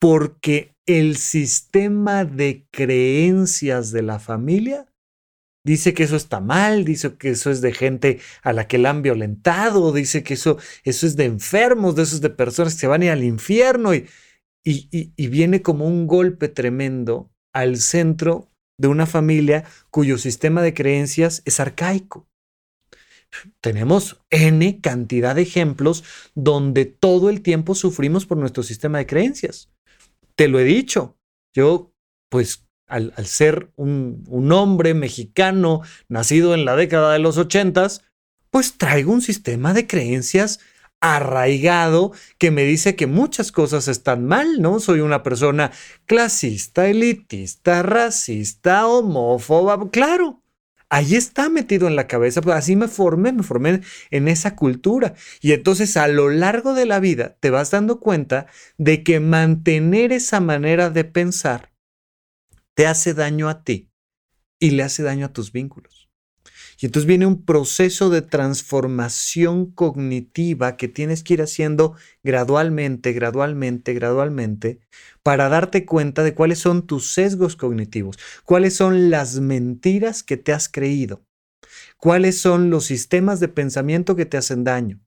porque 0.00 0.76
el 0.86 1.16
sistema 1.16 2.24
de 2.24 2.68
creencias 2.70 3.90
de 3.90 4.02
la 4.02 4.20
familia 4.20 4.86
dice 5.66 5.94
que 5.94 6.04
eso 6.04 6.14
está 6.14 6.40
mal, 6.40 6.84
dice 6.84 7.16
que 7.16 7.30
eso 7.30 7.50
es 7.50 7.60
de 7.60 7.72
gente 7.72 8.20
a 8.42 8.52
la 8.52 8.68
que 8.68 8.78
la 8.78 8.90
han 8.90 9.02
violentado, 9.02 9.92
dice 9.92 10.22
que 10.22 10.34
eso, 10.34 10.58
eso 10.84 11.06
es 11.06 11.16
de 11.16 11.24
enfermos, 11.24 11.96
de 11.96 12.04
esos 12.04 12.20
de 12.20 12.30
personas 12.30 12.74
que 12.74 12.80
se 12.80 12.86
van 12.86 13.02
a 13.02 13.06
ir 13.06 13.10
al 13.10 13.24
infierno 13.24 13.92
y, 13.92 14.08
y, 14.64 15.12
y 15.16 15.26
viene 15.26 15.62
como 15.62 15.86
un 15.86 16.06
golpe 16.06 16.48
tremendo 16.48 17.32
al 17.52 17.78
centro 17.78 18.48
de 18.78 18.86
una 18.86 19.06
familia 19.06 19.64
cuyo 19.90 20.18
sistema 20.18 20.62
de 20.62 20.72
creencias 20.72 21.42
es 21.44 21.58
arcaico. 21.58 22.28
Tenemos 23.60 24.22
N 24.30 24.80
cantidad 24.80 25.34
de 25.34 25.42
ejemplos 25.42 26.04
donde 26.36 26.84
todo 26.84 27.28
el 27.28 27.42
tiempo 27.42 27.74
sufrimos 27.74 28.24
por 28.24 28.38
nuestro 28.38 28.62
sistema 28.62 28.98
de 28.98 29.06
creencias. 29.06 29.68
Te 30.36 30.46
lo 30.46 30.60
he 30.60 30.64
dicho, 30.64 31.18
yo 31.54 31.92
pues 32.30 32.65
al, 32.86 33.12
ser 33.26 33.70
un, 33.76 34.52
hombre 34.52 34.94
mexicano 34.94 35.82
nacido 36.08 36.54
en 36.54 36.64
la 36.64 36.76
década 36.76 37.12
de 37.12 37.18
los 37.18 37.36
ochentas, 37.38 38.02
pues 38.50 38.78
traigo 38.78 39.12
un 39.12 39.22
sistema 39.22 39.74
de 39.74 39.86
creencias 39.86 40.60
arraigado 41.00 42.12
que 42.38 42.50
me 42.50 42.64
dice 42.64 42.96
que 42.96 43.06
muchas 43.06 43.52
cosas 43.52 43.86
están 43.88 44.26
mal, 44.26 44.62
¿no? 44.62 44.80
Soy 44.80 45.00
una 45.00 45.22
persona 45.22 45.70
clasista, 46.06 46.88
elitista, 46.88 47.82
racista, 47.82 48.86
homófoba, 48.86 49.90
claro. 49.90 50.42
Ahí 50.88 51.16
está 51.16 51.48
metido 51.48 51.88
en 51.88 51.96
la 51.96 52.06
cabeza, 52.06 52.40
pues 52.40 52.56
así 52.56 52.76
me 52.76 52.86
formé, 52.86 53.32
me 53.32 53.42
formé 53.42 53.80
en 54.10 54.28
esa 54.28 54.54
cultura. 54.54 55.14
Y 55.40 55.52
entonces 55.52 55.96
a 55.96 56.06
lo 56.06 56.30
largo 56.30 56.74
de 56.74 56.86
la 56.86 57.00
vida 57.00 57.36
te 57.40 57.50
vas 57.50 57.72
dando 57.72 57.98
cuenta 57.98 58.46
de 58.78 59.02
que 59.02 59.18
mantener 59.18 60.12
esa 60.12 60.38
manera 60.40 60.88
de 60.88 61.04
pensar 61.04 61.75
te 62.76 62.86
hace 62.86 63.14
daño 63.14 63.48
a 63.48 63.64
ti 63.64 63.90
y 64.60 64.72
le 64.72 64.82
hace 64.82 65.02
daño 65.02 65.24
a 65.26 65.32
tus 65.32 65.50
vínculos. 65.50 66.10
Y 66.78 66.84
entonces 66.84 67.06
viene 67.06 67.24
un 67.24 67.46
proceso 67.46 68.10
de 68.10 68.20
transformación 68.20 69.70
cognitiva 69.72 70.76
que 70.76 70.86
tienes 70.86 71.22
que 71.22 71.34
ir 71.34 71.42
haciendo 71.42 71.94
gradualmente, 72.22 73.14
gradualmente, 73.14 73.94
gradualmente, 73.94 74.80
para 75.22 75.48
darte 75.48 75.86
cuenta 75.86 76.22
de 76.22 76.34
cuáles 76.34 76.58
son 76.58 76.86
tus 76.86 77.14
sesgos 77.14 77.56
cognitivos, 77.56 78.18
cuáles 78.44 78.76
son 78.76 79.08
las 79.08 79.40
mentiras 79.40 80.22
que 80.22 80.36
te 80.36 80.52
has 80.52 80.68
creído, 80.68 81.24
cuáles 81.96 82.38
son 82.38 82.68
los 82.68 82.84
sistemas 82.84 83.40
de 83.40 83.48
pensamiento 83.48 84.16
que 84.16 84.26
te 84.26 84.36
hacen 84.36 84.64
daño. 84.64 85.00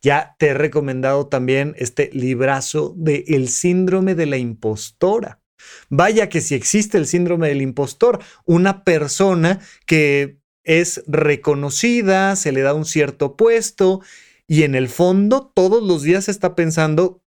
Ya 0.00 0.36
te 0.38 0.48
he 0.48 0.54
recomendado 0.54 1.28
también 1.28 1.74
este 1.76 2.08
librazo 2.14 2.94
de 2.96 3.24
El 3.28 3.48
síndrome 3.48 4.14
de 4.14 4.24
la 4.24 4.38
impostora 4.38 5.43
Vaya 5.88 6.28
que 6.28 6.40
si 6.40 6.54
existe 6.54 6.98
el 6.98 7.06
síndrome 7.06 7.48
del 7.48 7.62
impostor, 7.62 8.20
una 8.44 8.84
persona 8.84 9.60
que 9.86 10.38
es 10.64 11.02
reconocida, 11.06 12.36
se 12.36 12.52
le 12.52 12.62
da 12.62 12.74
un 12.74 12.84
cierto 12.84 13.36
puesto 13.36 14.00
y 14.46 14.62
en 14.62 14.74
el 14.74 14.88
fondo 14.88 15.52
todos 15.54 15.82
los 15.82 16.02
días 16.02 16.28
está 16.28 16.54
pensando, 16.54 17.22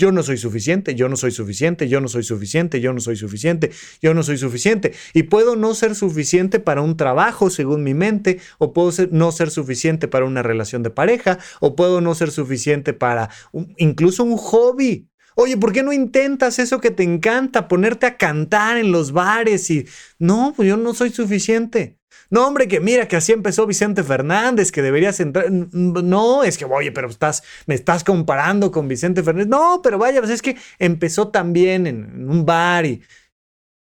yo 0.00 0.12
no 0.12 0.22
soy 0.22 0.38
suficiente, 0.38 0.94
yo 0.94 1.10
no 1.10 1.16
soy 1.16 1.30
suficiente, 1.30 1.86
yo 1.86 2.00
no 2.00 2.08
soy 2.08 2.22
suficiente, 2.22 2.80
yo 2.80 2.94
no 2.94 3.00
soy 3.00 3.16
suficiente, 3.16 3.70
yo 4.00 4.14
no 4.14 4.22
soy 4.22 4.38
suficiente. 4.38 4.94
Y 5.12 5.24
puedo 5.24 5.56
no 5.56 5.74
ser 5.74 5.94
suficiente 5.94 6.58
para 6.58 6.80
un 6.80 6.96
trabajo, 6.96 7.50
según 7.50 7.82
mi 7.82 7.92
mente, 7.92 8.40
o 8.56 8.72
puedo 8.72 8.92
no 9.10 9.30
ser 9.30 9.50
suficiente 9.50 10.08
para 10.08 10.24
una 10.24 10.42
relación 10.42 10.82
de 10.82 10.88
pareja, 10.88 11.38
o 11.60 11.76
puedo 11.76 12.00
no 12.00 12.14
ser 12.14 12.30
suficiente 12.30 12.94
para 12.94 13.28
incluso 13.76 14.24
un 14.24 14.38
hobby. 14.38 15.09
Oye, 15.42 15.56
¿por 15.56 15.72
qué 15.72 15.82
no 15.82 15.94
intentas 15.94 16.58
eso 16.58 16.80
que 16.80 16.90
te 16.90 17.02
encanta, 17.02 17.66
ponerte 17.66 18.04
a 18.04 18.18
cantar 18.18 18.76
en 18.76 18.92
los 18.92 19.12
bares 19.12 19.70
y 19.70 19.86
no, 20.18 20.52
pues 20.54 20.68
yo 20.68 20.76
no 20.76 20.92
soy 20.92 21.08
suficiente? 21.08 21.96
No, 22.28 22.46
hombre, 22.46 22.68
que 22.68 22.78
mira 22.78 23.08
que 23.08 23.16
así 23.16 23.32
empezó 23.32 23.66
Vicente 23.66 24.02
Fernández, 24.02 24.70
que 24.70 24.82
deberías 24.82 25.18
entrar. 25.18 25.50
No, 25.50 26.44
es 26.44 26.58
que, 26.58 26.66
oye, 26.66 26.92
pero 26.92 27.08
estás, 27.08 27.42
me 27.64 27.74
estás 27.74 28.04
comparando 28.04 28.70
con 28.70 28.86
Vicente 28.86 29.22
Fernández. 29.22 29.48
No, 29.48 29.80
pero 29.82 29.96
vaya, 29.96 30.20
pues 30.20 30.30
es 30.30 30.42
que 30.42 30.58
empezó 30.78 31.28
también 31.28 31.86
en, 31.86 32.28
un 32.28 32.44
bar 32.44 32.84
y, 32.84 33.02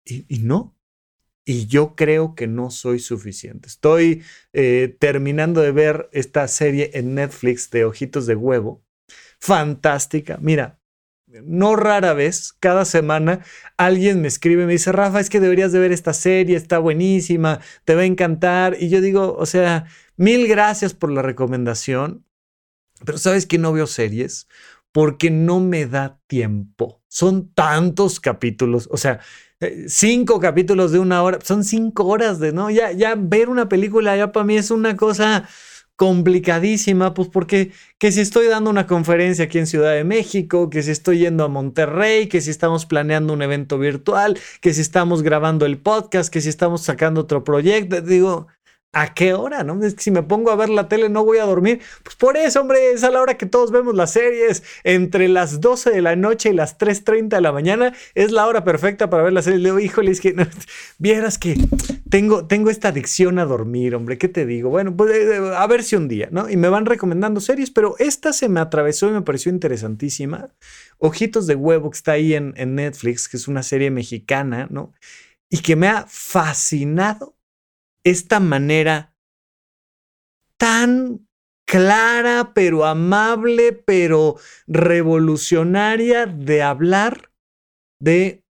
y, 0.04 0.38
no. 0.38 0.76
Y 1.44 1.66
yo 1.66 1.96
creo 1.96 2.36
que 2.36 2.46
no 2.46 2.70
soy 2.70 3.00
suficiente. 3.00 3.66
Estoy 3.66 4.22
eh, 4.52 4.96
terminando 5.00 5.60
de 5.60 5.72
ver 5.72 6.08
esta 6.12 6.46
serie 6.46 6.92
en 6.94 7.16
Netflix 7.16 7.68
de 7.70 7.84
Ojitos 7.84 8.26
de 8.26 8.36
Huevo. 8.36 8.84
Fantástica. 9.40 10.38
Mira, 10.40 10.77
no 11.44 11.76
rara 11.76 12.14
vez, 12.14 12.54
cada 12.58 12.84
semana, 12.84 13.44
alguien 13.76 14.20
me 14.20 14.28
escribe, 14.28 14.66
me 14.66 14.72
dice, 14.72 14.92
Rafa, 14.92 15.20
es 15.20 15.30
que 15.30 15.40
deberías 15.40 15.72
de 15.72 15.78
ver 15.78 15.92
esta 15.92 16.12
serie, 16.12 16.56
está 16.56 16.78
buenísima, 16.78 17.60
te 17.84 17.94
va 17.94 18.02
a 18.02 18.06
encantar. 18.06 18.76
Y 18.80 18.88
yo 18.88 19.00
digo, 19.00 19.36
o 19.38 19.46
sea, 19.46 19.86
mil 20.16 20.48
gracias 20.48 20.94
por 20.94 21.10
la 21.10 21.22
recomendación, 21.22 22.24
pero 23.04 23.18
¿sabes 23.18 23.46
que 23.46 23.58
no 23.58 23.72
veo 23.72 23.86
series? 23.86 24.48
Porque 24.92 25.30
no 25.30 25.60
me 25.60 25.86
da 25.86 26.20
tiempo. 26.26 27.02
Son 27.08 27.52
tantos 27.52 28.20
capítulos, 28.20 28.88
o 28.90 28.96
sea, 28.96 29.20
eh, 29.60 29.84
cinco 29.88 30.40
capítulos 30.40 30.92
de 30.92 30.98
una 30.98 31.22
hora, 31.22 31.38
son 31.42 31.64
cinco 31.64 32.06
horas 32.06 32.38
de, 32.38 32.52
¿no? 32.52 32.70
Ya, 32.70 32.92
ya 32.92 33.14
ver 33.16 33.48
una 33.48 33.68
película 33.68 34.16
ya 34.16 34.32
para 34.32 34.44
mí 34.44 34.56
es 34.56 34.70
una 34.70 34.96
cosa 34.96 35.48
complicadísima, 35.98 37.12
pues 37.12 37.26
porque 37.26 37.72
que 37.98 38.12
si 38.12 38.20
estoy 38.20 38.46
dando 38.46 38.70
una 38.70 38.86
conferencia 38.86 39.46
aquí 39.46 39.58
en 39.58 39.66
Ciudad 39.66 39.94
de 39.94 40.04
México, 40.04 40.70
que 40.70 40.84
si 40.84 40.92
estoy 40.92 41.18
yendo 41.18 41.42
a 41.42 41.48
Monterrey, 41.48 42.28
que 42.28 42.40
si 42.40 42.50
estamos 42.50 42.86
planeando 42.86 43.32
un 43.32 43.42
evento 43.42 43.80
virtual, 43.80 44.38
que 44.60 44.72
si 44.72 44.80
estamos 44.80 45.24
grabando 45.24 45.66
el 45.66 45.76
podcast, 45.76 46.32
que 46.32 46.40
si 46.40 46.50
estamos 46.50 46.82
sacando 46.82 47.22
otro 47.22 47.42
proyecto, 47.42 48.00
digo, 48.00 48.46
¿A 48.94 49.12
qué 49.12 49.34
hora? 49.34 49.64
¿No? 49.64 49.84
Es 49.84 49.96
si 49.98 50.10
me 50.10 50.22
pongo 50.22 50.50
a 50.50 50.56
ver 50.56 50.70
la 50.70 50.88
tele 50.88 51.10
no 51.10 51.22
voy 51.22 51.38
a 51.38 51.44
dormir. 51.44 51.80
Pues 52.02 52.16
por 52.16 52.38
eso, 52.38 52.62
hombre, 52.62 52.92
es 52.92 53.04
a 53.04 53.10
la 53.10 53.20
hora 53.20 53.36
que 53.36 53.44
todos 53.44 53.70
vemos 53.70 53.94
las 53.94 54.12
series. 54.12 54.62
Entre 54.82 55.28
las 55.28 55.60
12 55.60 55.90
de 55.90 56.00
la 56.00 56.16
noche 56.16 56.48
y 56.48 56.52
las 56.54 56.78
3.30 56.78 57.28
de 57.28 57.40
la 57.42 57.52
mañana 57.52 57.94
es 58.14 58.32
la 58.32 58.46
hora 58.46 58.64
perfecta 58.64 59.10
para 59.10 59.22
ver 59.22 59.34
las 59.34 59.44
series. 59.44 59.60
Le 59.60 59.68
digo, 59.68 59.78
híjole, 59.78 60.10
es 60.10 60.22
que 60.22 60.34
vieras 60.98 61.36
que 61.36 61.56
tengo, 62.08 62.46
tengo 62.46 62.70
esta 62.70 62.88
adicción 62.88 63.38
a 63.38 63.44
dormir, 63.44 63.94
hombre. 63.94 64.16
¿Qué 64.16 64.28
te 64.28 64.46
digo? 64.46 64.70
Bueno, 64.70 64.96
pues 64.96 65.14
eh, 65.14 65.36
eh, 65.36 65.52
a 65.54 65.66
ver 65.66 65.84
si 65.84 65.94
un 65.94 66.08
día, 66.08 66.28
¿no? 66.30 66.48
Y 66.48 66.56
me 66.56 66.70
van 66.70 66.86
recomendando 66.86 67.40
series, 67.42 67.70
pero 67.70 67.94
esta 67.98 68.32
se 68.32 68.48
me 68.48 68.60
atravesó 68.60 69.06
y 69.08 69.12
me 69.12 69.22
pareció 69.22 69.52
interesantísima. 69.52 70.48
Ojitos 70.96 71.46
de 71.46 71.56
Huevo, 71.56 71.90
que 71.90 71.96
está 71.96 72.12
ahí 72.12 72.32
en 72.32 72.54
Netflix, 72.74 73.28
que 73.28 73.36
es 73.36 73.48
una 73.48 73.62
serie 73.62 73.90
mexicana, 73.90 74.66
¿no? 74.70 74.94
Y 75.50 75.58
que 75.58 75.76
me 75.76 75.88
ha 75.88 76.06
fascinado 76.08 77.37
esta 78.04 78.40
manera 78.40 79.14
tan 80.56 81.28
clara, 81.66 82.52
pero 82.54 82.86
amable, 82.86 83.72
pero 83.72 84.36
revolucionaria 84.66 86.26
de 86.26 86.62
hablar 86.62 87.30
de 88.00 88.42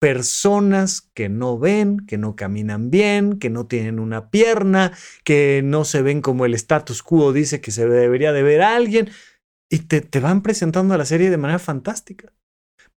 personas 0.00 1.00
que 1.00 1.28
no 1.28 1.58
ven, 1.58 2.06
que 2.06 2.18
no 2.18 2.36
caminan 2.36 2.90
bien, 2.90 3.38
que 3.38 3.50
no 3.50 3.66
tienen 3.66 3.98
una 3.98 4.30
pierna, 4.30 4.92
que 5.24 5.62
no 5.64 5.84
se 5.84 6.02
ven 6.02 6.20
como 6.20 6.44
el 6.44 6.54
status 6.54 7.02
quo 7.02 7.32
dice 7.32 7.60
que 7.60 7.70
se 7.70 7.88
debería 7.88 8.32
de 8.32 8.42
ver 8.42 8.62
a 8.62 8.76
alguien, 8.76 9.08
y 9.70 9.78
te, 9.80 10.00
te 10.00 10.20
van 10.20 10.42
presentando 10.42 10.94
a 10.94 10.98
la 10.98 11.06
serie 11.06 11.30
de 11.30 11.38
manera 11.38 11.58
fantástica. 11.58 12.32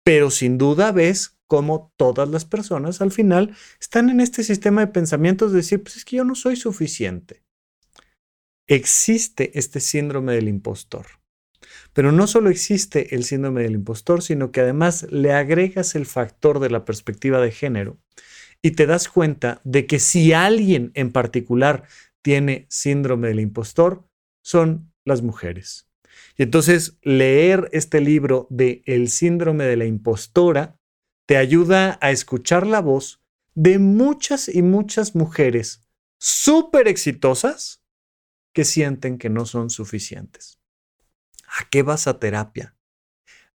Pero 0.06 0.30
sin 0.30 0.60
duda 0.60 0.92
ves 0.92 1.40
cómo 1.48 1.92
todas 1.98 2.30
las 2.30 2.46
personas 2.46 3.02
al 3.02 3.12
final 3.12 3.56
están 3.82 4.10
en 4.10 4.20
este 4.20 4.44
sistema 4.44 4.82
de 4.82 4.94
pensamientos 4.94 5.52
de 5.52 5.58
decir, 5.58 5.82
pues 5.82 5.98
es 5.98 6.06
que 6.06 6.18
yo 6.18 6.24
no 6.24 6.36
soy 6.36 6.56
suficiente. 6.56 7.44
Existe 8.68 9.58
este 9.58 9.80
síndrome 9.80 10.34
del 10.34 10.48
impostor. 10.48 11.08
Pero 11.94 12.12
no 12.12 12.28
solo 12.28 12.50
existe 12.50 13.16
el 13.16 13.24
síndrome 13.24 13.64
del 13.64 13.74
impostor, 13.74 14.22
sino 14.22 14.52
que 14.52 14.62
además 14.62 15.08
le 15.12 15.34
agregas 15.34 15.96
el 15.96 16.06
factor 16.06 16.60
de 16.60 16.70
la 16.70 16.86
perspectiva 16.86 17.42
de 17.42 17.52
género 17.52 17.98
y 18.62 18.72
te 18.72 18.86
das 18.86 19.10
cuenta 19.10 19.60
de 19.64 19.88
que 19.88 20.00
si 20.00 20.34
alguien 20.34 20.92
en 20.94 21.12
particular 21.12 21.88
tiene 22.22 22.68
síndrome 22.70 23.30
del 23.30 23.40
impostor, 23.40 24.08
son 24.44 24.92
las 25.04 25.22
mujeres. 25.22 25.88
Y 26.38 26.44
entonces 26.44 26.98
leer 27.02 27.70
este 27.72 28.02
libro 28.02 28.48
de 28.50 28.82
El 28.86 29.10
síndrome 29.10 29.66
de 29.66 29.78
la 29.78 29.86
impostora 29.86 30.80
te 31.26 31.38
ayuda 31.38 31.98
a 32.02 32.12
escuchar 32.12 32.68
la 32.68 32.82
voz 32.82 33.24
de 33.54 33.80
muchas 33.80 34.50
y 34.50 34.62
muchas 34.62 35.16
mujeres 35.16 35.88
súper 36.18 36.88
exitosas 36.88 37.84
que 38.54 38.66
sienten 38.66 39.18
que 39.18 39.30
no 39.30 39.46
son 39.46 39.70
suficientes. 39.70 40.60
¿A 41.48 41.70
qué 41.70 41.84
vas 41.84 42.08
a 42.08 42.20
terapia? 42.20 42.76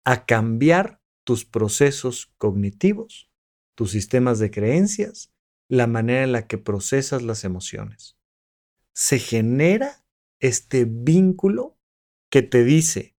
A 0.05 0.25
cambiar 0.25 1.03
tus 1.25 1.45
procesos 1.45 2.33
cognitivos, 2.39 3.31
tus 3.75 3.91
sistemas 3.91 4.39
de 4.39 4.51
creencias, 4.51 5.33
la 5.69 5.87
manera 5.87 6.23
en 6.25 6.33
la 6.33 6.47
que 6.47 6.59
procesas 6.59 7.23
las 7.23 7.45
emociones. 7.45 8.17
Se 8.93 9.19
genera 9.19 10.05
este 10.41 10.85
vínculo 10.85 11.78
que 12.31 12.43
te 12.43 12.65
dice 12.65 13.17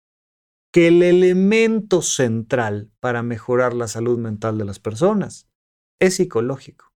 que 0.72 0.88
el 0.88 1.02
elemento 1.02 2.02
central 2.02 2.92
para 3.00 3.24
mejorar 3.24 3.74
la 3.74 3.88
salud 3.88 4.20
mental 4.20 4.58
de 4.58 4.66
las 4.66 4.80
personas 4.80 5.48
es 6.00 6.16
psicológico. 6.16 6.89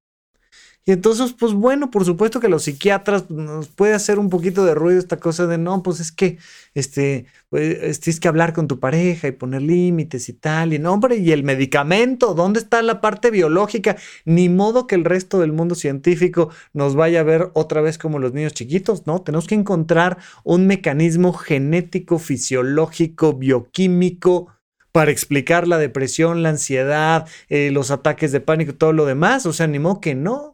Y 0.86 0.91
entonces, 0.91 1.34
pues 1.34 1.54
bueno, 1.54 1.89
por 1.91 2.04
supuesto 2.04 2.41
que 2.41 2.50
los 2.50 2.63
psiquiatras 2.63 3.24
pues, 3.24 3.39
nos 3.39 3.69
puede 3.69 3.93
hacer 3.93 4.19
un 4.19 4.30
poquito 4.30 4.65
de 4.65 4.76
ruido 4.76 5.00
esta 5.00 5.17
cosa 5.17 5.48
de 5.48 5.58
no, 5.58 5.82
pues 5.82 6.02
es 6.02 6.12
que 6.12 6.38
este, 6.74 7.26
pues, 7.50 8.00
tienes 8.02 8.19
que 8.19 8.28
hablar 8.28 8.52
con 8.52 8.67
tu 8.67 8.80
pareja 8.80 9.30
y 9.30 9.32
poner 9.32 9.62
límites 9.62 10.28
y 10.28 10.34
tal. 10.34 10.74
Y 10.74 10.80
no, 10.80 10.91
hombre, 10.93 11.17
y 11.17 11.32
el 11.32 11.43
medicamento, 11.43 12.34
¿dónde 12.34 12.60
está 12.60 12.82
la 12.82 13.00
parte 13.00 13.32
biológica? 13.32 13.96
Ni 14.26 14.50
modo 14.50 14.86
que 14.86 14.96
el 14.96 15.06
resto 15.06 15.39
del 15.39 15.54
mundo 15.54 15.76
científico 15.76 16.50
nos 16.74 16.96
vaya 16.96 17.22
a 17.22 17.24
ver 17.24 17.50
otra 17.54 17.80
vez 17.80 17.98
como 17.98 18.19
los 18.19 18.34
niños 18.34 18.54
chiquitos, 18.54 19.08
¿no? 19.08 19.22
Tenemos 19.22 19.48
que 19.48 19.56
encontrar 19.56 20.17
un 20.43 20.67
mecanismo 20.67 21.32
genético, 21.32 22.19
fisiológico, 22.19 23.34
bioquímico 23.34 24.50
para 24.91 25.12
explicar 25.12 25.67
la 25.67 25.78
depresión, 25.78 26.43
la 26.43 26.50
ansiedad, 26.50 27.28
eh, 27.50 27.72
los 27.72 27.89
ataques 27.89 28.32
de 28.32 28.41
pánico 28.41 28.76
todo 28.76 28.93
lo 28.93 29.06
demás. 29.06 29.46
O 29.46 29.54
sea, 29.54 29.67
ni 29.67 29.80
modo 29.80 30.02
que 30.02 30.13
no. 30.15 30.53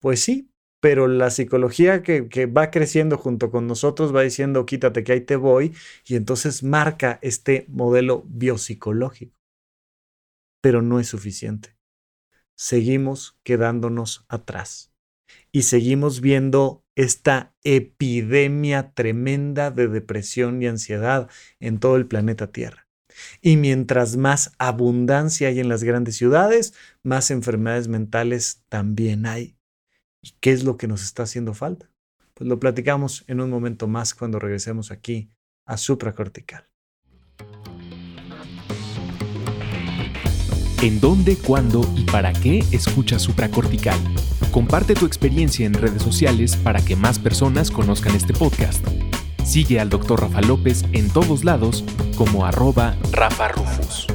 Pues 0.00 0.20
sí, 0.20 0.50
pero 0.80 1.08
la 1.08 1.30
psicología 1.30 2.02
que, 2.02 2.46
va 2.46 2.70
creciendo 2.70 3.18
junto 3.18 3.50
con 3.50 3.66
nosotros 3.66 4.14
va 4.14 4.22
diciendo 4.22 4.64
quítate 4.64 5.02
que 5.02 5.12
ahí 5.12 5.20
te 5.20 5.36
voy 5.36 5.74
y 6.06 6.14
entonces 6.14 6.62
marca 6.62 7.18
este 7.22 7.66
modelo 7.68 8.22
biopsicológico. 8.26 9.36
Pero 10.60 10.82
no 10.82 11.00
es 11.00 11.08
suficiente. 11.08 11.76
Seguimos 12.56 13.38
quedándonos 13.44 14.24
atrás 14.28 14.92
y 15.52 15.62
seguimos 15.62 16.20
viendo 16.20 16.84
esta 16.96 17.54
epidemia 17.62 18.92
tremenda 18.92 19.70
de 19.70 19.88
depresión 19.88 20.62
y 20.62 20.66
ansiedad 20.66 21.28
en 21.60 21.78
todo 21.78 21.96
el 21.96 22.06
planeta 22.06 22.50
Tierra. 22.50 22.88
Y 23.40 23.56
mientras 23.56 24.16
más 24.16 24.52
abundancia 24.58 25.48
hay 25.48 25.60
en 25.60 25.68
las 25.68 25.84
grandes 25.84 26.16
ciudades, 26.16 26.74
más 27.02 27.30
enfermedades 27.30 27.88
mentales 27.88 28.64
también 28.68 29.26
hay. 29.26 29.57
¿Y 30.28 30.34
qué 30.40 30.52
es 30.52 30.64
lo 30.64 30.76
que 30.76 30.88
nos 30.88 31.02
está 31.02 31.22
haciendo 31.22 31.54
falta? 31.54 31.90
Pues 32.34 32.48
lo 32.48 32.60
platicamos 32.60 33.24
en 33.28 33.40
un 33.40 33.48
momento 33.48 33.88
más 33.88 34.14
cuando 34.14 34.38
regresemos 34.38 34.90
aquí 34.90 35.30
a 35.64 35.76
supracortical. 35.76 36.68
¿En 40.82 41.00
dónde, 41.00 41.36
cuándo 41.36 41.80
y 41.96 42.04
para 42.04 42.32
qué 42.32 42.62
escuchas 42.72 43.22
supracortical? 43.22 43.98
Comparte 44.52 44.94
tu 44.94 45.06
experiencia 45.06 45.66
en 45.66 45.74
redes 45.74 46.02
sociales 46.02 46.56
para 46.56 46.84
que 46.84 46.94
más 46.94 47.18
personas 47.18 47.70
conozcan 47.70 48.14
este 48.14 48.34
podcast. 48.34 48.86
Sigue 49.44 49.80
al 49.80 49.88
Dr. 49.88 50.20
Rafa 50.20 50.42
López 50.42 50.84
en 50.92 51.10
todos 51.10 51.42
lados 51.42 51.84
como 52.16 52.44
arroba 52.44 52.96
Rafa 53.12 53.48
Rufus. 53.48 54.06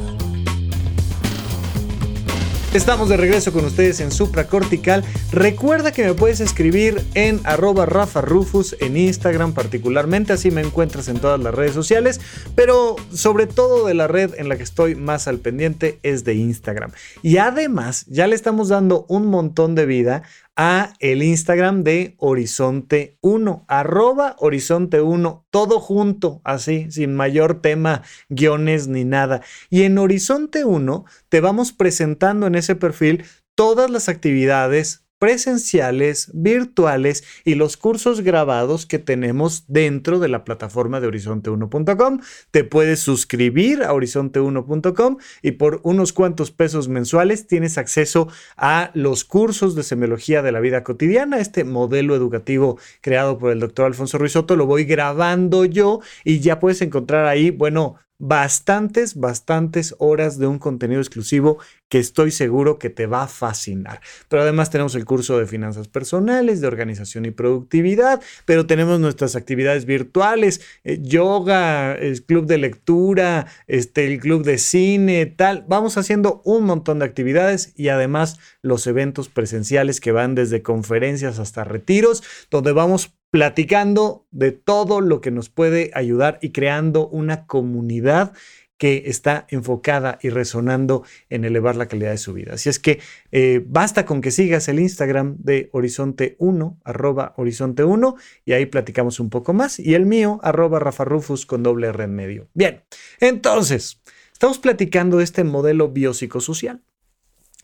Estamos 2.74 3.08
de 3.08 3.18
regreso 3.18 3.54
con 3.54 3.66
ustedes 3.66 4.00
en 4.00 4.12
Supracortical. 4.12 5.04
Recuerda 5.32 5.92
que 5.92 6.04
me 6.06 6.16
puedes 6.16 6.40
escribir 6.40 7.04
en 7.14 7.40
arroba 7.44 7.86
Rafa 7.86 8.22
Rufus 8.22 8.76
en 8.80 8.98
Instagram 8.98 9.54
particularmente, 9.54 10.34
así 10.34 10.50
me 10.50 10.62
encuentras 10.62 11.08
en 11.08 11.20
todas 11.20 11.40
las 11.40 11.54
redes 11.54 11.74
sociales, 11.74 12.20
pero 12.56 12.96
sobre 13.14 13.46
todo 13.46 13.86
de 13.86 13.94
la 13.94 14.08
red 14.08 14.34
en 14.40 14.50
la 14.50 14.58
que 14.58 14.64
estoy 14.64 14.96
más 14.96 15.28
al 15.28 15.38
pendiente 15.38 16.00
es 16.02 16.24
de 16.24 16.34
Instagram. 16.34 16.92
Y 17.22 17.38
además 17.38 18.06
ya 18.08 18.26
le 18.26 18.34
estamos 18.34 18.70
dando 18.70 19.06
un 19.08 19.28
montón 19.28 19.76
de 19.76 19.86
vida 19.86 20.24
a 20.56 20.94
el 21.00 21.24
Instagram 21.24 21.84
de 21.84 22.16
Horizonte 22.18 23.18
1, 23.22 23.66
arroba 23.68 24.36
Horizonte 24.40 25.02
1, 25.02 25.48
todo 25.50 25.80
junto, 25.80 26.42
así, 26.44 26.92
sin 26.92 27.16
mayor 27.16 27.62
tema, 27.62 28.04
guiones 28.30 28.88
ni 28.88 29.04
nada. 29.04 29.42
Y 29.70 29.84
en 29.84 29.98
Horizonte 29.98 30.66
1 30.66 31.06
te 31.30 31.42
vamos 31.42 31.74
presentando 31.74 32.48
en 32.48 32.56
ese 32.56 32.76
perfil 32.76 33.26
todas 33.56 33.90
las 33.90 34.10
actividades, 34.10 35.03
presenciales, 35.24 36.32
virtuales 36.34 37.24
y 37.46 37.56
los 37.56 37.78
cursos 37.78 38.20
grabados 38.20 38.86
que 38.86 39.00
tenemos 39.00 39.64
dentro 39.70 40.20
de 40.20 40.28
la 40.28 40.44
plataforma 40.44 41.00
de 41.00 41.08
horizonte1.com. 41.08 42.20
Te 42.52 42.66
puedes 42.66 43.00
suscribir 43.00 43.84
a 43.84 43.94
horizonte1.com 43.94 45.16
y 45.42 45.52
por 45.52 45.80
unos 45.84 46.12
cuantos 46.12 46.52
pesos 46.52 46.90
mensuales 46.90 47.48
tienes 47.48 47.78
acceso 47.78 48.28
a 48.58 48.92
los 48.96 49.24
cursos 49.24 49.76
de 49.76 49.84
semiología 49.84 50.42
de 50.42 50.52
la 50.52 50.60
vida 50.60 50.84
cotidiana, 50.84 51.40
este 51.40 51.64
modelo 51.64 52.18
educativo 52.18 52.78
creado 53.00 53.38
por 53.38 53.54
el 53.54 53.62
doctor 53.62 53.86
Alfonso 53.86 54.18
Ruizotto. 54.18 54.58
Lo 54.58 54.66
voy 54.66 54.84
grabando 54.84 55.64
yo 55.64 56.02
y 56.26 56.42
ya 56.42 56.60
puedes 56.60 56.82
encontrar 56.82 57.28
ahí, 57.28 57.50
bueno, 57.50 57.96
bastantes, 58.26 59.16
bastantes 59.16 59.96
horas 60.00 60.40
de 60.40 60.48
un 60.48 60.58
contenido 60.58 61.02
exclusivo 61.02 61.58
que 61.90 62.00
estoy 62.00 62.32
seguro 62.32 62.80
que 62.80 62.90
te 62.90 63.06
va 63.06 63.24
a 63.24 63.28
fascinar. 63.28 64.00
Pero 64.30 64.44
además 64.44 64.70
tenemos 64.70 64.96
el 64.96 65.04
curso 65.04 65.38
de 65.38 65.46
finanzas 65.46 65.90
personales, 65.90 66.62
de 66.62 66.68
organización 66.68 67.26
y 67.26 67.32
productividad, 67.32 68.22
pero 68.46 68.66
tenemos 68.66 69.02
nuestras 69.02 69.36
actividades 69.36 69.84
virtuales, 69.84 70.62
eh, 70.86 71.00
yoga, 71.02 71.96
el 71.96 72.24
club 72.24 72.46
de 72.46 72.60
lectura, 72.60 73.48
este, 73.68 74.08
el 74.08 74.22
club 74.22 74.46
de 74.46 74.58
cine, 74.58 75.26
tal. 75.26 75.66
Vamos 75.68 75.98
haciendo 75.98 76.42
un 76.46 76.64
montón 76.64 77.00
de 77.00 77.06
actividades 77.06 77.74
y 77.76 77.90
además 77.90 78.40
los 78.62 78.88
eventos 78.88 79.28
presenciales 79.28 80.00
que 80.00 80.14
van 80.14 80.34
desde 80.34 80.62
conferencias 80.62 81.40
hasta 81.40 81.66
retiros, 81.66 82.24
donde 82.50 82.72
vamos 82.72 83.12
platicando 83.34 84.28
de 84.30 84.52
todo 84.52 85.02
lo 85.02 85.20
que 85.20 85.32
nos 85.32 85.50
puede 85.50 85.90
ayudar 85.96 86.38
y 86.44 86.52
creando 86.52 87.08
una 87.08 87.48
comunidad 87.48 88.34
que 88.78 89.06
está 89.08 89.48
enfocada 89.50 90.20
y 90.22 90.30
resonando 90.30 91.04
en 91.32 91.44
elevar 91.44 91.76
la 91.76 91.88
calidad 91.88 92.12
de 92.12 92.20
su 92.20 92.34
vida. 92.34 92.54
Así 92.54 92.70
es 92.70 92.78
que 92.78 93.00
eh, 93.32 93.64
basta 93.66 94.06
con 94.06 94.22
que 94.22 94.30
sigas 94.30 94.68
el 94.68 94.80
Instagram 94.80 95.38
de 95.40 95.72
Horizonte 95.74 96.36
1, 96.38 96.80
arroba 96.84 97.34
Horizonte 97.36 97.84
1, 97.84 98.16
y 98.46 98.54
ahí 98.54 98.68
platicamos 98.68 99.20
un 99.20 99.32
poco 99.32 99.52
más, 99.52 99.80
y 99.80 99.96
el 99.96 100.06
mío, 100.06 100.40
arroba 100.44 100.78
Rafa 100.78 101.04
Rufus 101.04 101.48
con 101.48 101.64
doble 101.64 101.88
R 101.88 102.04
en 102.04 102.14
medio. 102.14 102.50
Bien, 102.54 102.84
entonces, 103.20 104.00
estamos 104.32 104.60
platicando 104.60 105.18
de 105.18 105.24
este 105.24 105.44
modelo 105.44 105.90
biopsicosocial. 105.90 106.84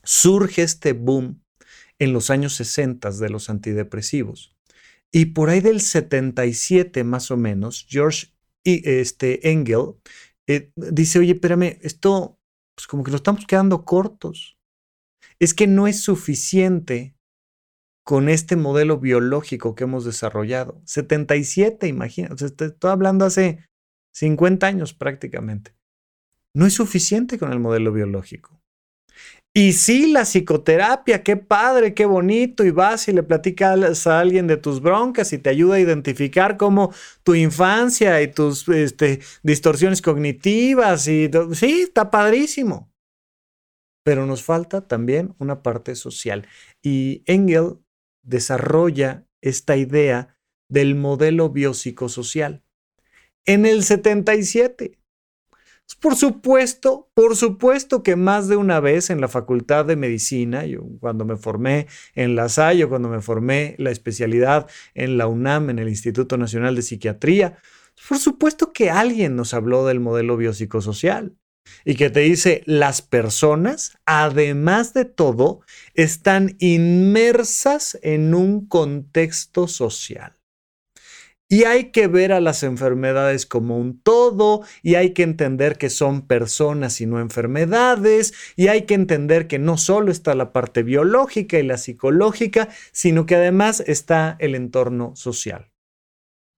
Surge 0.03 0.63
este 0.63 0.93
boom 0.93 1.43
en 1.99 2.11
los 2.11 2.31
años 2.31 2.55
60 2.55 3.11
de 3.11 3.29
los 3.29 3.51
antidepresivos 3.51 4.55
y 5.11 5.27
por 5.27 5.49
ahí 5.49 5.59
del 5.59 5.81
77 5.81 7.03
más 7.03 7.31
o 7.31 7.37
menos, 7.37 7.85
George 7.89 8.27
este, 8.63 9.49
Engel 9.49 9.95
eh, 10.47 10.71
dice, 10.75 11.19
oye, 11.19 11.33
espérame, 11.33 11.77
esto, 11.81 12.39
pues 12.75 12.87
como 12.87 13.03
que 13.03 13.11
nos 13.11 13.19
estamos 13.19 13.45
quedando 13.45 13.85
cortos. 13.85 14.57
Es 15.39 15.53
que 15.53 15.67
no 15.67 15.87
es 15.87 16.01
suficiente 16.01 17.15
con 18.03 18.29
este 18.29 18.55
modelo 18.55 18.99
biológico 18.99 19.75
que 19.75 19.83
hemos 19.83 20.05
desarrollado. 20.05 20.81
77, 20.85 21.87
imagínate, 21.87 22.45
estoy 22.45 22.89
hablando 22.89 23.25
hace 23.25 23.65
50 24.15 24.65
años 24.65 24.93
prácticamente. 24.93 25.75
No 26.55 26.65
es 26.65 26.73
suficiente 26.73 27.37
con 27.37 27.51
el 27.51 27.59
modelo 27.59 27.93
biológico. 27.93 28.58
Y 29.53 29.73
sí, 29.73 30.11
la 30.11 30.25
psicoterapia, 30.25 31.23
qué 31.23 31.35
padre, 31.35 31.95
qué 31.95 32.05
bonito, 32.05 32.63
y 32.63 32.69
vas 32.69 33.07
y 33.07 33.13
le 33.13 33.23
platicas 33.23 34.05
a 34.05 34.19
alguien 34.19 34.45
de 34.45 34.57
tus 34.57 34.79
broncas 34.79 35.33
y 35.33 35.39
te 35.39 35.49
ayuda 35.49 35.75
a 35.75 35.79
identificar 35.79 36.55
cómo 36.55 36.93
tu 37.23 37.33
infancia 37.33 38.21
y 38.21 38.31
tus 38.31 38.67
este, 38.69 39.21
distorsiones 39.41 40.03
cognitivas, 40.03 41.07
y 41.07 41.31
sí, 41.53 41.81
está 41.81 42.11
padrísimo. 42.11 42.91
Pero 44.03 44.27
nos 44.27 44.43
falta 44.43 44.87
también 44.87 45.33
una 45.39 45.63
parte 45.63 45.95
social. 45.95 46.47
Y 46.83 47.23
Engel 47.25 47.79
desarrolla 48.21 49.25
esta 49.41 49.75
idea 49.77 50.37
del 50.69 50.95
modelo 50.95 51.49
biopsicosocial. 51.49 52.63
En 53.45 53.65
el 53.65 53.83
77. 53.83 54.98
Por 55.99 56.15
supuesto, 56.15 57.09
por 57.13 57.35
supuesto 57.35 58.03
que 58.03 58.15
más 58.15 58.47
de 58.47 58.55
una 58.55 58.79
vez 58.79 59.09
en 59.09 59.19
la 59.19 59.27
Facultad 59.27 59.85
de 59.85 59.95
Medicina, 59.95 60.65
yo 60.65 60.81
cuando 60.99 61.25
me 61.25 61.35
formé 61.35 61.87
en 62.15 62.35
la 62.35 62.47
SAI 62.47 62.85
cuando 62.85 63.09
me 63.09 63.21
formé 63.21 63.75
la 63.79 63.89
especialidad 63.89 64.67
en 64.93 65.17
la 65.17 65.27
UNAM, 65.27 65.69
en 65.69 65.79
el 65.79 65.89
Instituto 65.89 66.37
Nacional 66.37 66.75
de 66.75 66.83
Psiquiatría, 66.83 67.57
por 68.07 68.17
supuesto 68.17 68.71
que 68.71 68.89
alguien 68.89 69.35
nos 69.35 69.53
habló 69.53 69.85
del 69.85 69.99
modelo 69.99 70.37
biopsicosocial 70.37 71.35
y 71.83 71.95
que 71.95 72.09
te 72.09 72.21
dice, 72.21 72.63
las 72.65 73.01
personas, 73.01 73.97
además 74.05 74.93
de 74.93 75.05
todo, 75.05 75.61
están 75.93 76.55
inmersas 76.59 77.97
en 78.01 78.33
un 78.33 78.67
contexto 78.67 79.67
social. 79.67 80.38
Y 81.51 81.63
hay 81.63 81.85
que 81.85 82.05
ver 82.05 82.31
a 82.31 82.41
las 82.41 82.61
enfermedades 82.61 83.47
como 83.47 83.79
un 83.79 83.99
todo, 83.99 84.61
y 84.83 84.93
hay 84.95 85.13
que 85.13 85.23
entender 85.23 85.79
que 85.79 85.89
son 85.89 86.27
personas 86.27 87.01
y 87.01 87.07
no 87.07 87.19
enfermedades, 87.19 88.35
y 88.55 88.67
hay 88.67 88.83
que 88.83 88.93
entender 88.93 89.47
que 89.47 89.57
no 89.57 89.77
solo 89.77 90.11
está 90.11 90.35
la 90.35 90.53
parte 90.53 90.83
biológica 90.83 91.57
y 91.57 91.63
la 91.63 91.79
psicológica, 91.79 92.69
sino 92.91 93.25
que 93.25 93.35
además 93.35 93.83
está 93.87 94.37
el 94.39 94.53
entorno 94.53 95.15
social. 95.15 95.71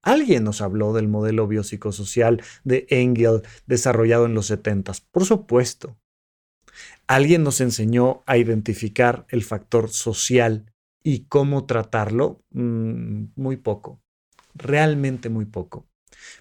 Alguien 0.03 0.43
nos 0.43 0.61
habló 0.61 0.91
del 0.91 1.07
modelo 1.07 1.47
biopsicosocial 1.47 2.41
de 2.65 2.85
Engel 2.89 3.43
desarrollado 3.67 4.25
en 4.25 4.33
los 4.33 4.47
70, 4.47 4.91
por 5.11 5.23
supuesto. 5.23 5.97
Alguien 7.07 7.43
nos 7.43 7.61
enseñó 7.61 8.23
a 8.25 8.37
identificar 8.37 9.25
el 9.29 9.43
factor 9.43 9.89
social 9.89 10.73
y 11.01 11.25
cómo 11.25 11.65
tratarlo, 11.65 12.43
mm, 12.51 13.25
muy 13.35 13.57
poco, 13.57 14.01
realmente 14.55 15.29
muy 15.29 15.45
poco. 15.45 15.85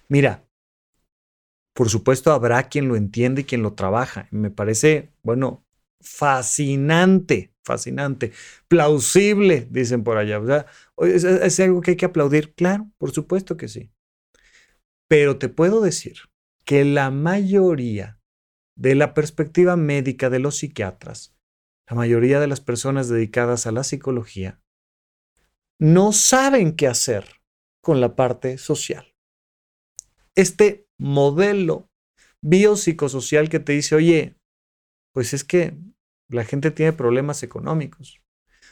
Mira, 0.07 0.45
por 1.73 1.89
supuesto 1.89 2.31
habrá 2.31 2.69
quien 2.69 2.87
lo 2.87 2.95
entiende 2.95 3.41
y 3.41 3.45
quien 3.45 3.63
lo 3.63 3.73
trabaja. 3.73 4.27
Me 4.31 4.51
parece, 4.51 5.11
bueno, 5.23 5.65
fascinante, 6.01 7.53
fascinante, 7.63 8.31
plausible, 8.67 9.67
dicen 9.69 10.03
por 10.03 10.17
allá. 10.17 10.39
O 10.39 10.45
sea, 10.45 10.65
¿es, 10.97 11.59
algo 11.59 11.81
que 11.81 11.91
hay 11.91 11.97
que 11.97 12.05
aplaudir? 12.05 12.53
Claro, 12.53 12.91
por 12.97 13.11
supuesto 13.11 13.57
que 13.57 13.67
sí. 13.67 13.91
Pero 15.07 15.37
te 15.37 15.49
puedo 15.49 15.81
decir 15.81 16.17
que 16.65 16.85
la 16.85 17.11
mayoría 17.11 18.19
de 18.77 18.95
la 18.95 19.13
perspectiva 19.13 19.75
médica 19.75 20.29
de 20.29 20.39
los 20.39 20.57
psiquiatras, 20.57 21.35
la 21.89 21.95
mayoría 21.95 22.39
de 22.39 22.47
las 22.47 22.61
personas 22.61 23.09
dedicadas 23.09 23.67
a 23.67 23.71
la 23.71 23.83
psicología, 23.83 24.61
no 25.79 26.13
saben 26.13 26.75
qué 26.75 26.87
hacer 26.87 27.40
con 27.81 27.99
la 27.99 28.15
parte 28.15 28.57
social. 28.57 29.13
Este 30.35 30.87
modelo 30.97 31.89
biopsicosocial 32.41 33.49
que 33.49 33.59
te 33.59 33.73
dice, 33.73 33.95
oye, 33.95 34.35
pues 35.13 35.33
es 35.33 35.43
que 35.43 35.77
la 36.29 36.45
gente 36.45 36.71
tiene 36.71 36.93
problemas 36.93 37.43
económicos. 37.43 38.21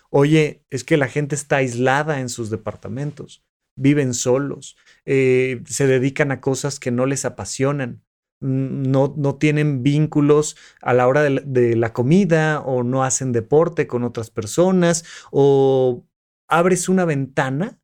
Oye, 0.10 0.64
es 0.70 0.84
que 0.84 0.98
la 0.98 1.08
gente 1.08 1.36
está 1.36 1.58
aislada 1.58 2.20
en 2.20 2.30
sus 2.30 2.50
departamentos, 2.50 3.44
viven 3.78 4.14
solos, 4.14 4.78
eh, 5.06 5.62
se 5.66 5.86
dedican 5.86 6.32
a 6.32 6.42
cosas 6.42 6.80
que 6.80 6.92
no 6.92 7.06
les 7.06 7.26
apasionan, 7.26 8.04
no, 8.42 9.14
no 9.18 9.36
tienen 9.36 9.84
vínculos 9.84 10.56
a 10.82 10.94
la 10.94 11.08
hora 11.08 11.22
de, 11.24 11.42
de 11.46 11.76
la 11.76 11.92
comida 11.92 12.62
o 12.62 12.84
no 12.84 13.04
hacen 13.04 13.34
deporte 13.34 13.86
con 13.86 14.04
otras 14.04 14.32
personas 14.32 15.04
o 15.30 16.08
abres 16.48 16.88
una 16.88 17.04
ventana 17.04 17.79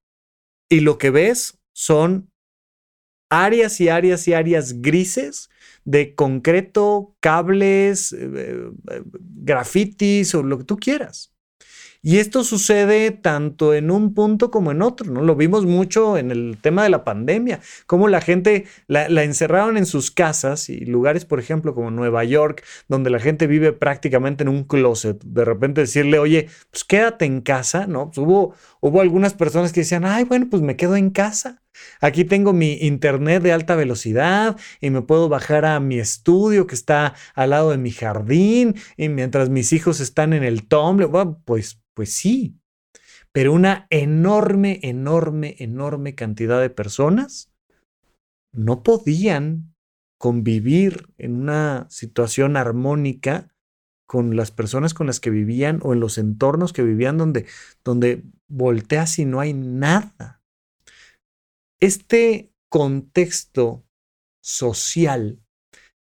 y 0.76 0.82
lo 0.82 0.98
que 0.98 1.10
ves 1.10 1.58
son 1.74 2.30
áreas 3.30 3.80
y 3.80 3.88
áreas 3.88 4.28
y 4.28 4.34
áreas 4.34 4.82
grises 4.82 5.50
de 5.86 6.16
concreto, 6.16 7.16
cables, 7.22 8.12
eh, 8.12 8.70
eh, 8.92 9.04
grafitis 9.14 10.36
o 10.36 10.44
lo 10.44 10.58
que 10.58 10.64
tú 10.66 10.76
quieras. 10.78 11.35
Y 12.08 12.20
esto 12.20 12.44
sucede 12.44 13.10
tanto 13.10 13.74
en 13.74 13.90
un 13.90 14.14
punto 14.14 14.52
como 14.52 14.70
en 14.70 14.84
otro, 14.84 15.12
¿no? 15.12 15.24
Lo 15.24 15.36
vimos 15.36 15.66
mucho 15.66 16.20
en 16.20 16.30
el 16.30 16.56
tema 16.62 16.84
de 16.84 16.90
la 16.90 17.04
pandemia, 17.04 17.62
cómo 17.88 18.08
la 18.08 18.22
gente 18.22 18.66
la, 18.86 19.08
encerraron 19.24 19.76
en 19.76 19.88
sus 19.88 20.12
casas 20.12 20.70
y 20.70 20.86
lugares, 20.86 21.26
por 21.26 21.40
ejemplo, 21.40 21.74
como 21.74 21.90
Nueva 21.90 22.24
York, 22.24 22.64
donde 22.88 23.10
la 23.10 23.18
gente 23.18 23.48
vive 23.48 23.74
prácticamente 23.74 24.44
en 24.44 24.50
un 24.50 24.66
closet. 24.66 25.20
De 25.24 25.46
repente 25.46 25.82
decirle, 25.82 26.20
oye, 26.20 26.48
pues 26.70 26.84
quédate 26.84 27.26
en 27.26 27.42
casa, 27.42 27.88
¿no? 27.88 28.12
Pues 28.12 28.20
hubo, 28.20 28.54
hubo 28.82 29.02
algunas 29.02 29.34
personas 29.34 29.74
que 29.74 29.80
decían, 29.80 30.06
ay, 30.06 30.26
bueno, 30.26 30.46
pues 30.48 30.62
me 30.62 30.76
quedo 30.76 30.96
en 30.96 31.10
casa. 31.10 31.64
Aquí 32.02 32.26
tengo 32.26 32.54
mi 32.54 32.74
internet 32.82 33.44
de 33.44 33.52
alta 33.52 33.76
velocidad 33.76 34.58
y 34.82 34.90
me 34.90 35.02
puedo 35.02 35.30
bajar 35.30 35.66
a 35.66 35.80
mi 35.80 36.00
estudio 36.00 36.68
que 36.68 36.76
está 36.76 37.16
al 37.34 37.52
lado 37.52 37.72
de 37.72 37.78
mi 37.78 37.92
jardín 37.92 38.76
y 38.98 39.10
mientras 39.10 39.50
mis 39.50 39.74
hijos 39.74 40.00
están 40.00 40.34
en 40.34 40.44
el 40.44 40.68
Tumblr, 40.68 41.10
pues 41.46 41.82
pues 41.96 42.12
sí, 42.12 42.60
pero 43.32 43.54
una 43.54 43.88
enorme, 43.90 44.80
enorme, 44.84 45.56
enorme 45.60 46.14
cantidad 46.14 46.62
de 46.62 46.70
personas 46.70 47.52
no 48.52 48.84
podían 48.84 49.74
convivir 50.20 51.08
en 51.18 51.36
una 51.36 51.88
situación 51.90 52.58
armónica 52.58 53.50
con 54.08 54.36
las 54.36 54.52
personas 54.52 54.94
con 54.94 55.08
las 55.08 55.20
que 55.20 55.30
vivían 55.30 55.80
o 55.84 55.94
en 55.94 56.00
los 56.00 56.18
entornos 56.18 56.74
que 56.74 56.84
vivían 56.84 57.18
donde, 57.18 57.46
donde 57.84 58.24
volteas 58.48 59.18
y 59.20 59.26
no 59.26 59.40
hay 59.40 59.54
nada. 59.54 60.44
Este 61.80 62.52
contexto 62.70 63.86
social 64.42 65.40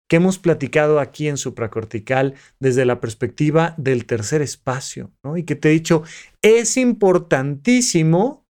que 0.07 0.17
hemos 0.17 0.37
platicado 0.37 0.99
aquí 0.99 1.27
en 1.27 1.37
supracortical 1.37 2.35
desde 2.59 2.85
la 2.85 2.99
perspectiva 2.99 3.73
del 3.77 4.05
tercer 4.05 4.41
espacio, 4.41 5.11
¿no? 5.23 5.37
Y 5.37 5.43
que 5.43 5.55
te 5.55 5.69
he 5.69 5.73
dicho, 5.73 6.03
es 6.41 6.77
importantísimo 6.77 8.45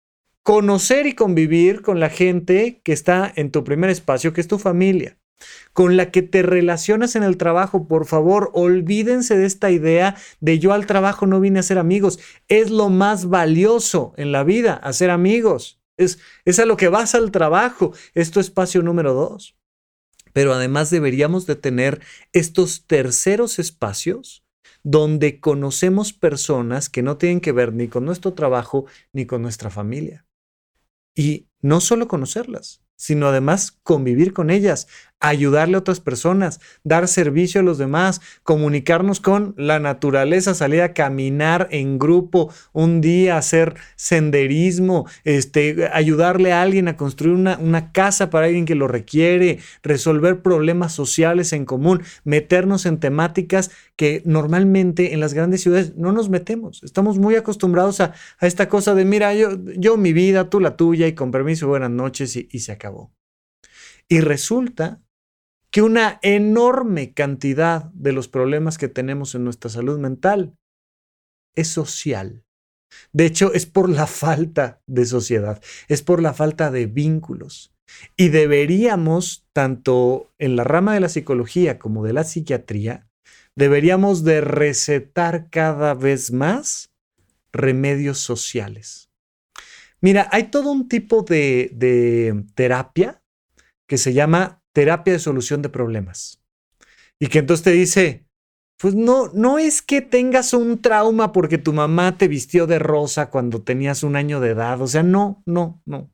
conocer 0.42 1.06
y 1.06 1.14
convivir 1.14 1.82
con 1.82 2.00
la 2.00 2.08
gente 2.08 2.80
que 2.82 2.92
está 2.92 3.30
en 3.36 3.50
tu 3.50 3.64
primer 3.64 3.90
espacio, 3.90 4.32
que 4.32 4.40
es 4.40 4.48
tu 4.48 4.58
familia, 4.58 5.18
con 5.72 5.96
la 5.96 6.10
que 6.10 6.22
te 6.22 6.42
relacionas 6.42 7.16
en 7.16 7.22
el 7.22 7.36
trabajo. 7.36 7.86
Por 7.86 8.06
favor, 8.06 8.50
olvídense 8.54 9.36
de 9.36 9.46
esta 9.46 9.70
idea 9.70 10.16
de 10.40 10.58
yo 10.58 10.72
al 10.72 10.86
trabajo 10.86 11.26
no 11.26 11.38
vine 11.38 11.60
a 11.60 11.64
ser 11.64 11.78
amigos. 11.78 12.18
Es 12.48 12.70
lo 12.70 12.88
más 12.88 13.26
valioso 13.26 14.14
en 14.16 14.32
la 14.32 14.42
vida, 14.42 14.74
hacer 14.74 15.10
amigos. 15.10 15.81
Es, 15.96 16.18
es 16.44 16.58
a 16.58 16.66
lo 16.66 16.76
que 16.76 16.88
vas 16.88 17.14
al 17.14 17.30
trabajo. 17.30 17.92
Es 18.14 18.30
tu 18.30 18.40
espacio 18.40 18.82
número 18.82 19.12
dos. 19.14 19.56
Pero 20.32 20.54
además 20.54 20.90
deberíamos 20.90 21.46
de 21.46 21.56
tener 21.56 22.00
estos 22.32 22.86
terceros 22.86 23.58
espacios 23.58 24.44
donde 24.82 25.40
conocemos 25.40 26.12
personas 26.12 26.88
que 26.88 27.02
no 27.02 27.16
tienen 27.16 27.40
que 27.40 27.52
ver 27.52 27.72
ni 27.72 27.88
con 27.88 28.04
nuestro 28.04 28.34
trabajo 28.34 28.86
ni 29.12 29.26
con 29.26 29.42
nuestra 29.42 29.70
familia. 29.70 30.26
Y 31.14 31.48
no 31.60 31.80
solo 31.80 32.08
conocerlas, 32.08 32.82
sino 32.96 33.28
además 33.28 33.72
convivir 33.82 34.32
con 34.32 34.50
ellas, 34.50 34.88
ayudarle 35.22 35.76
a 35.76 35.78
otras 35.78 36.00
personas, 36.00 36.60
dar 36.82 37.06
servicio 37.06 37.60
a 37.60 37.64
los 37.64 37.78
demás, 37.78 38.20
comunicarnos 38.42 39.20
con 39.20 39.54
la 39.56 39.78
naturaleza, 39.78 40.52
salir 40.52 40.82
a 40.82 40.92
caminar 40.92 41.68
en 41.70 41.98
grupo 41.98 42.52
un 42.72 43.00
día, 43.00 43.38
hacer 43.38 43.76
senderismo, 43.94 45.06
este, 45.24 45.88
ayudarle 45.92 46.52
a 46.52 46.60
alguien 46.60 46.88
a 46.88 46.96
construir 46.96 47.36
una, 47.36 47.56
una 47.58 47.92
casa 47.92 48.30
para 48.30 48.46
alguien 48.46 48.66
que 48.66 48.74
lo 48.74 48.88
requiere, 48.88 49.60
resolver 49.84 50.42
problemas 50.42 50.92
sociales 50.92 51.52
en 51.52 51.64
común, 51.66 52.02
meternos 52.24 52.84
en 52.84 52.98
temáticas 52.98 53.70
que 53.94 54.22
normalmente 54.24 55.14
en 55.14 55.20
las 55.20 55.34
grandes 55.34 55.62
ciudades 55.62 55.94
no 55.96 56.10
nos 56.10 56.30
metemos. 56.30 56.82
Estamos 56.82 57.18
muy 57.18 57.36
acostumbrados 57.36 58.00
a, 58.00 58.12
esta 58.40 58.68
cosa 58.68 58.96
de, 58.96 59.04
mira, 59.04 59.32
yo, 59.34 59.50
yo 59.76 59.96
mi 59.96 60.12
vida, 60.12 60.50
tú 60.50 60.58
la 60.58 60.76
tuya 60.76 61.06
y 61.06 61.14
con 61.14 61.30
permiso, 61.30 61.68
buenas 61.68 61.90
noches 61.90 62.34
y 62.34 62.58
se 62.58 62.72
acabó. 62.72 63.12
Y 64.08 64.20
resulta 64.20 65.00
que 65.72 65.80
una 65.80 66.20
enorme 66.22 67.14
cantidad 67.14 67.84
de 67.94 68.12
los 68.12 68.28
problemas 68.28 68.76
que 68.76 68.88
tenemos 68.88 69.34
en 69.34 69.42
nuestra 69.42 69.70
salud 69.70 69.98
mental 69.98 70.54
es 71.56 71.68
social. 71.68 72.44
De 73.12 73.24
hecho, 73.24 73.54
es 73.54 73.64
por 73.64 73.88
la 73.88 74.06
falta 74.24 74.82
de 74.86 75.06
sociedad, 75.06 75.62
es 75.88 76.02
por 76.02 76.20
la 76.22 76.34
falta 76.34 76.70
de 76.70 76.86
vínculos. 76.86 77.72
Y 78.16 78.28
deberíamos, 78.28 79.46
tanto 79.54 80.30
en 80.38 80.56
la 80.56 80.64
rama 80.64 80.94
de 80.94 81.00
la 81.00 81.08
psicología 81.08 81.78
como 81.78 82.04
de 82.04 82.12
la 82.12 82.24
psiquiatría, 82.24 83.08
deberíamos 83.56 84.24
de 84.24 84.42
recetar 84.42 85.48
cada 85.48 85.94
vez 85.94 86.32
más 86.32 86.90
remedios 87.50 88.18
sociales. 88.18 89.10
Mira, 90.02 90.28
hay 90.32 90.44
todo 90.44 90.70
un 90.70 90.88
tipo 90.88 91.22
de, 91.22 91.70
de 91.74 92.44
terapia 92.54 93.22
que 93.86 93.96
se 93.98 94.12
llama 94.12 94.61
terapia 94.72 95.14
de 95.14 95.18
solución 95.18 95.62
de 95.62 95.68
problemas. 95.68 96.42
Y 97.18 97.28
que 97.28 97.38
entonces 97.38 97.64
te 97.64 97.72
dice, 97.72 98.26
pues 98.78 98.94
no, 98.94 99.28
no 99.32 99.58
es 99.58 99.80
que 99.80 100.00
tengas 100.00 100.52
un 100.52 100.82
trauma 100.82 101.32
porque 101.32 101.56
tu 101.56 101.72
mamá 101.72 102.18
te 102.18 102.26
vistió 102.26 102.66
de 102.66 102.80
rosa 102.80 103.30
cuando 103.30 103.62
tenías 103.62 104.02
un 104.02 104.16
año 104.16 104.40
de 104.40 104.50
edad. 104.50 104.80
O 104.82 104.88
sea, 104.88 105.04
no, 105.04 105.42
no, 105.46 105.80
no. 105.86 106.10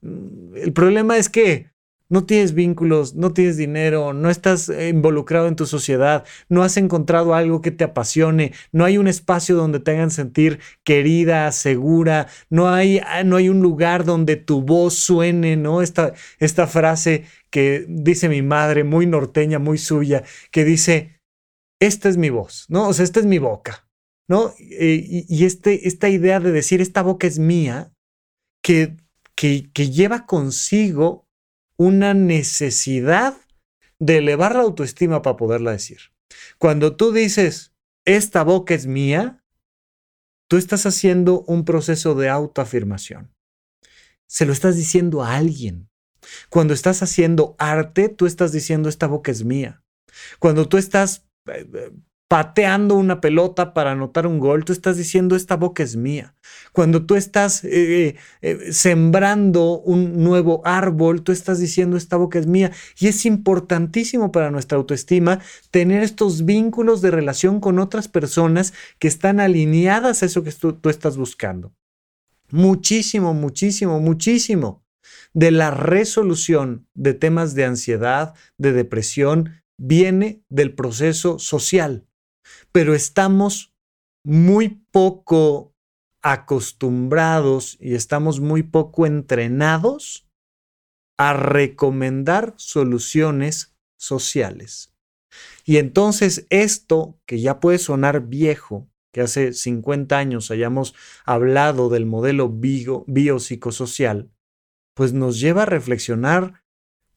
Mm, 0.00 0.56
el 0.56 0.72
problema 0.72 1.16
es 1.16 1.28
que 1.28 1.70
no 2.08 2.24
tienes 2.24 2.54
vínculos, 2.54 3.14
no 3.14 3.32
tienes 3.32 3.56
dinero, 3.56 4.12
no 4.12 4.30
estás 4.30 4.68
eh, 4.68 4.88
involucrado 4.88 5.46
en 5.46 5.56
tu 5.56 5.66
sociedad, 5.66 6.24
no 6.48 6.62
has 6.62 6.76
encontrado 6.76 7.34
algo 7.34 7.60
que 7.60 7.70
te 7.70 7.84
apasione, 7.84 8.52
no 8.72 8.84
hay 8.84 8.98
un 8.98 9.08
espacio 9.08 9.56
donde 9.56 9.80
te 9.80 9.90
hagan 9.90 10.10
sentir 10.10 10.60
querida, 10.84 11.52
segura, 11.52 12.28
no 12.48 12.68
hay, 12.68 13.00
ah, 13.04 13.24
no 13.24 13.36
hay 13.36 13.48
un 13.48 13.60
lugar 13.60 14.04
donde 14.04 14.36
tu 14.36 14.62
voz 14.62 14.94
suene, 14.94 15.56
¿no? 15.56 15.82
Esta, 15.82 16.14
esta 16.38 16.66
frase 16.66 17.24
que 17.50 17.84
dice 17.88 18.28
mi 18.28 18.42
madre, 18.42 18.84
muy 18.84 19.06
norteña, 19.06 19.58
muy 19.58 19.78
suya, 19.78 20.24
que 20.50 20.64
dice, 20.64 21.20
esta 21.80 22.08
es 22.08 22.16
mi 22.16 22.30
voz, 22.30 22.64
¿no? 22.68 22.88
O 22.88 22.92
sea, 22.94 23.04
esta 23.04 23.20
es 23.20 23.26
mi 23.26 23.38
boca, 23.38 23.86
¿no? 24.28 24.54
Y, 24.58 25.44
este, 25.44 25.86
esta 25.86 26.08
idea 26.08 26.40
de 26.40 26.52
decir, 26.52 26.80
esta 26.80 27.02
boca 27.02 27.26
es 27.26 27.38
mía, 27.38 27.92
que, 28.62 28.96
que 29.36 29.90
lleva 29.90 30.26
consigo 30.26 31.27
una 31.78 32.12
necesidad 32.12 33.36
de 33.98 34.18
elevar 34.18 34.54
la 34.54 34.62
autoestima 34.62 35.22
para 35.22 35.36
poderla 35.36 35.72
decir. 35.72 35.98
Cuando 36.58 36.96
tú 36.96 37.12
dices, 37.12 37.72
esta 38.04 38.42
boca 38.42 38.74
es 38.74 38.86
mía, 38.86 39.44
tú 40.48 40.56
estás 40.56 40.86
haciendo 40.86 41.42
un 41.42 41.64
proceso 41.64 42.14
de 42.14 42.28
autoafirmación. 42.28 43.34
Se 44.26 44.44
lo 44.44 44.52
estás 44.52 44.76
diciendo 44.76 45.22
a 45.22 45.36
alguien. 45.36 45.88
Cuando 46.50 46.74
estás 46.74 47.02
haciendo 47.02 47.56
arte, 47.58 48.08
tú 48.08 48.26
estás 48.26 48.52
diciendo, 48.52 48.88
esta 48.88 49.06
boca 49.06 49.30
es 49.30 49.44
mía. 49.44 49.82
Cuando 50.38 50.68
tú 50.68 50.76
estás 50.76 51.26
pateando 52.28 52.94
una 52.94 53.22
pelota 53.22 53.72
para 53.72 53.92
anotar 53.92 54.26
un 54.26 54.38
gol, 54.38 54.66
tú 54.66 54.74
estás 54.74 54.98
diciendo 54.98 55.34
esta 55.34 55.56
boca 55.56 55.82
es 55.82 55.96
mía. 55.96 56.34
Cuando 56.72 57.06
tú 57.06 57.16
estás 57.16 57.64
eh, 57.64 58.16
eh, 58.42 58.72
sembrando 58.72 59.80
un 59.80 60.22
nuevo 60.22 60.60
árbol, 60.66 61.22
tú 61.22 61.32
estás 61.32 61.58
diciendo 61.58 61.96
esta 61.96 62.18
boca 62.18 62.38
es 62.38 62.46
mía. 62.46 62.70
Y 62.98 63.08
es 63.08 63.24
importantísimo 63.24 64.30
para 64.30 64.50
nuestra 64.50 64.76
autoestima 64.76 65.40
tener 65.70 66.02
estos 66.02 66.44
vínculos 66.44 67.00
de 67.00 67.10
relación 67.10 67.60
con 67.60 67.78
otras 67.78 68.08
personas 68.08 68.74
que 68.98 69.08
están 69.08 69.40
alineadas 69.40 70.22
a 70.22 70.26
eso 70.26 70.44
que 70.44 70.52
tú, 70.52 70.74
tú 70.74 70.90
estás 70.90 71.16
buscando. 71.16 71.72
Muchísimo, 72.50 73.32
muchísimo, 73.32 74.00
muchísimo 74.00 74.84
de 75.32 75.50
la 75.50 75.70
resolución 75.70 76.86
de 76.94 77.14
temas 77.14 77.54
de 77.54 77.64
ansiedad, 77.64 78.34
de 78.58 78.72
depresión, 78.72 79.62
viene 79.78 80.42
del 80.48 80.74
proceso 80.74 81.38
social, 81.38 82.07
pero 82.72 82.94
estamos 82.94 83.74
muy 84.24 84.68
poco 84.90 85.74
acostumbrados 86.22 87.76
y 87.80 87.94
estamos 87.94 88.40
muy 88.40 88.62
poco 88.62 89.06
entrenados 89.06 90.28
a 91.16 91.32
recomendar 91.32 92.54
soluciones 92.56 93.76
sociales. 93.96 94.94
Y 95.64 95.76
entonces 95.76 96.46
esto, 96.50 97.20
que 97.26 97.40
ya 97.40 97.60
puede 97.60 97.78
sonar 97.78 98.26
viejo, 98.28 98.88
que 99.12 99.20
hace 99.20 99.52
50 99.52 100.16
años 100.16 100.50
hayamos 100.50 100.94
hablado 101.24 101.88
del 101.88 102.06
modelo 102.06 102.48
bio, 102.48 103.04
biopsicosocial, 103.06 104.30
pues 104.94 105.12
nos 105.12 105.40
lleva 105.40 105.62
a 105.62 105.66
reflexionar 105.66 106.64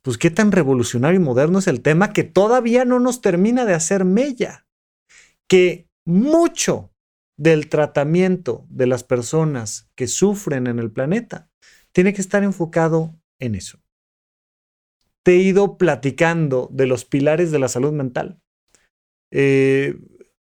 pues 0.02 0.18
qué 0.18 0.32
tan 0.32 0.52
revolucionario 0.52 1.20
y 1.20 1.24
moderno 1.24 1.60
es 1.60 1.68
el 1.68 1.82
tema 1.82 2.12
que 2.12 2.24
todavía 2.24 2.86
no 2.86 3.00
nos 3.00 3.22
termina 3.22 3.66
de 3.66 3.74
hacer 3.74 4.04
mella. 4.04 4.66
Que 5.52 5.90
mucho 6.06 6.94
del 7.38 7.68
tratamiento 7.68 8.66
de 8.70 8.88
las 8.88 9.04
personas 9.04 9.92
que 9.96 10.08
sufren 10.08 10.66
en 10.66 10.80
el 10.80 10.94
planeta 10.94 11.50
tiene 11.92 12.14
que 12.14 12.22
estar 12.22 12.42
enfocado 12.46 13.20
en 13.38 13.56
eso. 13.56 13.82
Te 15.26 15.34
he 15.34 15.40
ido 15.40 15.78
platicando 15.78 16.70
de 16.72 16.88
los 16.88 17.04
pilares 17.04 17.52
de 17.52 17.60
la 17.60 17.68
salud 17.68 17.92
mental. 17.92 18.40
Eh, 19.30 20.00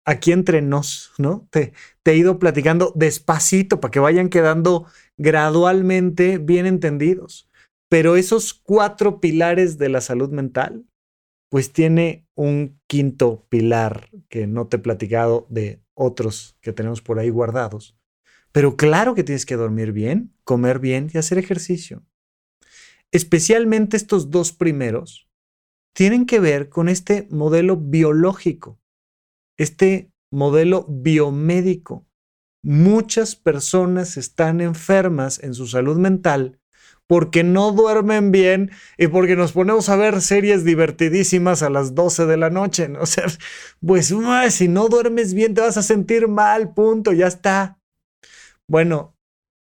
aquí 0.04 0.32
entre 0.32 0.60
nos, 0.60 1.14
¿no? 1.16 1.48
Te, 1.50 1.72
te 2.02 2.10
he 2.10 2.16
ido 2.18 2.38
platicando 2.38 2.92
despacito 2.94 3.80
para 3.80 3.92
que 3.92 4.00
vayan 4.00 4.28
quedando 4.28 4.84
gradualmente 5.16 6.36
bien 6.36 6.66
entendidos. 6.66 7.48
Pero 7.88 8.16
esos 8.16 8.52
cuatro 8.52 9.18
pilares 9.18 9.78
de 9.78 9.88
la 9.88 10.02
salud 10.02 10.28
mental, 10.28 10.84
pues 11.50 11.72
tiene 11.72 12.26
un 12.34 12.80
quinto 12.86 13.44
pilar 13.50 14.08
que 14.28 14.46
no 14.46 14.68
te 14.68 14.76
he 14.76 14.80
platicado 14.80 15.46
de 15.50 15.82
otros 15.94 16.56
que 16.62 16.72
tenemos 16.72 17.02
por 17.02 17.18
ahí 17.18 17.28
guardados. 17.28 17.98
Pero 18.52 18.76
claro 18.76 19.14
que 19.14 19.24
tienes 19.24 19.44
que 19.44 19.56
dormir 19.56 19.92
bien, 19.92 20.32
comer 20.44 20.78
bien 20.78 21.10
y 21.12 21.18
hacer 21.18 21.38
ejercicio. 21.38 22.04
Especialmente 23.10 23.96
estos 23.96 24.30
dos 24.30 24.52
primeros 24.52 25.28
tienen 25.92 26.24
que 26.24 26.38
ver 26.38 26.68
con 26.68 26.88
este 26.88 27.26
modelo 27.30 27.76
biológico, 27.76 28.80
este 29.56 30.12
modelo 30.30 30.86
biomédico. 30.88 32.06
Muchas 32.62 33.34
personas 33.34 34.16
están 34.16 34.60
enfermas 34.60 35.42
en 35.42 35.54
su 35.54 35.66
salud 35.66 35.98
mental 35.98 36.59
porque 37.10 37.42
no 37.42 37.72
duermen 37.72 38.30
bien 38.30 38.70
y 38.96 39.08
porque 39.08 39.34
nos 39.34 39.50
ponemos 39.50 39.88
a 39.88 39.96
ver 39.96 40.22
series 40.22 40.64
divertidísimas 40.64 41.60
a 41.64 41.68
las 41.68 41.96
12 41.96 42.24
de 42.26 42.36
la 42.36 42.50
noche. 42.50 42.88
O 43.00 43.06
sea, 43.06 43.24
pues 43.84 44.14
si 44.50 44.68
no 44.68 44.88
duermes 44.88 45.34
bien 45.34 45.54
te 45.54 45.60
vas 45.60 45.76
a 45.76 45.82
sentir 45.82 46.28
mal, 46.28 46.72
punto, 46.72 47.12
ya 47.12 47.26
está. 47.26 47.80
Bueno, 48.68 49.16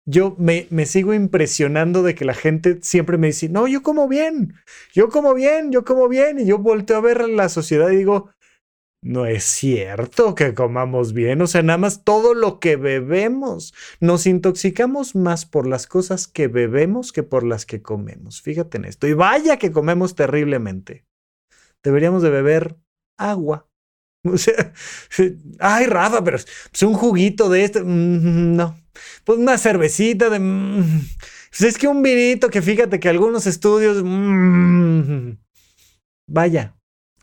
yo 0.05 0.37
me, 0.39 0.67
me, 0.69 0.85
sigo 0.85 1.15
impresionando 1.15 2.03
de 2.03 2.15
que 2.15 2.27
la 2.27 2.35
gente 2.35 2.81
siempre 2.83 3.17
me 3.17 3.29
dice, 3.29 3.49
no, 3.49 3.67
yo 3.67 3.83
como 3.83 4.07
bien, 4.07 4.53
yo 4.93 5.09
como 5.09 5.33
bien, 5.33 5.73
yo 5.73 5.83
como 5.87 6.09
bien. 6.09 6.41
Y 6.41 6.45
yo 6.45 6.59
volteo 6.59 6.99
a 6.99 7.01
ver 7.01 7.27
la 7.27 7.49
sociedad 7.49 7.89
y 7.89 7.97
digo, 7.97 8.29
no 9.03 9.25
es 9.25 9.45
cierto 9.45 10.35
que 10.35 10.53
comamos 10.55 11.15
bien, 11.15 11.41
o 11.41 11.47
sea, 11.47 11.63
nada 11.63 11.79
más 11.79 12.05
todo 12.05 12.35
lo 12.35 12.61
que 12.61 12.77
bebemos. 12.77 13.73
Nos 13.99 14.27
intoxicamos 14.27 15.15
más 15.15 15.47
por 15.47 15.67
las 15.67 15.87
cosas 15.87 16.27
que 16.27 16.49
bebemos 16.49 17.13
que 17.13 17.23
por 17.23 17.45
las 17.45 17.65
que 17.65 17.81
comemos. 17.81 18.43
Fíjate 18.43 18.77
en 18.77 18.85
esto. 18.85 19.07
Y 19.07 19.15
vaya 19.15 19.59
que 19.59 19.73
comemos 19.73 20.15
terriblemente. 20.15 21.07
Deberíamos 21.83 22.23
de 22.23 22.31
beber 22.31 22.77
agua. 23.19 23.67
O 24.23 24.37
sea, 24.37 24.75
ay, 25.61 25.87
Rafa, 25.87 26.23
pero 26.23 26.37
es 26.37 26.83
un 26.83 26.93
juguito 26.93 27.49
de 27.49 27.65
este. 27.65 27.83
Mm, 27.83 28.55
no. 28.55 28.79
Pues 29.25 29.39
una 29.39 29.57
cervecita 29.57 30.29
de. 30.29 30.39
Mm, 30.39 31.01
pues 31.49 31.63
es 31.63 31.79
que 31.79 31.89
un 31.89 32.03
vinito 32.03 32.51
que 32.51 32.61
fíjate 32.61 33.01
que 33.01 33.09
algunos 33.09 33.47
estudios. 33.47 34.03
Mm, 34.05 35.39
vaya, 36.29 36.77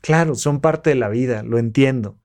Claro, 0.08 0.36
son 0.36 0.62
parte 0.62 0.92
de 0.92 0.96
la 0.96 1.10
vida, 1.10 1.44
lo 1.44 1.58
entiendo, 1.58 2.18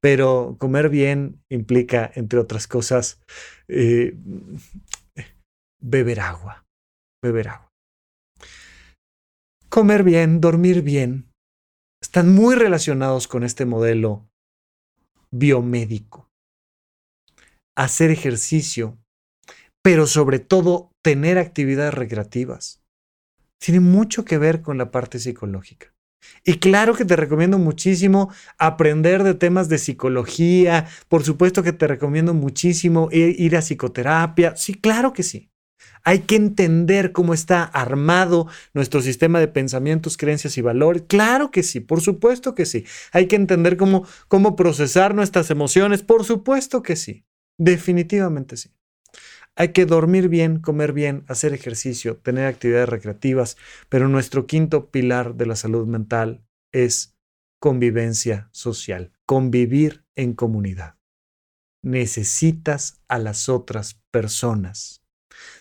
pero 0.00 0.56
comer 0.58 0.88
bien 0.88 1.40
implica, 1.48 2.10
entre 2.16 2.40
otras 2.40 2.66
cosas, 2.66 3.22
eh, 3.68 4.16
beber 5.80 6.18
agua, 6.18 6.66
beber 7.22 7.50
agua. 7.50 7.70
Comer 9.68 10.02
bien, 10.02 10.40
dormir 10.40 10.82
bien, 10.82 11.30
están 12.02 12.34
muy 12.34 12.56
relacionados 12.56 13.28
con 13.28 13.44
este 13.44 13.66
modelo 13.66 14.28
biomédico. 15.30 16.28
Hacer 17.76 18.10
ejercicio, 18.10 18.98
pero 19.80 20.08
sobre 20.08 20.40
todo 20.40 20.90
tener 21.04 21.38
actividades 21.38 21.94
recreativas, 21.94 22.82
tiene 23.60 23.78
mucho 23.78 24.24
que 24.24 24.38
ver 24.38 24.60
con 24.60 24.76
la 24.76 24.90
parte 24.90 25.20
psicológica. 25.20 25.94
Y 26.44 26.54
claro 26.54 26.94
que 26.94 27.04
te 27.04 27.16
recomiendo 27.16 27.58
muchísimo 27.58 28.32
aprender 28.58 29.22
de 29.22 29.34
temas 29.34 29.68
de 29.68 29.78
psicología. 29.78 30.86
Por 31.08 31.24
supuesto 31.24 31.62
que 31.62 31.72
te 31.72 31.86
recomiendo 31.86 32.34
muchísimo 32.34 33.08
ir, 33.12 33.56
a 33.56 33.60
psicoterapia. 33.60 34.56
Sí, 34.56 34.74
claro 34.74 35.12
que 35.12 35.22
sí. 35.22 35.50
Hay 36.04 36.20
que 36.20 36.36
entender 36.36 37.12
cómo 37.12 37.34
está 37.34 37.64
armado 37.64 38.46
nuestro 38.72 39.02
sistema 39.02 39.40
de 39.40 39.48
pensamientos, 39.48 40.16
creencias 40.16 40.56
y 40.56 40.62
valores. 40.62 41.02
Claro 41.06 41.50
que 41.50 41.62
sí, 41.62 41.80
por 41.80 42.00
supuesto 42.00 42.54
que 42.54 42.66
sí. 42.66 42.86
Hay 43.12 43.26
que 43.26 43.36
entender 43.36 43.76
cómo, 43.76 44.06
cómo 44.28 44.56
procesar 44.56 45.14
nuestras 45.14 45.50
emociones. 45.50 46.02
Por 46.02 46.24
supuesto 46.24 46.82
que 46.82 46.96
sí. 46.96 47.24
Definitivamente 47.58 48.56
sí. 48.56 48.70
Hay 49.60 49.72
que 49.72 49.86
dormir 49.86 50.28
bien, 50.28 50.60
comer 50.60 50.92
bien, 50.92 51.24
hacer 51.26 51.52
ejercicio, 51.52 52.16
tener 52.18 52.46
actividades 52.46 52.88
recreativas, 52.88 53.56
pero 53.88 54.06
nuestro 54.06 54.46
quinto 54.46 54.92
pilar 54.92 55.34
de 55.34 55.46
la 55.46 55.56
salud 55.56 55.84
mental 55.84 56.44
es 56.70 57.18
convivencia 57.58 58.48
social, 58.52 59.10
convivir 59.26 60.04
en 60.14 60.34
comunidad. 60.34 60.94
Necesitas 61.82 63.02
a 63.08 63.18
las 63.18 63.48
otras 63.48 64.00
personas. 64.12 65.02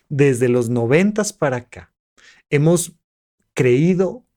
Desde 0.09 0.47
los 0.47 0.69
noventas 0.69 1.33
para 1.33 1.57
acá, 1.57 1.95
hemos 2.51 2.99
creído 3.55 4.27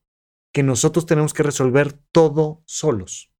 que 0.55 0.63
nosotros 0.63 1.05
tenemos 1.05 1.35
que 1.35 1.43
resolver 1.43 1.93
todo 1.93 2.63
solos 2.65 3.31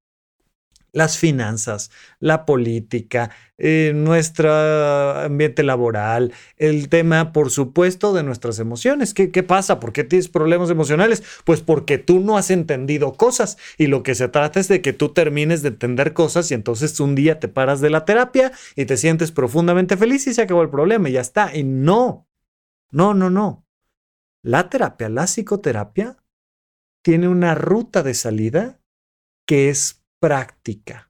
las 0.93 1.17
finanzas, 1.17 1.89
la 2.19 2.45
política, 2.45 3.31
eh, 3.57 3.93
nuestro 3.95 4.51
ambiente 4.51 5.63
laboral, 5.63 6.33
el 6.57 6.89
tema, 6.89 7.31
por 7.31 7.49
supuesto, 7.49 8.13
de 8.13 8.23
nuestras 8.23 8.59
emociones. 8.59 9.13
¿Qué, 9.13 9.31
¿Qué 9.31 9.43
pasa? 9.43 9.79
¿Por 9.79 9.93
qué 9.93 10.03
tienes 10.03 10.27
problemas 10.27 10.69
emocionales? 10.69 11.23
Pues 11.45 11.61
porque 11.61 11.97
tú 11.97 12.19
no 12.19 12.37
has 12.37 12.51
entendido 12.51 13.13
cosas 13.13 13.57
y 13.77 13.87
lo 13.87 14.03
que 14.03 14.15
se 14.15 14.27
trata 14.27 14.59
es 14.59 14.67
de 14.67 14.81
que 14.81 14.93
tú 14.93 15.09
termines 15.09 15.61
de 15.61 15.69
entender 15.69 16.13
cosas 16.13 16.51
y 16.51 16.55
entonces 16.55 16.99
un 16.99 17.15
día 17.15 17.39
te 17.39 17.47
paras 17.47 17.79
de 17.81 17.89
la 17.89 18.05
terapia 18.05 18.51
y 18.75 18.85
te 18.85 18.97
sientes 18.97 19.31
profundamente 19.31 19.95
feliz 19.95 20.27
y 20.27 20.33
se 20.33 20.41
acabó 20.41 20.61
el 20.61 20.69
problema 20.69 21.09
y 21.09 21.13
ya 21.13 21.21
está. 21.21 21.55
Y 21.55 21.63
no, 21.63 22.27
no, 22.91 23.13
no, 23.13 23.29
no. 23.29 23.65
La 24.43 24.69
terapia, 24.69 25.07
la 25.07 25.25
psicoterapia, 25.25 26.17
tiene 27.03 27.27
una 27.27 27.55
ruta 27.55 28.03
de 28.03 28.13
salida 28.13 28.79
que 29.45 29.69
es 29.69 30.00
práctica. 30.21 31.09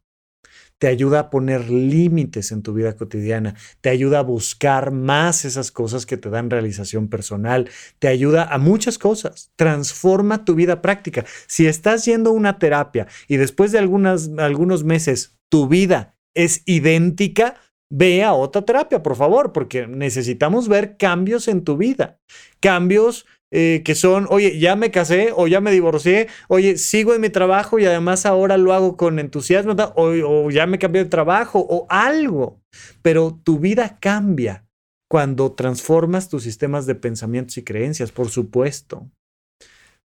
Te 0.80 0.88
ayuda 0.88 1.20
a 1.20 1.30
poner 1.30 1.70
límites 1.70 2.52
en 2.52 2.64
tu 2.64 2.74
vida 2.74 2.96
cotidiana, 2.96 3.54
te 3.82 3.90
ayuda 3.92 4.18
a 4.18 4.24
buscar 4.24 4.90
más 4.90 5.46
esas 5.46 5.72
cosas 5.72 6.08
que 6.08 6.18
te 6.18 6.32
dan 6.32 6.50
realización 6.50 7.08
personal, 7.08 7.70
te 8.00 8.08
ayuda 8.08 8.46
a 8.46 8.58
muchas 8.58 8.98
cosas, 8.98 9.52
transforma 9.56 10.44
tu 10.44 10.56
vida 10.56 10.82
práctica. 10.82 11.24
Si 11.46 11.68
estás 11.68 12.06
yendo 12.06 12.32
una 12.32 12.58
terapia 12.58 13.06
y 13.28 13.38
después 13.38 13.72
de 13.72 13.78
algunos 13.78 14.84
meses 14.84 15.38
tu 15.50 15.68
vida 15.68 16.18
es 16.34 16.64
idéntica, 16.66 17.58
ve 17.92 18.24
a 18.24 18.34
otra 18.34 18.64
terapia, 18.64 19.04
por 19.04 19.16
favor, 19.16 19.52
porque 19.52 19.86
necesitamos 19.86 20.68
ver 20.68 20.98
cambios 20.98 21.48
en 21.48 21.64
tu 21.64 21.78
vida, 21.78 22.20
cambios 22.60 23.28
eh, 23.52 23.82
que 23.84 23.96
son, 23.96 24.28
oye, 24.30 24.58
ya 24.60 24.78
me 24.78 24.92
casé 24.92 25.34
o 25.36 25.46
ya 25.46 25.60
me 25.60 25.72
divorcié, 25.72 26.30
oye, 26.48 26.78
sigo 26.78 27.14
en 27.14 27.22
mi 27.22 27.30
trabajo 27.30 27.80
y 27.80 27.86
además 27.86 28.26
ahora 28.26 28.58
lo 28.58 28.74
hago 28.74 28.96
con 28.96 29.20
entusiasmo, 29.20 29.74
o, 29.96 30.46
o 30.46 30.50
ya 30.50 30.66
me 30.68 30.80
cambié 30.80 31.04
de 31.04 31.10
trabajo 31.10 31.60
o 31.60 31.86
algo. 31.90 32.62
Pero 33.02 33.38
tu 33.44 33.60
vida 33.60 33.98
cambia 34.00 34.66
cuando 35.10 35.52
transformas 35.52 36.30
tus 36.30 36.44
sistemas 36.44 36.86
de 36.86 36.96
pensamientos 36.96 37.58
y 37.58 37.64
creencias, 37.64 38.14
por 38.14 38.30
supuesto. 38.30 39.12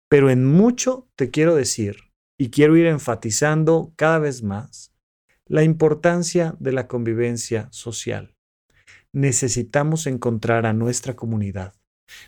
Pero 0.08 0.28
en 0.30 0.44
mucho 0.44 1.08
te 1.14 1.30
quiero 1.30 1.54
decir, 1.54 1.98
y 2.38 2.50
quiero 2.50 2.76
ir 2.76 2.86
enfatizando 2.86 3.92
cada 3.94 4.18
vez 4.18 4.42
más, 4.42 4.92
la 5.46 5.62
importancia 5.62 6.56
de 6.58 6.72
la 6.72 6.88
convivencia 6.88 7.68
social. 7.70 8.34
Necesitamos 9.12 10.08
encontrar 10.08 10.66
a 10.66 10.72
nuestra 10.72 11.14
comunidad 11.14 11.74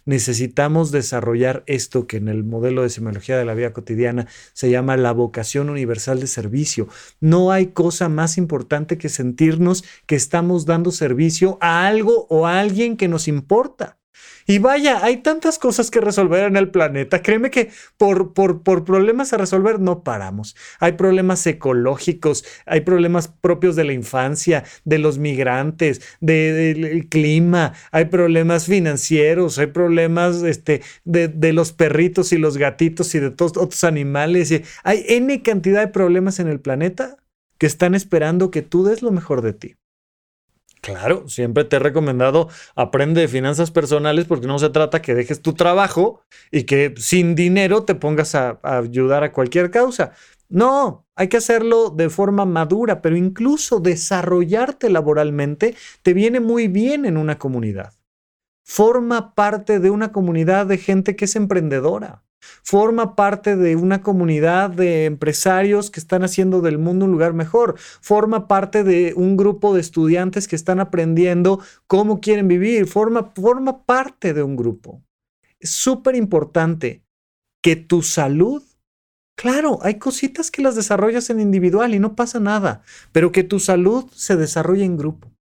Necesitamos 0.05 0.91
desarrollar 0.91 1.62
esto 1.66 2.07
que 2.07 2.16
en 2.16 2.29
el 2.29 2.45
modelo 2.45 2.83
de 2.83 2.91
semiología 2.91 3.37
de 3.39 3.45
la 3.45 3.55
vida 3.55 3.72
cotidiana 3.72 4.26
se 4.53 4.70
llama 4.70 4.97
la 4.97 5.12
vocación 5.12 5.70
universal 5.70 6.20
de 6.20 6.26
servicio. 6.26 6.89
No 7.20 7.53
hay 7.53 7.68
cosa 7.68 8.09
más 8.09 8.39
importante 8.39 8.99
que 8.99 9.09
sentirnos 9.09 9.85
que 10.07 10.16
estamos 10.16 10.66
dando 10.66 10.91
servicio 10.91 11.59
a 11.61 11.87
algo 11.87 12.26
o 12.29 12.47
a 12.47 12.61
alguien 12.61 12.97
que 12.97 13.09
nos 13.09 13.29
importa. 13.29 13.99
Y 14.47 14.59
vaya, 14.61 15.05
hay 15.05 15.19
tantas 15.19 15.59
cosas 15.59 15.91
que 15.91 16.01
resolver 16.01 16.45
en 16.45 16.57
el 16.57 16.71
planeta. 16.71 17.21
Créeme 17.21 17.51
que 17.51 17.71
por, 17.99 18.33
por, 18.33 18.62
por, 18.62 18.85
problemas 18.85 19.35
a 19.35 19.37
resolver 19.37 19.79
no 19.79 20.03
paramos. 20.03 20.57
Hay 20.81 20.93
problemas 20.93 21.47
ecológicos, 21.47 22.47
hay 22.64 22.81
problemas 22.81 23.29
propios 23.29 23.77
de 23.77 23.85
la 23.85 23.93
infancia, 23.93 24.64
de 24.87 24.99
los 24.99 25.19
migrantes, 25.19 26.01
del 26.21 27.09
clima, 27.11 27.75
hay 27.93 28.07
problemas 28.07 28.64
financieros, 28.64 29.59
hay 29.59 29.66
problemas 29.66 30.43
este, 30.43 30.81
de, 31.05 31.29
de, 31.29 31.53
los 31.53 31.73
perritos 31.75 32.33
y 32.33 32.39
los 32.39 32.57
gatitos 32.57 33.14
y 33.14 33.21
de 33.21 33.31
todos 33.31 33.59
otros 33.59 33.85
animales. 33.85 34.62
Hay 34.83 35.05
N 35.09 35.43
cantidad 35.43 35.81
de 35.81 35.89
problemas 35.89 36.41
en 36.41 36.49
el 36.49 36.61
planeta 36.61 37.19
que 37.59 37.66
están 37.66 37.95
esperando 37.95 38.51
que 38.51 38.62
tú 38.62 38.85
des 38.85 39.03
lo 39.03 39.11
mejor 39.11 39.43
de 39.43 39.53
ti. 39.53 39.75
Claro, 40.81 41.29
siempre 41.29 41.64
te 41.64 41.76
he 41.76 41.79
recomendado 41.79 42.49
aprende 42.76 43.22
de 43.22 43.29
finanzas 43.29 43.70
personales 43.70 44.26
porque 44.26 44.47
no 44.47 44.59
se 44.59 44.70
trata 44.70 45.03
que 45.03 45.14
dejes 45.14 45.43
tu 45.43 45.55
trabajo 45.55 46.22
y 46.51 46.64
que 46.64 46.95
sin 46.97 47.35
dinero 47.35 47.85
te 47.85 47.95
pongas 47.95 48.35
a, 48.35 48.61
a, 48.62 48.79
ayudar 48.79 49.24
a 49.24 49.33
cualquier 49.33 49.70
causa. 49.70 50.12
No, 50.49 51.07
hay 51.14 51.29
que 51.29 51.37
hacerlo 51.39 51.91
de 51.91 52.09
forma 52.09 52.45
madura, 52.45 53.03
pero 53.03 53.16
incluso 53.16 53.81
desarrollarte 53.81 54.89
laboralmente 54.89 55.74
te 56.03 56.14
viene 56.14 56.41
muy 56.41 56.68
bien 56.68 57.05
en 57.05 57.16
una 57.16 57.39
comunidad. 57.39 57.95
Forma 58.64 59.35
parte 59.35 59.81
de 59.81 59.91
una 59.91 60.12
comunidad 60.12 60.66
de 60.66 60.79
gente 60.79 61.16
que 61.16 61.24
es 61.24 61.37
emprendedora 61.37 62.22
Forma 62.41 63.16
parte 63.16 63.57
de 63.57 63.76
una 63.76 64.03
comunidad 64.03 64.70
de 64.70 65.07
empresarios 65.07 65.91
que 65.91 66.01
están 66.01 66.22
haciendo 66.22 66.61
del 66.61 66.78
mundo 66.78 67.05
un 67.07 67.12
lugar 67.12 67.32
mejor. 67.32 67.76
Forma 67.78 68.49
parte 68.49 68.84
de 68.84 69.14
un 69.14 69.36
grupo 69.36 69.74
de 69.74 69.80
estudiantes 69.80 70.49
que 70.49 70.57
están 70.57 70.80
aprendiendo 70.80 71.61
cómo 71.86 72.20
quieren 72.20 72.49
vivir. 72.49 72.86
Forma, 72.86 73.32
forma 73.34 73.84
parte 73.84 74.34
de 74.34 74.43
un 74.43 74.57
grupo. 74.57 75.03
Es 75.59 75.70
súper 75.70 76.14
importante 76.14 77.03
que 77.62 77.76
tu 77.76 78.03
salud, 78.03 78.62
claro, 79.36 79.78
hay 79.82 79.99
cositas 79.99 80.51
que 80.51 80.62
las 80.62 80.76
desarrollas 80.76 81.30
en 81.30 81.41
individual 81.41 81.95
y 81.95 81.99
no 81.99 82.14
pasa 82.14 82.39
nada, 82.39 82.82
pero 83.12 83.32
que 83.32 83.45
tu 83.45 83.59
salud 83.59 84.07
se 84.14 84.36
desarrolle 84.36 84.84
en 84.84 84.97
grupo. 84.97 85.32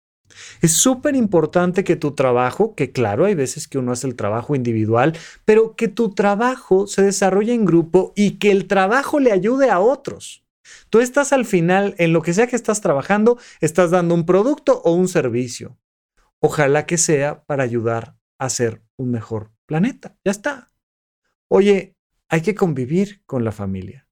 Es 0.60 0.72
súper 0.72 1.16
importante 1.16 1.84
que 1.84 1.96
tu 1.96 2.12
trabajo, 2.12 2.74
que 2.74 2.92
claro, 2.92 3.24
hay 3.24 3.34
veces 3.34 3.68
que 3.68 3.78
uno 3.78 3.92
hace 3.92 4.06
el 4.06 4.16
trabajo 4.16 4.54
individual, 4.54 5.16
pero 5.44 5.76
que 5.76 5.88
tu 5.88 6.14
trabajo 6.14 6.86
se 6.86 7.02
desarrolle 7.02 7.54
en 7.54 7.64
grupo 7.64 8.12
y 8.16 8.38
que 8.38 8.50
el 8.50 8.66
trabajo 8.66 9.20
le 9.20 9.32
ayude 9.32 9.70
a 9.70 9.80
otros. 9.80 10.44
Tú 10.90 11.00
estás 11.00 11.32
al 11.32 11.44
final, 11.44 11.94
en 11.98 12.12
lo 12.12 12.22
que 12.22 12.34
sea 12.34 12.46
que 12.46 12.56
estás 12.56 12.80
trabajando, 12.80 13.38
estás 13.60 13.90
dando 13.90 14.14
un 14.14 14.26
producto 14.26 14.82
o 14.84 14.92
un 14.92 15.08
servicio. 15.08 15.78
Ojalá 16.40 16.86
que 16.86 16.98
sea 16.98 17.44
para 17.44 17.64
ayudar 17.64 18.16
a 18.38 18.48
ser 18.50 18.82
un 18.96 19.10
mejor 19.10 19.52
planeta. 19.66 20.16
Ya 20.24 20.32
está. 20.32 20.68
Oye, 21.48 21.96
hay 22.28 22.40
que 22.40 22.54
convivir 22.54 23.22
con 23.24 23.44
la 23.44 23.52
familia 23.52 24.05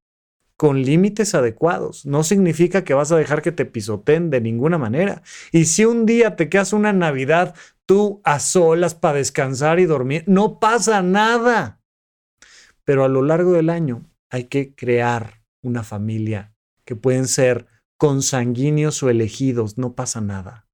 con 0.65 0.83
límites 0.83 1.35
adecuados. 1.35 2.07
No 2.07 2.25
significa 2.25 2.85
que 2.85 2.95
vas 2.95 3.12
a 3.12 3.19
dejar 3.19 3.43
que 3.43 3.53
te 3.53 3.67
pisoteen 3.67 4.31
de 4.31 4.41
ninguna 4.41 4.79
manera. 4.79 5.23
Y 5.53 5.67
si 5.67 5.85
un 5.85 6.07
día 6.07 6.37
te 6.37 6.49
quedas 6.49 6.73
una 6.73 6.95
Navidad 6.95 7.55
tú 7.85 8.23
a 8.25 8.41
solas 8.41 8.95
para 8.95 9.19
descansar 9.19 9.79
y 9.79 9.85
dormir, 9.85 10.25
no 10.27 10.61
pasa 10.61 11.03
nada. 11.03 11.83
Pero 12.83 13.05
a 13.05 13.09
lo 13.09 13.21
largo 13.21 13.53
del 13.53 13.69
año 13.69 14.11
hay 14.31 14.45
que 14.45 14.75
crear 14.75 15.43
una 15.61 15.83
familia 15.83 16.55
que 16.87 16.97
pueden 16.97 17.29
ser 17.29 17.67
consanguíneos 17.99 19.03
o 19.03 19.11
elegidos, 19.11 19.77
no 19.77 19.95
pasa 19.95 20.23
nada. 20.23 20.67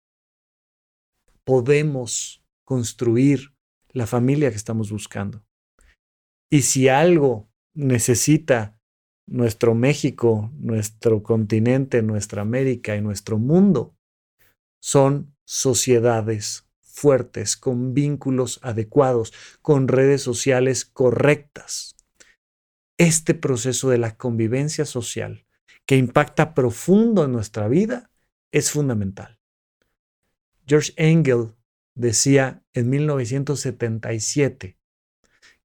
Podemos 1.43 2.45
construir 2.63 3.57
la 3.89 4.07
familia 4.07 4.51
que 4.51 4.57
estamos 4.57 4.93
buscando. 4.93 5.43
Y 6.49 6.63
si 6.63 6.89
algo 6.89 7.51
necesita 7.75 8.80
nuestro 9.31 9.75
México, 9.77 10.51
nuestro 10.59 11.23
continente, 11.23 12.03
nuestra 12.03 12.43
América 12.43 12.97
y 12.97 13.01
nuestro 13.01 13.39
mundo 13.39 13.95
son 14.81 15.35
sociedades 15.45 16.67
fuertes, 16.81 17.57
con 17.57 17.95
vínculos 17.95 18.59
adecuados, 18.63 19.33
con 19.63 19.87
redes 19.87 20.21
sociales 20.23 20.85
correctas. 20.85 21.95
Este 22.99 23.35
proceso 23.35 23.89
de 23.89 23.99
la 23.99 24.17
convivencia 24.17 24.85
social 24.85 25.47
que 25.87 25.97
impacta 25.97 26.53
profundo 26.53 27.25
en 27.25 27.33
nuestra 27.33 27.69
vida 27.69 28.11
es 28.51 28.73
fundamental. 28.73 29.39
George 30.67 30.93
Engel 30.97 31.55
decía 31.95 32.65
en 32.75 32.91
1977 32.91 34.77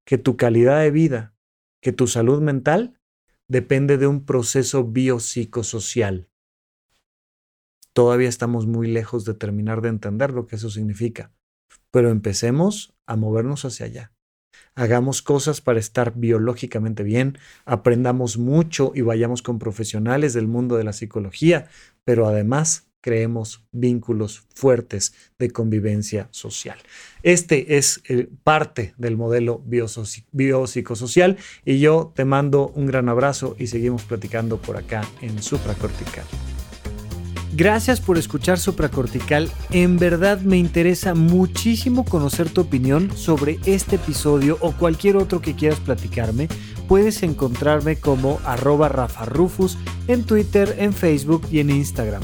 que 0.06 0.18
tu 0.20 0.38
calidad 0.38 0.82
de 0.82 0.92
vida, 0.92 1.36
que 1.82 1.92
tu 1.92 2.06
salud 2.08 2.42
mental 2.42 3.00
depende 3.48 3.98
de 3.98 4.08
un 4.08 4.26
proceso 4.26 4.84
biopsicosocial. 4.84 6.30
Todavía 7.94 8.28
estamos 8.28 8.68
muy 8.68 8.88
lejos 8.88 9.24
de 9.24 9.34
terminar 9.34 9.82
de 9.82 9.90
entender 9.90 10.32
lo 10.32 10.48
que 10.48 10.58
eso 10.58 10.70
significa, 10.70 11.32
pero 11.92 12.10
empecemos 12.10 12.94
a 13.06 13.16
movernos 13.16 13.64
hacia 13.64 13.86
allá. 13.86 14.12
Hagamos 14.74 15.22
cosas 15.22 15.62
para 15.62 15.80
estar 15.80 16.14
biológicamente 16.16 17.04
bien, 17.04 17.38
aprendamos 17.66 18.38
mucho 18.38 18.92
y 18.94 19.02
vayamos 19.02 19.42
con 19.42 19.60
profesionales 19.60 20.34
del 20.34 20.48
mundo 20.48 20.76
de 20.76 20.84
la 20.84 20.94
psicología, 20.94 21.68
pero 22.04 22.28
además 22.28 22.90
creemos 23.06 23.64
vínculos 23.72 24.48
fuertes 24.56 25.14
de 25.38 25.52
convivencia 25.52 26.28
social. 26.32 26.80
Este 27.22 27.78
es 27.78 28.02
eh, 28.10 28.28
parte 28.44 28.96
del 28.98 29.16
modelo 29.16 29.62
biopsicosocial 30.32 31.38
y 31.64 31.78
yo 31.78 32.12
te 32.16 32.26
mando 32.26 32.70
un 32.70 32.88
gran 32.88 33.08
abrazo 33.08 33.56
y 33.60 33.68
seguimos 33.68 34.02
platicando 34.06 34.58
por 34.58 34.78
acá 34.78 35.08
en 35.22 35.40
supracortical. 35.40 36.26
Gracias 37.54 38.02
por 38.02 38.18
escuchar 38.18 38.58
Supracortical. 38.58 39.52
En 39.70 39.98
verdad 39.98 40.42
me 40.42 40.58
interesa 40.58 41.14
muchísimo 41.14 42.06
conocer 42.06 42.50
tu 42.50 42.62
opinión 42.62 43.16
sobre 43.16 43.60
este 43.68 43.98
episodio 43.98 44.58
o 44.62 44.72
cualquier 44.72 45.16
otro 45.18 45.42
que 45.42 45.56
quieras 45.56 45.80
platicarme. 45.80 46.48
Puedes 46.88 47.22
encontrarme 47.22 47.98
como 47.98 48.40
arroba 48.46 48.90
rafarufus 48.90 49.78
en 50.08 50.24
Twitter, 50.24 50.76
en 50.80 50.92
Facebook 50.92 51.48
y 51.52 51.60
en 51.60 51.70
Instagram. 51.70 52.24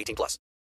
18 0.00 0.16
plus. 0.16 0.38